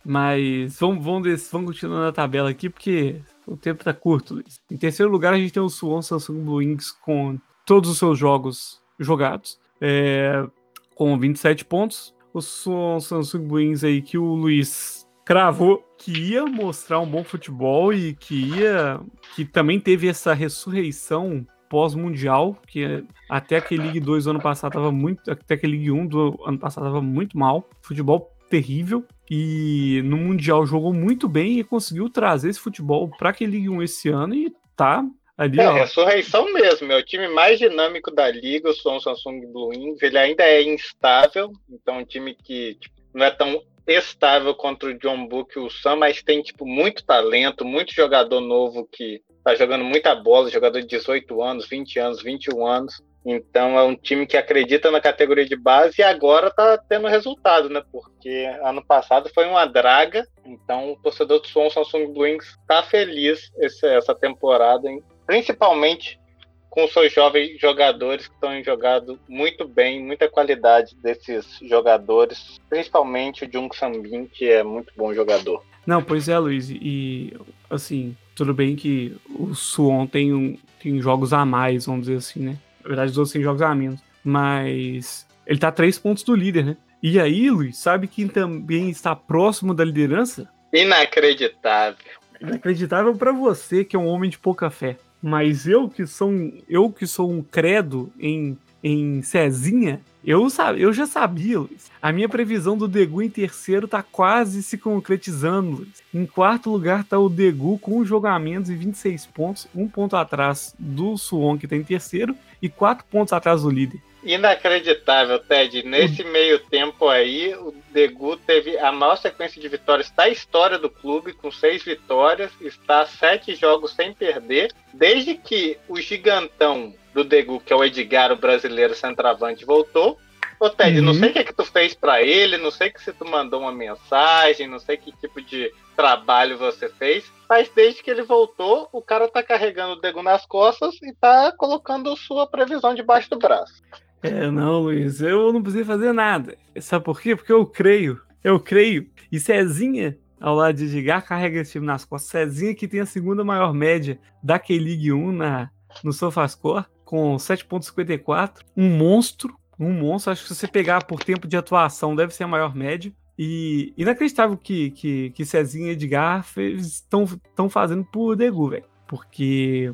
Mas 0.05 0.79
vamos, 0.79 1.03
vamos, 1.03 1.23
des- 1.23 1.49
vamos 1.51 1.69
continuar 1.73 2.01
na 2.01 2.13
tabela 2.13 2.51
aqui, 2.51 2.69
porque 2.69 3.17
o 3.47 3.57
tempo 3.57 3.83
tá 3.83 3.95
curto, 3.95 4.35
Luiz. 4.35 4.61
Em 4.71 4.77
terceiro 4.77 5.11
lugar, 5.11 5.33
a 5.33 5.39
gente 5.39 5.51
tem 5.53 5.63
o 5.63 5.69
Suwon 5.71 6.03
Samsung 6.03 6.43
Blue 6.45 6.57
Wings 6.57 6.93
com 6.93 7.39
todos 7.65 7.89
os 7.91 7.99
seus 7.99 8.19
jogos 8.19 8.83
jogados, 8.99 9.59
é, 9.81 10.47
com 10.95 11.19
27 11.19 11.65
pontos. 11.65 12.15
O 12.35 12.43
Suwon 12.43 13.01
Samsung 13.01 13.47
Blue 13.47 13.57
Wings 13.59 13.83
aí 13.83 14.03
que 14.03 14.19
o 14.19 14.35
Luiz 14.35 15.07
cravou 15.25 15.83
que 15.99 16.13
ia 16.13 16.45
mostrar 16.45 17.01
um 17.01 17.07
bom 17.11 17.25
futebol 17.25 17.93
e 17.95 18.15
que 18.15 18.35
ia. 18.59 19.01
que 19.35 19.45
também 19.45 19.81
teve 19.81 20.07
essa 20.07 20.35
ressurreição 20.35 21.47
pós-mundial, 21.69 22.57
que 22.67 23.05
até 23.29 23.57
aquele 23.57 23.83
League 23.83 24.01
2 24.01 24.25
do 24.25 24.31
ano 24.31 24.41
passado 24.41 24.73
tava 24.73 24.91
muito. 24.93 25.31
Até 25.31 25.55
aquele 25.55 25.73
League 25.77 25.91
1 25.93 26.07
do 26.07 26.39
ano 26.47 26.59
passado 26.59 26.85
tava 26.85 27.01
muito 27.03 27.37
mal. 27.39 27.69
Futebol 27.83 28.31
terrível. 28.49 29.05
E 29.31 30.01
no 30.05 30.17
Mundial 30.17 30.65
jogou 30.67 30.93
muito 30.93 31.29
bem 31.29 31.59
e 31.59 31.65
conseguiu 31.65 32.09
trazer 32.09 32.49
esse 32.51 32.59
futebol 32.61 33.11
para 33.19 33.31
aquele 33.31 33.53
League 33.53 33.69
1 33.69 33.83
esse 33.83 34.09
ano 34.09 34.35
e 34.35 34.53
tá 34.75 35.05
ali, 35.37 35.61
É, 35.61 35.69
ó. 35.69 35.75
ressurreição 35.75 36.51
mesmo. 36.53 36.91
É 36.91 36.97
o 36.99 37.05
time 37.05 37.29
mais 37.29 37.59
dinâmico 37.59 38.11
da 38.11 38.31
liga, 38.31 38.71
o 38.71 38.75
Samsung 38.75 39.41
Blue 39.53 39.69
Wings. 39.69 40.03
Ele 40.03 40.17
ainda 40.19 40.43
é 40.45 40.63
instável, 40.63 41.53
então 41.71 41.97
é 41.97 41.99
um 41.99 42.05
time 42.05 42.35
que 42.35 42.77
tipo, 42.81 42.95
não 43.15 43.27
é 43.27 43.31
tão 43.31 43.61
estável 43.87 44.55
contra 44.55 44.91
o 44.91 44.99
John 44.99 45.27
Book 45.27 45.57
e 45.57 45.61
o 45.61 45.71
Sam, 45.71 45.97
mas 45.97 46.23
tem 46.23 46.43
tipo 46.43 46.67
muito 46.67 47.05
talento, 47.05 47.65
muito 47.65 47.95
jogador 47.95 48.41
novo 48.41 48.87
que 48.91 49.21
tá 49.49 49.55
jogando 49.55 49.83
muita 49.83 50.15
bola, 50.15 50.51
jogador 50.51 50.81
de 50.83 50.87
18 50.87 51.43
anos, 51.43 51.67
20 51.67 51.99
anos, 51.99 52.23
21 52.23 52.67
anos. 52.67 53.03
Então 53.25 53.79
é 53.79 53.83
um 53.83 53.97
time 53.97 54.27
que 54.27 54.37
acredita 54.37 54.91
na 54.91 55.01
categoria 55.01 55.47
de 55.47 55.57
base 55.57 55.97
e 55.99 56.03
agora 56.03 56.51
tá 56.51 56.77
tendo 56.77 57.09
resultado, 57.09 57.71
né? 57.71 57.83
Porque 57.91 58.47
ano 58.63 58.85
passado 58.85 59.31
foi 59.35 59.47
uma 59.47 59.65
draga. 59.65 60.27
Então 60.45 60.93
o 60.93 60.97
torcedor 60.97 61.41
do 61.41 61.47
Som 61.47 61.71
Samsung 61.71 62.13
Blue 62.13 62.25
Wings 62.25 62.59
tá 62.67 62.83
feliz 62.83 63.51
essa 63.59 64.15
temporada, 64.15 64.89
hein? 64.89 65.03
principalmente 65.27 66.21
com 66.69 66.87
seus 66.87 67.13
jovens 67.13 67.59
jogadores 67.59 68.29
que 68.29 68.35
estão 68.35 68.63
jogando 68.63 69.19
muito 69.27 69.67
bem, 69.67 70.05
muita 70.05 70.29
qualidade 70.29 70.95
desses 71.03 71.59
jogadores, 71.63 72.61
principalmente 72.69 73.47
o 73.47 73.51
Jung 73.51 73.75
Sambin, 73.75 74.27
que 74.27 74.51
é 74.51 74.63
muito 74.63 74.93
bom 74.95 75.15
jogador. 75.15 75.65
Não, 75.87 76.03
pois 76.03 76.29
é, 76.29 76.39
Luiz, 76.39 76.69
e 76.71 77.35
assim, 77.71 78.15
tudo 78.39 78.55
bem 78.55 78.77
que 78.77 79.17
o 79.29 79.53
Suon 79.53 80.07
tem, 80.07 80.33
um, 80.33 80.57
tem 80.81 81.01
jogos 81.01 81.33
a 81.33 81.45
mais, 81.45 81.87
vamos 81.87 82.03
dizer 82.07 82.19
assim, 82.19 82.41
né? 82.41 82.57
Na 82.83 82.89
verdade, 82.89 83.11
os 83.11 83.19
outros 83.19 83.33
têm 83.33 83.43
jogos 83.43 83.61
a 83.61 83.75
menos. 83.75 84.01
Mas 84.23 85.27
ele 85.45 85.59
tá 85.59 85.69
a 85.69 85.73
três 85.73 85.99
pontos 85.99 86.23
do 86.23 86.37
líder, 86.37 86.65
né? 86.65 86.77
E 87.03 87.19
aí, 87.19 87.51
Luiz, 87.51 87.77
sabe 87.77 88.07
quem 88.07 88.29
também 88.29 88.91
está 88.91 89.15
próximo 89.17 89.75
da 89.75 89.85
liderança? 89.85 90.49
Inacreditável. 90.73 91.99
Inacreditável 92.41 93.15
pra 93.17 93.33
você, 93.33 93.85
que 93.85 93.97
é 93.97 93.99
um 93.99 94.07
homem 94.07 94.31
de 94.31 94.39
pouca 94.39 94.71
fé. 94.71 94.97
Mas 95.21 95.67
eu 95.67 95.89
que 95.89 96.07
sou 96.07 96.33
eu 96.69 96.91
que 96.91 97.09
sou 97.09 97.29
um 97.29 97.43
credo 97.43 98.13
em, 98.21 98.57
em 98.83 99.23
Cezinha, 99.23 100.01
eu, 100.25 100.47
eu 100.77 100.93
já 100.93 101.07
sabia, 101.07 101.59
Luiz. 101.59 101.91
A 102.03 102.13
minha 102.13 102.29
previsão 102.29 102.77
do 102.77 102.87
Degu 102.87 103.23
em 103.23 103.31
terceiro 103.31 103.89
tá 103.89 104.03
quase 104.03 104.63
se 104.63 104.77
concretizando, 104.77 105.79
Luiz. 105.79 106.03
Em 106.13 106.27
quarto 106.27 106.71
lugar 106.71 107.05
tá 107.05 107.19
o 107.19 107.29
Degu 107.29 107.79
com 107.79 108.05
jogamentos 108.05 108.71
e 108.71 108.75
26 108.75 109.27
pontos, 109.27 109.67
um 109.75 109.89
ponto 109.89 110.17
atrás 110.17 110.75
do 110.79 111.17
Suon, 111.17 111.57
que 111.57 111.67
tá 111.67 111.77
em 111.77 111.85
terceiro, 111.85 112.37
e 112.61 112.69
quatro 112.69 113.05
pontos 113.11 113.33
atrás 113.33 113.63
do 113.63 113.71
líder. 113.71 114.01
Inacreditável, 114.23 115.39
Ted. 115.39 115.85
Nesse 115.85 116.25
meio 116.25 116.59
tempo 116.59 117.09
aí, 117.09 117.55
o 117.55 117.73
Degu 117.91 118.37
teve 118.37 118.77
a 118.77 118.91
maior 118.91 119.17
sequência 119.17 119.63
de 119.63 119.69
vitórias 119.69 120.11
da 120.11 120.29
história 120.29 120.79
do 120.79 120.91
clube, 120.91 121.33
com 121.33 121.51
seis 121.51 121.85
vitórias, 121.85 122.51
está 122.61 123.03
a 123.03 123.07
sete 123.07 123.55
jogos 123.55 123.95
sem 123.95 124.13
perder, 124.13 124.73
desde 124.93 125.35
que 125.35 125.79
o 125.89 126.01
gigantão 126.01 126.93
do 127.23 127.29
Degu, 127.29 127.61
que 127.61 127.73
é 127.73 127.77
o 127.77 127.85
Edgar, 127.85 128.33
o 128.33 128.37
brasileiro 128.37 128.95
centroavante, 128.95 129.65
voltou. 129.65 130.19
Ô, 130.61 130.69
Ted, 130.69 131.01
não 131.01 131.13
Uhum. 131.13 131.19
sei 131.19 131.31
o 131.31 131.33
que, 131.33 131.39
é 131.39 131.45
que 131.45 131.53
tu 131.55 131.65
fez 131.65 131.95
pra 131.95 132.21
ele, 132.23 132.57
não 132.57 132.71
sei 132.71 132.91
que 132.91 133.01
se 133.03 133.13
tu 133.13 133.25
mandou 133.25 133.61
uma 133.61 133.71
mensagem, 133.73 134.67
não 134.67 134.79
sei 134.81 134.97
que 134.97 135.13
tipo 135.13 135.41
de 135.41 135.73
trabalho 135.97 136.59
você 136.59 136.89
fez, 136.89 137.31
mas 137.49 137.71
desde 137.75 138.03
que 138.03 138.11
ele 138.11 138.23
voltou, 138.23 138.89
o 138.93 139.01
cara 139.01 139.29
tá 139.29 139.43
carregando 139.43 139.93
o 139.95 140.01
Degu 140.01 140.23
nas 140.23 140.45
costas 140.47 140.95
e 141.03 141.13
tá 141.15 141.53
colocando 141.57 142.17
sua 142.17 142.47
previsão 142.47 142.95
debaixo 142.95 143.31
do 143.31 143.39
braço. 143.39 143.83
É, 144.23 144.51
não, 144.51 144.81
Luiz, 144.81 145.21
eu 145.21 145.53
não 145.53 145.63
precisei 145.63 145.85
fazer 145.85 146.13
nada. 146.13 146.57
Sabe 146.81 147.05
por 147.05 147.21
quê? 147.21 147.37
Porque 147.37 147.53
eu 147.53 147.65
creio. 147.65 148.21
Eu 148.43 148.59
creio. 148.59 149.09
E 149.31 149.39
Cezinha, 149.39 150.19
ao 150.41 150.57
lado 150.57 150.75
de 150.77 150.85
Edgar, 150.87 151.25
carrega 151.25 151.61
esse 151.61 151.73
time 151.73 151.87
nas 151.87 152.05
costas. 152.05 152.31
Cezinha 152.31 152.75
que 152.75 152.89
tem 152.89 152.99
a 153.01 153.07
segunda 153.07 153.45
maior 153.45 153.73
média 153.73 154.19
da 154.43 154.59
K-League 154.59 155.13
1 155.13 155.33
na, 155.33 155.71
no 156.03 156.13
SofaScore, 156.13 156.85
com 157.09 157.37
7.54. 157.37 158.59
Um 158.77 158.97
monstro. 158.97 159.57
Um 159.81 159.93
monstro. 159.93 160.33
Acho 160.33 160.43
que 160.43 160.49
se 160.49 160.55
você 160.55 160.69
pegar 160.69 161.05
por 161.05 161.25
tempo 161.25 161.49
de 161.49 161.57
atuação, 161.57 162.15
deve 162.15 162.35
ser 162.35 162.45
a 162.45 162.49
maior 162.49 162.75
média. 162.75 163.11
E 163.39 163.95
inacreditável 163.97 164.57
que, 164.57 164.91
que, 164.91 165.31
que 165.31 165.45
Cezinha 165.47 165.89
e 165.89 165.93
Edgar 165.93 166.45
estão 166.59 167.71
fazendo 167.71 168.05
por 168.05 168.37
Degu, 168.37 168.69
velho. 168.69 168.85
Porque 169.07 169.91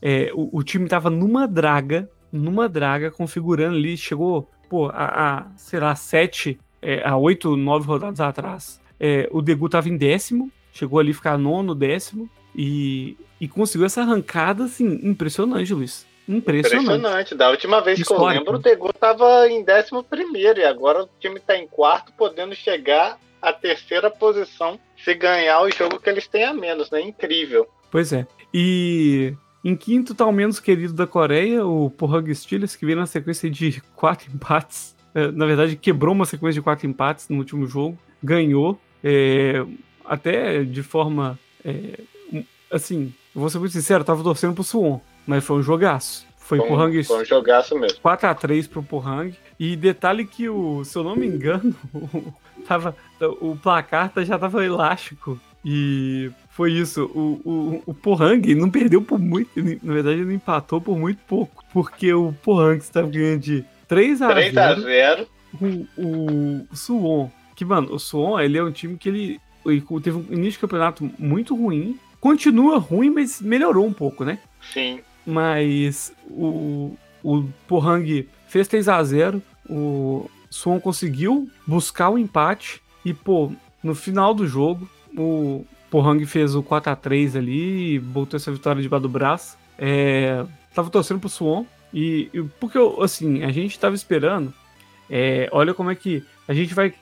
é, 0.00 0.30
o, 0.32 0.58
o 0.58 0.62
time 0.62 0.86
tava 0.86 1.10
numa 1.10 1.48
draga 1.48 2.08
numa 2.34 2.68
draga, 2.68 3.12
configurando 3.12 3.76
ali, 3.76 3.96
chegou, 3.96 4.50
pô, 4.68 4.88
a, 4.88 5.38
a 5.38 5.56
sei 5.56 5.78
lá, 5.78 5.94
sete, 5.94 6.58
é, 6.82 7.06
a 7.06 7.16
oito, 7.16 7.56
nove 7.56 7.86
rodadas 7.86 8.20
atrás. 8.20 8.80
É, 8.98 9.28
o 9.30 9.40
Degu 9.40 9.68
tava 9.68 9.88
em 9.88 9.96
décimo, 9.96 10.50
chegou 10.72 10.98
ali 10.98 11.12
a 11.12 11.14
ficar 11.14 11.38
nono, 11.38 11.74
décimo, 11.74 12.28
e, 12.54 13.16
e 13.40 13.46
conseguiu 13.46 13.86
essa 13.86 14.02
arrancada, 14.02 14.64
assim, 14.64 14.98
impressionante, 15.02 15.72
Luiz. 15.72 16.06
Impressionante. 16.28 16.84
Impressionante. 16.84 17.34
Da 17.34 17.50
última 17.50 17.80
vez 17.80 17.96
que 18.02 18.12
eu 18.12 18.16
Histórico. 18.16 18.44
lembro, 18.44 18.58
o 18.58 18.62
Degu 18.62 18.92
tava 18.92 19.48
em 19.48 19.64
11 19.64 20.58
e 20.58 20.64
agora 20.64 21.04
o 21.04 21.08
time 21.20 21.38
tá 21.40 21.56
em 21.56 21.66
quarto, 21.66 22.12
podendo 22.16 22.54
chegar 22.54 23.18
à 23.40 23.52
terceira 23.52 24.10
posição 24.10 24.78
se 24.96 25.14
ganhar 25.14 25.60
o 25.60 25.70
jogo 25.70 26.00
que 26.00 26.08
eles 26.08 26.26
têm 26.26 26.44
a 26.44 26.54
menos, 26.54 26.90
né? 26.90 27.02
Incrível. 27.02 27.66
Pois 27.90 28.12
é. 28.12 28.26
E 28.52 29.34
em 29.62 29.76
quinto 29.76 30.14
tá 30.14 30.24
o 30.24 30.32
menos 30.32 30.58
querido 30.58 30.94
da 30.94 31.06
Coreia, 31.06 31.64
o 31.66 31.90
Pohang 31.90 32.34
Steelers, 32.34 32.74
que 32.74 32.86
veio 32.86 32.98
na 32.98 33.06
sequência 33.06 33.50
de 33.50 33.82
quatro 33.94 34.30
empates. 34.32 34.94
É, 35.14 35.30
Na 35.30 35.46
verdade, 35.46 35.76
quebrou 35.76 36.14
uma 36.14 36.24
sequência 36.24 36.60
de 36.60 36.62
quatro 36.64 36.86
empates 36.86 37.28
no 37.28 37.38
último 37.38 37.66
jogo, 37.66 37.98
ganhou, 38.22 38.78
é, 39.02 39.64
até 40.04 40.64
de 40.64 40.82
forma. 40.82 41.38
é, 41.64 42.00
assim, 42.70 43.12
vou 43.34 43.48
ser 43.48 43.58
muito 43.58 43.72
sincero, 43.72 44.02
tava 44.04 44.22
torcendo 44.22 44.54
pro 44.54 44.64
Suwon, 44.64 45.00
mas 45.26 45.44
foi 45.44 45.58
um 45.58 45.62
jogaço. 45.62 46.26
Foi 46.36 46.58
Foi 46.58 46.66
um, 46.66 46.70
Pohang 46.70 47.04
foi 47.04 47.22
um 47.22 47.24
jogaço 47.24 47.78
mesmo. 47.78 47.98
4x3 48.00 48.68
pro 48.68 48.82
Pohang. 48.82 49.34
E 49.58 49.74
detalhe 49.76 50.26
que, 50.26 50.48
o, 50.48 50.84
se 50.84 50.96
eu 50.96 51.02
não 51.02 51.16
me 51.16 51.26
engano, 51.26 51.74
o, 51.94 52.32
tava, 52.68 52.94
o 53.40 53.56
placar 53.56 54.10
tá- 54.10 54.22
já 54.24 54.38
tava 54.38 54.62
elástico. 54.64 55.40
E 55.64 56.30
foi 56.50 56.72
isso. 56.72 57.04
O, 57.14 57.40
o, 57.44 57.82
o 57.86 57.94
Pohang 57.94 58.54
não 58.54 58.70
perdeu 58.70 59.00
por 59.00 59.18
muito. 59.18 59.50
Na 59.82 59.94
verdade, 59.94 60.20
ele 60.20 60.34
empatou 60.34 60.80
por 60.82 60.98
muito 60.98 61.20
pouco. 61.26 61.64
Porque 61.72 62.12
o 62.12 62.34
Pohang 62.42 62.76
estava 62.76 63.08
ganhando 63.08 63.40
de 63.40 63.64
3x0. 63.88 64.52
3x0. 64.52 65.26
O, 65.58 65.66
o, 66.02 66.66
o 66.70 66.76
Suwon. 66.76 67.30
Que, 67.56 67.64
mano, 67.64 67.94
o 67.94 67.98
Suwon, 67.98 68.38
ele 68.38 68.58
é 68.58 68.62
um 68.62 68.70
time 68.72 68.98
que 68.98 69.08
ele, 69.08 69.40
ele 69.64 69.82
teve 70.02 70.18
um 70.18 70.26
início 70.30 70.52
de 70.52 70.58
campeonato 70.58 71.10
muito 71.18 71.56
ruim. 71.56 71.98
Continua 72.20 72.78
ruim, 72.78 73.08
mas 73.08 73.40
melhorou 73.40 73.86
um 73.86 73.92
pouco, 73.92 74.24
né? 74.24 74.38
Sim. 74.72 75.00
Mas 75.26 76.12
o, 76.28 76.96
o 77.22 77.44
Pohang 77.66 78.28
fez 78.48 78.68
3x0. 78.68 79.40
O 79.68 80.30
Suwon 80.50 80.78
conseguiu 80.80 81.48
buscar 81.66 82.10
o 82.10 82.18
empate. 82.18 82.82
E, 83.04 83.12
pô, 83.12 83.52
no 83.82 83.94
final 83.94 84.34
do 84.34 84.46
jogo, 84.46 84.88
o 85.16 85.64
Pohang 85.90 86.24
fez 86.26 86.54
o 86.54 86.62
4x3 86.62 87.36
ali 87.36 87.94
e 87.94 87.98
botou 87.98 88.36
essa 88.36 88.52
vitória 88.52 88.82
debaixo 88.82 89.02
do 89.02 89.08
braço. 89.08 89.56
É, 89.78 90.44
tava 90.74 90.90
torcendo 90.90 91.20
pro 91.20 91.28
Suwon. 91.28 91.64
E, 91.92 92.28
e 92.32 92.42
porque, 92.60 92.78
assim, 93.00 93.42
a 93.42 93.50
gente 93.50 93.78
tava 93.78 93.94
esperando. 93.94 94.52
É, 95.08 95.48
olha 95.52 95.74
como 95.74 95.90
é 95.90 95.94
que 95.94 96.24
a 96.48 96.54
gente 96.54 96.74
vai 96.74 96.92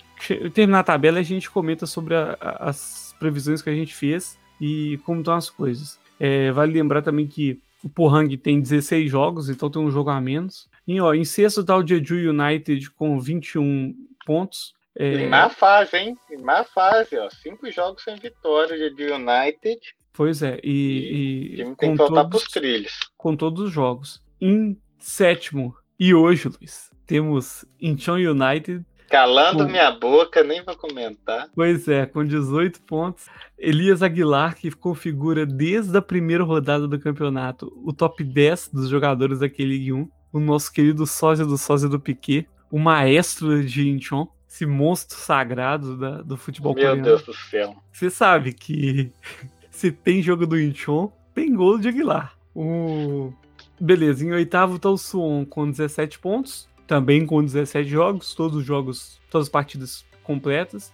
terminar 0.52 0.80
a 0.80 0.84
tabela 0.84 1.18
e 1.18 1.20
a 1.20 1.24
gente 1.24 1.50
comenta 1.50 1.86
sobre 1.86 2.14
a, 2.14 2.36
a, 2.40 2.68
as 2.70 3.14
previsões 3.18 3.62
que 3.62 3.70
a 3.70 3.74
gente 3.74 3.94
fez 3.94 4.38
e 4.60 4.98
como 5.04 5.20
estão 5.20 5.34
as 5.34 5.50
coisas. 5.50 5.98
É, 6.18 6.52
vale 6.52 6.72
lembrar 6.72 7.02
também 7.02 7.26
que 7.26 7.60
o 7.82 7.88
Pohang 7.88 8.36
tem 8.36 8.60
16 8.60 9.10
jogos, 9.10 9.48
então 9.48 9.70
tem 9.70 9.82
um 9.82 9.90
jogo 9.90 10.10
a 10.10 10.20
menos. 10.20 10.68
E, 10.86 11.00
ó, 11.00 11.14
em 11.14 11.24
sexto 11.24 11.64
tá 11.64 11.76
o 11.76 11.86
Jeju 11.86 12.30
United 12.30 12.90
com 12.92 13.18
21 13.20 13.94
pontos. 14.24 14.74
É... 14.96 15.24
Em 15.24 15.28
má 15.28 15.48
fase, 15.48 15.96
hein? 15.96 16.16
Em 16.30 16.42
má 16.42 16.64
fase, 16.64 17.16
ó. 17.16 17.28
Cinco 17.30 17.70
jogos 17.70 18.02
sem 18.02 18.16
vitória 18.16 18.90
de 18.90 19.04
United. 19.04 19.80
Pois 20.12 20.42
é, 20.42 20.60
e. 20.62 21.56
e, 21.56 21.60
e 21.62 21.76
tem 21.76 21.92
que 21.92 21.96
voltar 21.96 22.26
pros 22.26 22.44
trilhos. 22.44 22.98
Com 23.16 23.34
todos 23.34 23.62
os 23.62 23.72
jogos. 23.72 24.22
Em 24.40 24.78
sétimo, 24.98 25.74
e 25.98 26.12
hoje, 26.14 26.48
Luiz, 26.48 26.90
temos 27.06 27.64
Incheon 27.80 28.16
United. 28.16 28.84
Calando 29.12 29.64
com... 29.64 29.70
minha 29.70 29.90
boca, 29.90 30.42
nem 30.42 30.64
vou 30.64 30.74
comentar. 30.74 31.48
Pois 31.54 31.86
é, 31.86 32.06
com 32.06 32.24
18 32.24 32.80
pontos. 32.82 33.26
Elias 33.58 34.02
Aguilar, 34.02 34.56
que 34.56 34.70
configura 34.70 35.44
desde 35.44 35.96
a 35.96 36.02
primeira 36.02 36.42
rodada 36.42 36.88
do 36.88 36.98
campeonato 36.98 37.70
o 37.84 37.92
top 37.92 38.24
10 38.24 38.70
dos 38.72 38.88
jogadores 38.88 39.40
daquele 39.40 39.76
Ligue 39.76 39.92
1. 39.92 40.08
O 40.32 40.40
nosso 40.40 40.72
querido 40.72 41.06
sósia 41.06 41.44
do 41.44 41.58
sósia 41.58 41.90
do 41.90 42.00
Piquet, 42.00 42.48
o 42.70 42.78
maestro 42.78 43.62
de 43.62 43.86
Incheon 43.86 44.26
esse 44.52 44.66
monstro 44.66 45.16
sagrado 45.16 45.96
da, 45.96 46.22
do 46.22 46.36
futebol 46.36 46.74
Meu 46.74 46.84
coreano. 46.84 47.02
Deus 47.02 47.22
do 47.22 47.34
céu. 47.34 47.74
Você 47.90 48.10
sabe 48.10 48.52
que 48.52 49.10
se 49.70 49.90
tem 49.90 50.22
jogo 50.22 50.46
do 50.46 50.60
Incheon, 50.60 51.08
tem 51.34 51.54
gol 51.54 51.78
de 51.78 51.88
Aguilar. 51.88 52.36
O... 52.54 53.32
Beleza, 53.80 54.24
em 54.24 54.32
oitavo 54.32 54.78
tá 54.78 54.90
o 54.90 54.98
Suon 54.98 55.44
com 55.44 55.70
17 55.70 56.18
pontos, 56.18 56.68
também 56.92 57.24
com 57.24 57.42
17 57.42 57.88
jogos, 57.88 58.34
todos 58.34 58.54
os 58.54 58.66
jogos, 58.66 59.18
todas 59.30 59.46
as 59.46 59.50
partidas 59.50 60.04
completas. 60.22 60.92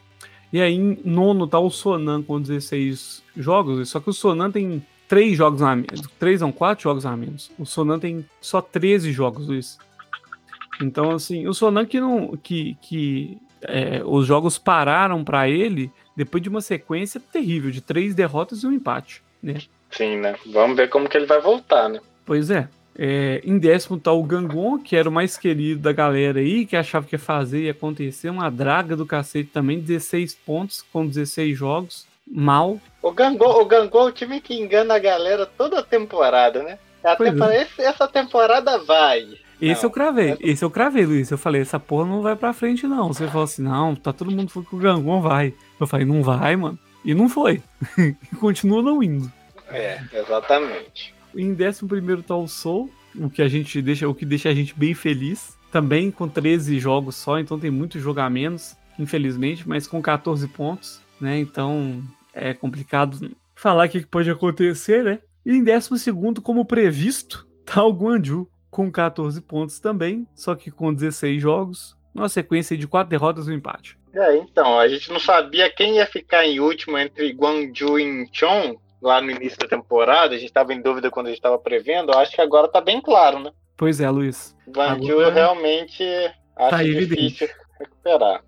E 0.52 0.60
aí 0.60 0.72
em 0.72 0.96
nono 1.04 1.44
tá 1.44 1.58
o 1.58 1.70
Sonan 1.70 2.22
com 2.22 2.40
16 2.40 3.24
jogos, 3.36 3.88
só 3.88 3.98
que 3.98 4.08
o 4.08 4.12
Sonan 4.12 4.48
tem 4.48 4.86
3 5.08 5.36
jogos 5.36 5.60
a 5.60 5.74
menos, 5.74 6.02
3 6.16 6.40
não, 6.40 6.52
4 6.52 6.84
jogos 6.84 7.04
a 7.04 7.16
menos. 7.16 7.50
O 7.58 7.66
Sonan 7.66 7.98
tem 7.98 8.24
só 8.40 8.60
13 8.60 9.10
jogos, 9.10 9.48
Luiz. 9.48 9.76
Então, 10.80 11.10
assim, 11.10 11.48
o 11.48 11.52
Sonan 11.52 11.84
que 11.84 11.98
não. 11.98 12.36
que, 12.36 12.76
que 12.80 13.36
é, 13.62 14.00
os 14.04 14.24
jogos 14.24 14.56
pararam 14.56 15.24
para 15.24 15.48
ele 15.48 15.90
depois 16.16 16.40
de 16.40 16.48
uma 16.48 16.60
sequência 16.60 17.20
terrível 17.20 17.72
de 17.72 17.80
três 17.80 18.14
derrotas 18.14 18.62
e 18.62 18.68
um 18.68 18.72
empate, 18.72 19.20
né? 19.42 19.56
Sim, 19.90 20.18
né? 20.18 20.36
Vamos 20.46 20.76
ver 20.76 20.88
como 20.90 21.08
que 21.08 21.16
ele 21.16 21.26
vai 21.26 21.40
voltar, 21.40 21.88
né? 21.88 21.98
Pois 22.24 22.50
é. 22.50 22.68
É 22.98 23.40
em 23.44 23.56
décimo 23.58 23.98
tá 23.98 24.10
o 24.12 24.24
Gangon, 24.24 24.76
que 24.78 24.96
era 24.96 25.08
o 25.08 25.12
mais 25.12 25.38
querido 25.38 25.80
da 25.80 25.92
galera 25.92 26.40
aí, 26.40 26.66
que 26.66 26.76
achava 26.76 27.06
que 27.06 27.14
ia 27.14 27.18
fazer 27.18 27.62
e 27.62 27.70
acontecer. 27.70 28.28
Uma 28.28 28.50
draga 28.50 28.96
do 28.96 29.06
cacete 29.06 29.50
também, 29.50 29.78
16 29.78 30.34
pontos 30.34 30.84
com 30.92 31.06
16 31.06 31.56
jogos. 31.56 32.08
Mal. 32.26 32.78
O 33.00 33.12
Gangon, 33.12 33.60
o 33.60 33.64
Gangon 33.64 34.00
é 34.00 34.10
o 34.10 34.12
time 34.12 34.40
que 34.40 34.54
engana 34.54 34.96
a 34.96 34.98
galera 34.98 35.46
toda 35.46 35.78
a 35.78 35.82
temporada, 35.82 36.62
né? 36.62 36.78
A 37.04 37.14
temporada, 37.14 37.54
é. 37.54 37.68
essa 37.78 38.08
temporada 38.08 38.78
vai. 38.78 39.38
Esse 39.60 39.82
não, 39.82 39.88
eu 39.88 39.90
cravei, 39.90 40.36
esse 40.40 40.64
eu 40.64 40.70
cravei, 40.70 41.06
Luiz. 41.06 41.30
Eu 41.30 41.38
falei, 41.38 41.62
essa 41.62 41.78
porra 41.78 42.04
não 42.04 42.20
vai 42.20 42.36
pra 42.36 42.52
frente, 42.52 42.86
não. 42.86 43.08
Você 43.08 43.26
falou 43.28 43.44
assim, 43.44 43.62
não, 43.62 43.94
tá 43.94 44.12
todo 44.12 44.30
mundo 44.30 44.50
falando 44.50 44.68
que 44.68 44.76
o 44.76 44.78
Gangon 44.78 45.22
vai. 45.22 45.54
Eu 45.80 45.86
falei, 45.86 46.04
não 46.04 46.22
vai, 46.22 46.56
mano. 46.56 46.78
E 47.04 47.14
não 47.14 47.28
foi. 47.28 47.62
Continua 48.40 48.82
não 48.82 49.02
indo. 49.02 49.32
É, 49.68 50.00
exatamente. 50.12 51.14
Em 51.38 51.52
11 51.52 52.22
tá 52.26 52.34
o 52.34 52.48
Soul, 52.48 52.90
o 53.14 53.30
que 53.30 53.40
a 53.40 53.46
gente 53.46 53.80
deixa, 53.80 54.08
o 54.08 54.14
que 54.14 54.26
deixa 54.26 54.48
a 54.48 54.54
gente 54.54 54.74
bem 54.76 54.92
feliz. 54.92 55.56
Também 55.70 56.10
com 56.10 56.28
13 56.28 56.80
jogos 56.80 57.14
só, 57.14 57.38
então 57.38 57.60
tem 57.60 57.70
muito 57.70 58.00
jogo 58.00 58.18
a 58.18 58.28
menos, 58.28 58.76
infelizmente, 58.98 59.68
mas 59.68 59.86
com 59.86 60.02
14 60.02 60.48
pontos, 60.48 61.00
né? 61.20 61.38
Então 61.38 62.02
é 62.34 62.52
complicado 62.52 63.30
falar 63.54 63.86
o 63.86 63.88
que 63.88 64.04
pode 64.04 64.28
acontecer, 64.28 65.04
né? 65.04 65.20
E 65.46 65.52
em 65.52 65.62
12, 65.62 66.12
como 66.42 66.64
previsto, 66.64 67.46
tá 67.64 67.84
o 67.84 67.92
Guanju, 67.92 68.48
com 68.68 68.90
14 68.90 69.40
pontos 69.40 69.78
também, 69.78 70.26
só 70.34 70.56
que 70.56 70.72
com 70.72 70.92
16 70.92 71.40
jogos, 71.40 71.96
numa 72.12 72.28
sequência 72.28 72.76
de 72.76 72.88
quatro 72.88 73.10
derrotas 73.10 73.46
e 73.46 73.52
um 73.52 73.54
empate. 73.54 73.96
É, 74.12 74.36
então, 74.38 74.76
a 74.76 74.88
gente 74.88 75.12
não 75.12 75.20
sabia 75.20 75.70
quem 75.70 75.98
ia 75.98 76.06
ficar 76.06 76.44
em 76.44 76.58
último 76.58 76.98
entre 76.98 77.30
Guangzhou 77.32 78.00
e 78.00 78.02
Incheon 78.02 78.74
lá 79.00 79.20
no 79.20 79.30
início 79.30 79.58
da 79.58 79.68
temporada, 79.68 80.34
a 80.34 80.38
gente 80.38 80.48
estava 80.48 80.72
em 80.72 80.80
dúvida 80.80 81.10
quando 81.10 81.26
a 81.26 81.30
gente 81.30 81.38
estava 81.38 81.58
prevendo, 81.58 82.12
acho 82.12 82.34
que 82.34 82.40
agora 82.40 82.66
está 82.66 82.80
bem 82.80 83.00
claro, 83.00 83.38
né? 83.38 83.50
Pois 83.76 84.00
é, 84.00 84.10
Luiz. 84.10 84.56
Guangzhou 84.68 85.20
agora... 85.20 85.34
realmente 85.34 86.02
acho 86.56 86.70
tá 86.70 86.82
difícil 86.82 87.48
recuperar. 87.78 88.42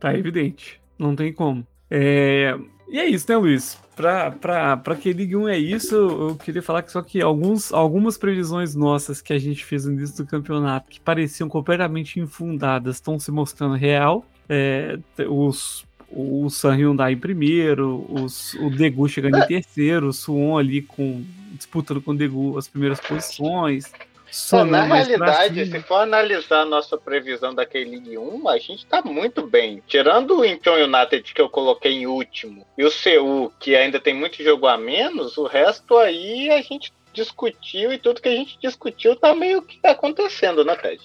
Tá 0.00 0.14
evidente, 0.14 0.80
não 0.98 1.14
tem 1.14 1.32
como. 1.32 1.66
É... 1.90 2.54
E 2.88 2.98
é 2.98 3.08
isso, 3.08 3.26
né, 3.28 3.36
Luiz? 3.36 3.78
Pra, 3.96 4.30
pra, 4.32 4.76
pra 4.76 4.96
que 4.96 5.12
Ligue 5.12 5.36
1 5.36 5.48
é 5.48 5.58
isso, 5.58 5.94
eu 5.94 6.36
queria 6.36 6.62
falar 6.62 6.82
que 6.82 6.90
só 6.90 7.00
que 7.00 7.22
alguns, 7.22 7.72
algumas 7.72 8.18
previsões 8.18 8.74
nossas 8.74 9.22
que 9.22 9.32
a 9.32 9.38
gente 9.38 9.64
fez 9.64 9.86
no 9.86 9.92
início 9.92 10.24
do 10.24 10.28
campeonato, 10.28 10.90
que 10.90 11.00
pareciam 11.00 11.48
completamente 11.48 12.18
infundadas, 12.18 12.96
estão 12.96 13.18
se 13.18 13.30
mostrando 13.30 13.76
real. 13.76 14.24
É, 14.48 14.98
os, 15.28 15.86
o 16.10 16.48
San 16.50 16.74
Hyundai 16.74 17.12
em 17.12 17.18
primeiro, 17.18 18.06
os, 18.08 18.54
o 18.54 18.70
Degu 18.70 19.08
chegando 19.08 19.38
em 19.38 19.46
terceiro, 19.48 20.08
o 20.08 20.12
Suon 20.12 20.58
ali 20.58 20.82
com, 20.82 21.24
disputando 21.52 22.00
com 22.00 22.12
o 22.12 22.16
Degu 22.16 22.56
as 22.58 22.68
primeiras 22.68 23.00
posições. 23.00 23.92
Só 24.30 24.64
na 24.64 24.82
realidade, 24.82 25.64
se 25.64 25.80
for 25.82 26.00
analisar 26.00 26.62
a 26.62 26.64
nossa 26.64 26.98
previsão 26.98 27.54
da 27.54 27.64
K-League 27.64 28.18
1, 28.18 28.48
a 28.48 28.58
gente 28.58 28.84
tá 28.84 29.00
muito 29.00 29.46
bem. 29.46 29.80
Tirando 29.86 30.38
o 30.38 30.44
Incheon 30.44 30.86
United 30.86 31.32
que 31.32 31.40
eu 31.40 31.48
coloquei 31.48 31.92
em 31.92 32.06
último 32.08 32.66
e 32.76 32.84
o 32.84 32.90
Seul, 32.90 33.52
que 33.60 33.76
ainda 33.76 34.00
tem 34.00 34.12
muito 34.12 34.42
jogo 34.42 34.66
a 34.66 34.76
menos, 34.76 35.36
o 35.36 35.46
resto 35.46 35.96
aí 35.96 36.50
a 36.50 36.60
gente 36.60 36.92
discutiu 37.12 37.92
e 37.92 37.98
tudo 37.98 38.20
que 38.20 38.28
a 38.28 38.34
gente 38.34 38.58
discutiu 38.60 39.14
tá 39.14 39.36
meio 39.36 39.62
que 39.62 39.78
acontecendo, 39.86 40.64
né, 40.64 40.74
Ted? 40.74 41.00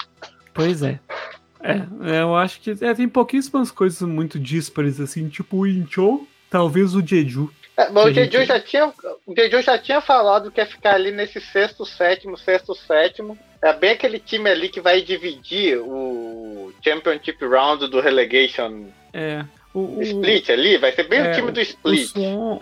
Pois 0.52 0.82
é. 0.82 1.00
É, 1.62 2.22
eu 2.22 2.36
acho 2.36 2.62
que 2.62 2.72
é, 2.82 2.94
tem 2.94 3.08
pouquíssimas 3.08 3.70
coisas 3.70 4.02
muito 4.02 4.40
díspares, 4.40 5.00
assim, 5.00 5.28
tipo 5.28 5.58
o 5.58 5.68
Incheon, 5.68 6.22
talvez 6.50 6.96
o 6.96 7.06
Jeju. 7.06 7.52
É, 7.76 7.90
mas 7.90 8.06
o 8.06 8.12
Jeju, 8.12 8.44
já 8.46 8.60
tinha, 8.60 8.94
o 9.26 9.36
Jeju 9.36 9.62
já 9.62 9.78
tinha 9.78 10.02
falado 10.02 10.52
que 10.52 10.60
ia 10.60 10.66
ficar 10.66 10.96
ali 10.96 11.12
nesse 11.12 11.40
sexto, 11.40 11.86
sétimo, 11.86 12.38
sexto, 12.38 12.74
sétimo. 12.76 13.38
É 13.62 13.74
bem 13.74 13.92
aquele 13.92 14.20
time 14.20 14.50
ali 14.50 14.70
que 14.70 14.80
vai 14.80 15.02
dividir 15.02 15.78
o 15.80 16.74
Championship 16.84 17.46
Round 17.46 17.88
do 17.88 18.00
Relegation. 18.00 18.88
É. 19.14 19.46
O, 19.74 20.00
o, 20.00 20.02
split 20.02 20.50
ali, 20.50 20.78
vai 20.78 20.92
ser 20.92 21.08
bem 21.08 21.20
é, 21.20 21.32
o 21.32 21.36
time 21.36 21.52
do 21.52 21.62
Split. 21.62 22.12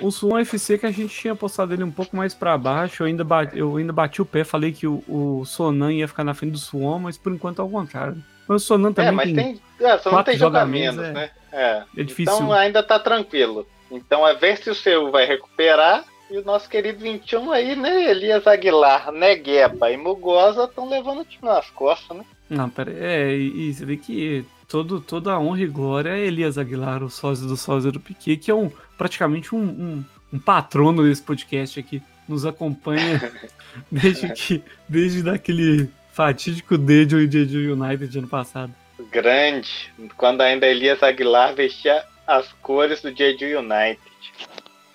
O 0.02 0.12
Suon, 0.12 0.39
FC 0.39 0.78
que 0.78 0.86
a 0.86 0.91
gente 0.91 1.16
tinha 1.16 1.34
postado 1.34 1.74
ele 1.74 1.84
um 1.84 1.91
pouco 1.91 2.16
mais 2.18 2.34
para 2.34 2.58
baixo, 2.58 3.04
eu 3.04 3.08
ainda, 3.08 3.24
bati, 3.24 3.58
eu 3.58 3.78
ainda 3.78 3.93
bati 3.93 4.22
o 4.22 4.26
pé, 4.26 4.43
falei 4.43 4.74
que 4.74 4.86
o, 4.86 5.02
o 5.08 5.45
Sonan 5.45 5.93
ia 5.93 6.08
ficar 6.08 6.26
na 6.26 6.34
frente 6.34 6.52
do 6.52 6.58
Suon, 6.58 7.00
mas 7.00 7.18
por 7.18 7.32
enquanto 7.32 7.62
é 7.62 7.66
o 7.66 7.70
contrário. 7.70 8.22
Mas 8.48 8.64
o 8.64 8.66
Sonan 8.66 8.93
também 8.93 9.10
é, 9.10 9.12
mas 9.12 9.26
tem, 9.34 9.62
tem, 9.78 9.88
é, 9.88 9.98
Sonan 9.98 10.24
tem 10.24 10.38
jogamentos, 10.38 11.04
é, 11.04 11.12
né? 11.12 11.32
É. 11.52 11.84
é 11.98 12.04
difícil. 12.04 12.34
Então 12.34 12.54
ainda 12.54 12.82
tá 12.82 13.00
tranquilo. 13.00 13.68
Então 13.91 14.28
é 14.28 14.34
ver 14.34 14.58
se 14.58 14.70
o 14.70 14.76
seu 14.76 15.12
vai 15.12 15.26
recuperar. 15.26 16.06
E 16.30 16.38
o 16.38 16.43
nosso 16.43 16.68
querido 16.68 17.00
21 17.00 17.52
aí, 17.54 17.74
né? 17.74 18.12
Elias 18.12 18.45
Aguilar, 18.45 19.14
Negueba 19.14 19.89
e 19.89 19.95
Mugosa 19.95 20.66
estão 20.66 20.89
levando 20.89 21.22
o 21.22 21.26
time 21.26 21.48
nas 21.48 21.70
costas, 21.70 22.18
né? 22.18 22.26
Não, 22.50 22.70
pera 22.70 22.91
É, 22.91 23.34
e, 23.34 23.74
você 23.74 23.86
vê 23.86 23.95
que 23.95 24.45
todo, 24.68 25.00
toda 25.00 25.32
a 25.32 25.39
honra 25.39 25.62
e 25.62 25.68
glória 25.68 26.10
é 26.10 26.20
Elias 26.20 26.58
Aguilar, 26.58 27.02
o 27.02 27.10
sósia 27.10 27.48
do 27.48 27.56
sósia 27.56 27.93
do 27.93 28.00
Piquet, 28.00 28.38
que 28.38 28.52
é 28.52 28.54
um, 28.56 28.70
praticamente 28.98 29.56
um, 29.56 29.60
um, 29.60 30.06
um 30.34 30.39
patrono 30.39 31.04
desse 31.04 31.22
podcast 31.22 31.80
aqui. 31.80 32.02
Nos 32.28 32.45
acompanha 32.45 33.32
desde 33.89 34.30
que 34.34 34.62
desde 34.88 35.24
daquele 35.24 35.89
fatídico 36.18 36.80
Dejo 36.80 37.20
e 37.20 37.30
Jeju 37.30 37.74
United 37.74 38.07
de 38.07 38.18
ano 38.18 38.28
passado. 38.28 38.74
Grande, 39.11 39.93
quando 40.18 40.41
ainda 40.41 40.65
Elias 40.65 41.03
Aguilar 41.03 41.53
vestia 41.53 42.03
as 42.26 42.51
cores 42.53 43.03
do 43.03 43.15
Jeju 43.15 43.59
United. 43.59 44.01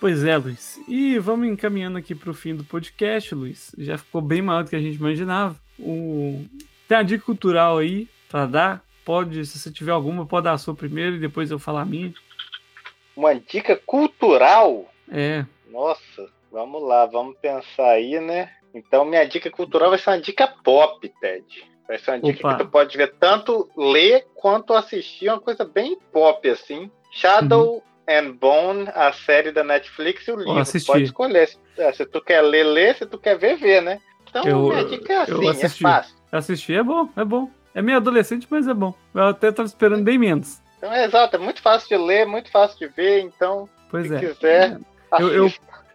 Pois 0.01 0.21
é, 0.25 0.35
Luiz. 0.35 0.77
E 0.85 1.17
vamos 1.19 1.47
encaminhando 1.47 1.97
aqui 1.97 2.13
para 2.13 2.29
o 2.29 2.33
fim 2.33 2.53
do 2.53 2.65
podcast, 2.65 3.33
Luiz. 3.33 3.73
Já 3.77 3.97
ficou 3.97 4.19
bem 4.19 4.41
maior 4.41 4.65
do 4.65 4.69
que 4.69 4.75
a 4.75 4.81
gente 4.81 4.97
imaginava. 4.97 5.55
O... 5.79 6.45
Tem 6.89 6.97
a 6.97 7.03
dica 7.03 7.23
cultural 7.23 7.77
aí 7.77 8.09
pra 8.27 8.45
dar? 8.45 8.83
Pode, 9.05 9.45
se 9.45 9.57
você 9.57 9.71
tiver 9.71 9.93
alguma, 9.93 10.25
pode 10.25 10.43
dar 10.43 10.53
a 10.53 10.57
sua 10.57 10.75
primeiro 10.75 11.15
e 11.15 11.19
depois 11.19 11.49
eu 11.49 11.57
falar 11.57 11.83
a 11.83 11.85
minha. 11.85 12.13
Uma 13.15 13.33
dica 13.33 13.79
cultural? 13.85 14.93
É. 15.09 15.45
Nossa, 15.71 16.29
vamos 16.51 16.83
lá, 16.83 17.05
vamos 17.05 17.37
pensar 17.37 17.91
aí, 17.91 18.19
né? 18.19 18.51
Então, 18.73 19.05
minha 19.05 19.23
dica 19.25 19.49
cultural 19.51 19.89
vai 19.89 19.99
ser 19.99 20.09
uma 20.09 20.19
dica 20.19 20.47
pop, 20.63 21.07
Ted. 21.21 21.45
Vai 21.87 21.97
ser 21.99 22.11
uma 22.11 22.19
dica 22.21 22.39
Opa. 22.47 22.57
que 22.57 22.63
tu 22.63 22.69
pode 22.69 22.97
ver 22.97 23.13
tanto 23.19 23.69
ler 23.77 24.25
quanto 24.35 24.73
assistir, 24.73 25.29
uma 25.29 25.39
coisa 25.39 25.63
bem 25.65 25.97
pop, 26.11 26.47
assim. 26.49 26.89
Shadow 27.11 27.83
and 28.09 28.31
Bone, 28.31 28.89
a 28.93 29.13
série 29.13 29.51
da 29.51 29.63
Netflix 29.63 30.27
e 30.27 30.31
o 30.31 30.37
livro. 30.37 30.57
assisti. 30.59 30.87
Pode 30.87 31.03
escolher. 31.03 31.47
Se, 31.47 31.57
é, 31.77 31.93
se 31.93 32.05
tu 32.05 32.19
quer 32.21 32.41
ler, 32.41 32.63
ler. 32.63 32.95
Se 32.95 33.05
tu 33.05 33.17
quer 33.17 33.37
ver, 33.37 33.57
ver, 33.57 33.81
né? 33.81 33.99
Então, 34.29 34.43
Eu- 34.47 34.69
minha 34.69 34.83
dica 34.85 35.13
é 35.13 35.17
assim, 35.21 35.47
é 35.65 35.69
fácil. 35.69 36.15
Assistir 36.31 36.73
é 36.73 36.83
bom, 36.83 37.07
é 37.15 37.23
bom. 37.23 37.49
É 37.75 37.81
meio 37.81 37.97
adolescente, 37.97 38.47
mas 38.49 38.67
é 38.67 38.73
bom. 38.73 38.93
Eu 39.13 39.27
até 39.27 39.51
tava 39.51 39.67
esperando 39.67 40.03
bem 40.03 40.17
menos. 40.17 40.59
Então, 40.77 40.91
é 40.91 41.05
exato. 41.05 41.35
É 41.35 41.39
muito 41.39 41.61
fácil 41.61 41.87
de 41.89 41.97
ler, 42.03 42.25
muito 42.25 42.49
fácil 42.51 42.77
de 42.79 42.87
ver. 42.87 43.19
Então, 43.21 43.69
Pois 43.89 44.07
se 44.07 44.15
é. 44.15 44.19
quiser, 44.19 44.79
Eu- 45.19 45.29
eu- 45.31 45.51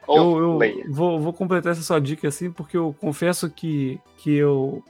Eu, 0.08 0.58
eu 0.60 0.92
vou, 0.92 1.20
vou 1.20 1.32
completar 1.32 1.72
essa 1.72 1.82
sua 1.82 2.00
dica 2.00 2.28
assim, 2.28 2.50
porque 2.50 2.76
eu 2.76 2.94
confesso 2.98 3.50
que, 3.50 4.00
que 4.16 4.34
eu 4.34 4.82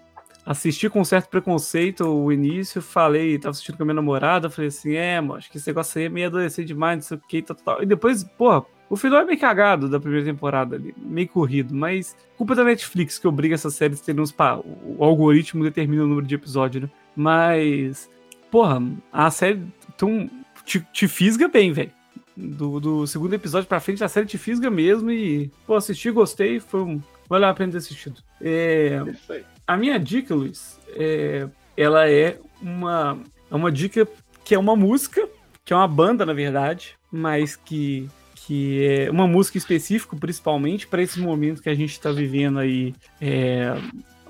assisti 0.46 0.88
com 0.88 1.04
certo 1.04 1.28
preconceito 1.28 2.06
o 2.06 2.32
início, 2.32 2.80
falei, 2.80 3.38
tava 3.38 3.50
assistindo 3.50 3.76
com 3.76 3.82
a 3.82 3.86
minha 3.86 3.94
namorada, 3.94 4.48
falei 4.48 4.68
assim, 4.68 4.94
é, 4.94 5.20
mano, 5.20 5.34
acho 5.34 5.50
que 5.50 5.58
esse 5.58 5.66
negócio 5.66 5.98
aí 5.98 6.06
é 6.06 6.08
meio 6.08 6.28
adolescente 6.28 6.68
demais, 6.68 6.96
não 6.96 7.02
sei 7.02 7.16
o 7.18 7.20
que, 7.20 7.42
tal, 7.42 7.56
tal. 7.56 7.82
E 7.82 7.86
depois, 7.86 8.24
porra, 8.24 8.64
o 8.88 8.96
final 8.96 9.20
é 9.20 9.24
meio 9.26 9.38
cagado 9.38 9.90
da 9.90 10.00
primeira 10.00 10.24
temporada 10.24 10.76
ali, 10.76 10.94
meio 10.96 11.28
corrido, 11.28 11.74
mas 11.74 12.16
culpa 12.36 12.54
da 12.54 12.64
Netflix 12.64 13.18
que 13.18 13.28
obriga 13.28 13.54
essas 13.54 13.74
séries 13.74 14.00
a 14.00 14.04
terem 14.04 14.22
uns 14.22 14.32
pá, 14.32 14.58
o 14.58 15.04
algoritmo 15.04 15.64
determina 15.64 16.04
o 16.04 16.06
número 16.06 16.26
de 16.26 16.34
episódios, 16.34 16.84
né? 16.84 16.90
Mas, 17.14 18.08
porra, 18.50 18.80
a 19.12 19.30
série 19.30 19.62
tão, 19.98 20.30
te, 20.64 20.80
te 20.92 21.06
fisga 21.06 21.48
bem, 21.48 21.72
velho 21.72 21.97
do, 22.38 22.78
do 22.78 23.06
segundo 23.06 23.34
episódio 23.34 23.68
pra 23.68 23.80
frente, 23.80 24.04
a 24.04 24.08
série 24.08 24.26
te 24.26 24.38
fisga 24.38 24.70
mesmo 24.70 25.10
e, 25.10 25.50
pô, 25.66 25.74
assisti, 25.74 26.08
gostei, 26.10 26.60
foi 26.60 26.82
um, 26.82 27.02
valeu 27.28 27.48
a 27.48 27.54
pena 27.54 27.72
ter 27.72 27.78
assistido. 27.78 28.22
É, 28.40 29.02
aí. 29.28 29.44
a 29.66 29.76
minha 29.76 29.98
dica, 29.98 30.34
Luiz, 30.34 30.78
é, 30.90 31.48
ela 31.76 32.08
é 32.08 32.38
uma, 32.62 33.18
é 33.50 33.54
uma 33.54 33.72
dica 33.72 34.06
que 34.44 34.54
é 34.54 34.58
uma 34.58 34.76
música, 34.76 35.28
que 35.64 35.72
é 35.72 35.76
uma 35.76 35.88
banda, 35.88 36.24
na 36.24 36.32
verdade, 36.32 36.96
mas 37.10 37.56
que, 37.56 38.08
que 38.36 38.84
é 38.86 39.10
uma 39.10 39.26
música 39.26 39.58
específica, 39.58 40.16
principalmente 40.16 40.86
para 40.86 41.02
esse 41.02 41.18
momento 41.18 41.60
que 41.60 41.68
a 41.68 41.74
gente 41.74 41.90
está 41.90 42.12
vivendo 42.12 42.60
aí, 42.60 42.94
é, 43.20 43.74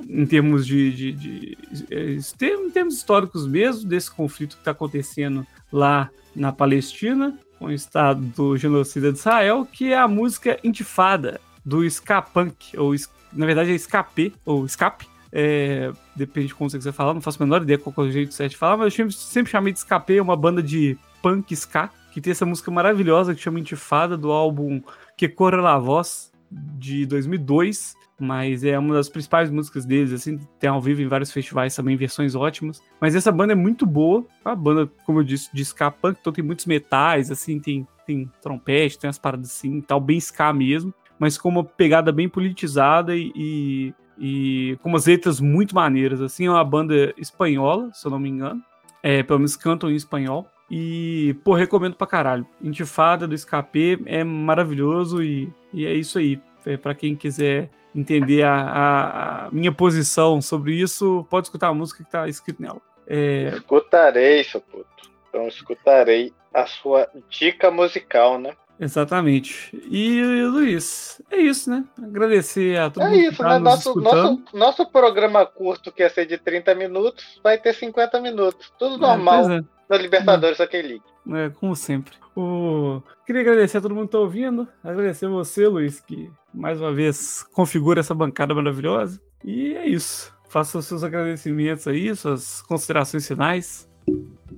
em 0.09 0.25
termos 0.25 0.67
de, 0.67 0.93
de, 0.93 1.13
de- 1.13 1.59
é, 1.91 2.17
em 2.55 2.71
termos 2.71 2.95
históricos 2.97 3.47
mesmo, 3.47 3.87
desse 3.87 4.11
conflito 4.11 4.55
que 4.57 4.63
está 4.63 4.71
acontecendo 4.71 5.47
lá 5.71 6.09
na 6.35 6.53
Palestina, 6.53 7.39
com 7.59 7.67
o 7.67 7.73
estado 7.73 8.21
do 8.21 8.57
genocida 8.57 9.13
de 9.13 9.19
Israel, 9.19 9.67
que 9.71 9.93
é 9.93 9.99
a 9.99 10.09
música 10.09 10.59
Intifada, 10.63 11.41
do 11.65 11.85
ska 11.85 12.23
punk, 12.23 12.77
ou 12.79 12.95
na 13.33 13.47
verdade 13.47 13.71
é 13.71 13.75
escape, 13.75 14.35
ou 14.45 14.65
escape, 14.65 15.07
é, 15.33 15.93
depende 16.17 16.49
de 16.49 16.55
como 16.55 16.71
você 16.71 16.79
quiser 16.79 16.93
falar, 16.93 17.13
não 17.13 17.21
faço 17.21 17.43
a 17.43 17.47
menor 17.47 17.63
ideia 17.63 17.79
qual 17.79 17.95
é 17.99 18.09
o 18.09 18.11
jeito 18.11 18.33
certo 18.33 18.53
de 18.53 18.57
falar, 18.57 18.77
mas 18.77 18.99
eu 18.99 19.11
sempre, 19.11 19.51
chamei 19.51 19.73
de 19.73 19.81
escape, 19.81 20.21
uma 20.21 20.37
banda 20.37 20.63
de 20.63 20.97
punk 21.23 21.53
ska, 21.55 21.91
que 22.13 22.21
tem 22.21 22.31
essa 22.31 22.47
música 22.47 22.71
maravilhosa 22.71 23.35
que 23.35 23.41
chama 23.41 23.61
Intifada, 23.61 24.17
do 24.17 24.33
álbum 24.33 24.81
Que 25.17 25.29
Corra 25.29 25.61
La 25.61 25.79
Voz, 25.79 26.33
de 26.51 27.07
2002, 27.07 27.95
mas 28.19 28.65
é 28.65 28.79
uma 28.79 28.95
das 28.95 29.09
principais 29.09 29.51
músicas 29.51 29.85
deles, 29.85 30.13
assim, 30.13 30.39
tem 30.59 30.69
ao 30.69 30.81
vivo 30.81 31.03
em 31.03 31.07
vários 31.07 31.31
festivais 31.31 31.75
também, 31.75 31.97
versões 31.97 32.35
ótimas. 32.35 32.83
Mas 33.01 33.15
essa 33.15 33.31
banda 33.31 33.53
é 33.53 33.57
muito 33.57 33.87
boa, 33.87 34.27
a 34.45 34.55
banda, 34.55 34.91
como 35.05 35.21
eu 35.21 35.25
disse, 35.25 35.49
de 35.53 35.63
ska 35.63 35.91
punk, 35.91 36.19
então 36.21 36.33
tem 36.33 36.45
muitos 36.45 36.67
metais, 36.67 37.31
assim, 37.31 37.61
tem, 37.61 37.87
tem 38.07 38.31
trompete, 38.43 38.99
tem 38.99 39.09
as 39.09 39.19
paradas 39.19 39.51
assim, 39.51 39.81
tal, 39.81 40.01
bem 40.01 40.19
ska 40.19 40.53
mesmo, 40.53 40.93
mas 41.19 41.39
com 41.39 41.49
uma 41.49 41.65
pegada 41.65 42.11
bem 42.11 42.29
politizada 42.29 43.15
e, 43.17 43.33
e, 43.37 43.95
e 44.19 44.77
com 44.83 44.89
umas 44.89 45.07
letras 45.07 45.41
muito 45.41 45.75
maneiras, 45.75 46.21
assim, 46.21 46.47
é 46.47 46.51
uma 46.51 46.65
banda 46.65 47.15
espanhola, 47.17 47.91
se 47.93 48.07
eu 48.07 48.11
não 48.11 48.19
me 48.19 48.29
engano, 48.29 48.61
é, 49.03 49.23
pelo 49.23 49.39
menos 49.39 49.55
cantam 49.55 49.91
em 49.91 49.95
espanhol, 49.95 50.47
e, 50.71 51.35
pô, 51.45 51.55
recomendo 51.55 51.97
pra 51.97 52.07
caralho. 52.07 52.47
Intifada 52.63 53.27
do 53.27 53.35
Escape 53.35 54.03
é 54.05 54.23
maravilhoso 54.23 55.23
e, 55.23 55.51
e 55.73 55.87
é 55.87 55.93
isso 55.93 56.19
aí. 56.19 56.41
É, 56.67 56.77
para 56.77 56.95
quem 56.95 57.17
quiser 57.17 57.71
entender 57.95 58.43
a, 58.43 58.55
a- 58.55 59.47
a 59.47 59.51
minha 59.51 59.73
posição 59.73 60.41
sobre 60.43 60.75
isso, 60.75 61.27
pode 61.31 61.47
escutar 61.47 61.69
a 61.69 61.75
música 61.75 62.05
que 62.05 62.11
tá 62.11 62.29
escrito 62.29 62.61
nela. 62.61 62.81
É, 63.07 63.53
Escutarei, 63.55 64.45
seu 64.45 64.61
puto. 64.61 64.87
Então 65.29 65.49
escutarei 65.49 66.33
a 66.53 66.67
sua 66.67 67.09
dica 67.31 67.71
musical, 67.71 68.39
né? 68.39 68.53
exatamente. 68.81 69.71
E, 69.91 70.23
Luiz, 70.45 71.21
é 71.31 71.37
isso, 71.37 71.69
né? 71.71 71.85
Agradecer 72.03 72.79
a 72.79 72.91
todo 72.91 73.03
É 73.05 73.09
mundo 73.09 73.19
que 73.19 73.27
isso, 73.29 73.39
tá 73.43 73.49
né? 73.49 73.55
nos 73.59 73.65
Nosso, 73.65 73.89
escutando. 73.89 74.23
nosso, 74.23 74.57
nosso 74.57 74.87
programa 74.91 75.47
curto, 75.47 75.91
que 75.91 76.03
ia 76.03 76.11
ser 76.11 76.27
de 76.27 76.39
30 76.39 76.75
minutos, 76.75 77.41
vai 77.43 77.59
ter 77.59 77.75
50 77.75 78.21
minutos. 78.21 78.73
Tudo 78.79 78.97
É, 78.97 78.99
normal 79.09 79.51
é. 79.51 79.61
na 79.89 79.97
Libertadores 79.97 80.61
Hockey 80.61 80.83
League. 80.83 81.03
É, 81.35 81.51
como 81.51 81.75
sempre. 81.75 82.15
O... 82.37 83.03
Queria 83.29 83.43
agradecer 83.43 83.77
a 83.77 83.81
todo 83.83 83.95
mundo 83.95 84.07
que 84.07 84.13
tá 84.13 84.21
ouvindo. 84.21 84.67
Agradecer 84.83 85.29
você, 85.29 85.67
Luiz, 85.69 86.01
que 86.01 86.33
mais 86.51 86.81
uma 86.81 86.95
vez 86.95 87.43
configura 87.53 88.01
essa 88.01 88.15
bancada 88.15 88.55
maravilhosa. 88.55 89.21
E 89.45 89.75
é 89.75 89.87
isso. 89.87 90.35
Faça 90.49 90.79
os 90.79 90.87
seus 90.87 91.05
agradecimentos 91.05 91.87
aí, 91.87 92.17
suas 92.17 92.63
considerações 92.63 93.29
finais. 93.29 93.87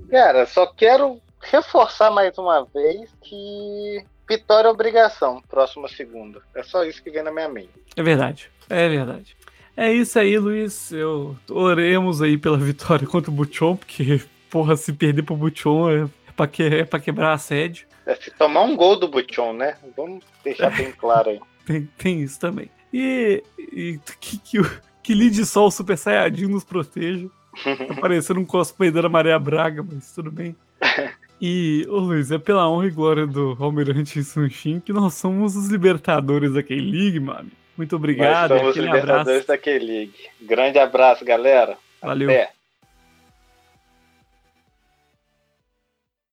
Cara, 0.09 0.47
só 0.47 0.68
quero 0.68 1.21
reforçar 1.41 2.12
mais 2.12 2.39
uma 2.39 2.64
vez 2.64 3.12
que 3.21 4.05
vitória 4.29 4.68
é 4.68 4.71
obrigação, 4.71 5.43
próxima 5.49 5.89
segunda. 5.89 6.41
É 6.55 6.62
só 6.62 6.85
isso 6.85 7.03
que 7.03 7.11
vem 7.11 7.25
na 7.25 7.33
minha 7.33 7.49
mente. 7.49 7.73
É 7.97 8.05
verdade. 8.05 8.53
É 8.68 8.89
verdade. 8.89 9.37
É 9.77 9.93
isso 9.93 10.16
aí, 10.16 10.39
Luiz. 10.39 10.93
Eu 10.93 11.37
oremos 11.51 12.23
aí 12.23 12.39
pela 12.39 12.57
vitória 12.57 13.05
contra 13.05 13.33
o 13.33 13.35
Buchon, 13.35 13.75
porque, 13.75 14.23
porra, 14.49 14.77
se 14.77 14.93
perder 14.93 15.25
pro 15.25 15.35
Buchon 15.35 15.91
é 15.91 16.09
pra, 16.37 16.47
que... 16.47 16.62
é 16.62 16.85
pra 16.85 17.01
quebrar 17.01 17.33
a 17.33 17.39
sede. 17.39 17.89
É 18.07 18.14
se 18.14 18.30
tomar 18.30 18.62
um 18.62 18.76
gol 18.76 18.96
do 18.98 19.09
Buchon, 19.09 19.53
né? 19.53 19.76
Vamos 19.96 20.24
deixar 20.42 20.70
bem 20.70 20.92
claro 20.92 21.30
aí. 21.30 21.40
Tem, 21.66 21.88
tem 21.98 22.20
isso 22.22 22.40
também. 22.40 22.68
E, 22.92 23.44
e 23.59 24.01
que, 24.18 24.38
que, 24.38 24.59
que 25.03 25.14
Lid 25.14 25.44
Sol 25.44 25.70
Super 25.70 25.96
Saiyajin 25.96 26.46
nos 26.48 26.64
proteja. 26.64 27.28
Tá 27.64 28.01
parecendo 28.01 28.40
um 28.40 28.44
cosplay 28.44 28.90
da 28.90 29.09
Maria 29.09 29.38
Braga, 29.38 29.84
mas 29.88 30.12
tudo 30.12 30.30
bem. 30.30 30.57
E, 31.42 31.86
ô 31.88 31.96
Luiz, 31.96 32.30
é 32.30 32.38
pela 32.38 32.68
honra 32.68 32.86
e 32.86 32.90
glória 32.90 33.26
do 33.26 33.57
Almirante 33.59 34.22
Sunshin 34.22 34.78
que 34.78 34.92
nós 34.92 35.14
somos 35.14 35.57
os 35.57 35.68
libertadores 35.68 36.53
da 36.53 36.62
K-League, 36.62 37.18
mano. 37.18 37.51
Muito 37.78 37.92
Nós 37.92 37.98
obrigado. 37.98 38.55
e 38.55 38.59
somos 38.59 38.70
aquele 38.72 38.86
Libertadores 38.86 39.28
abraço. 39.28 39.48
da 39.48 39.57
K-League. 39.57 40.14
Grande 40.42 40.78
abraço, 40.78 41.24
galera. 41.24 41.78
Valeu. 42.03 42.28
Até. 42.28 42.51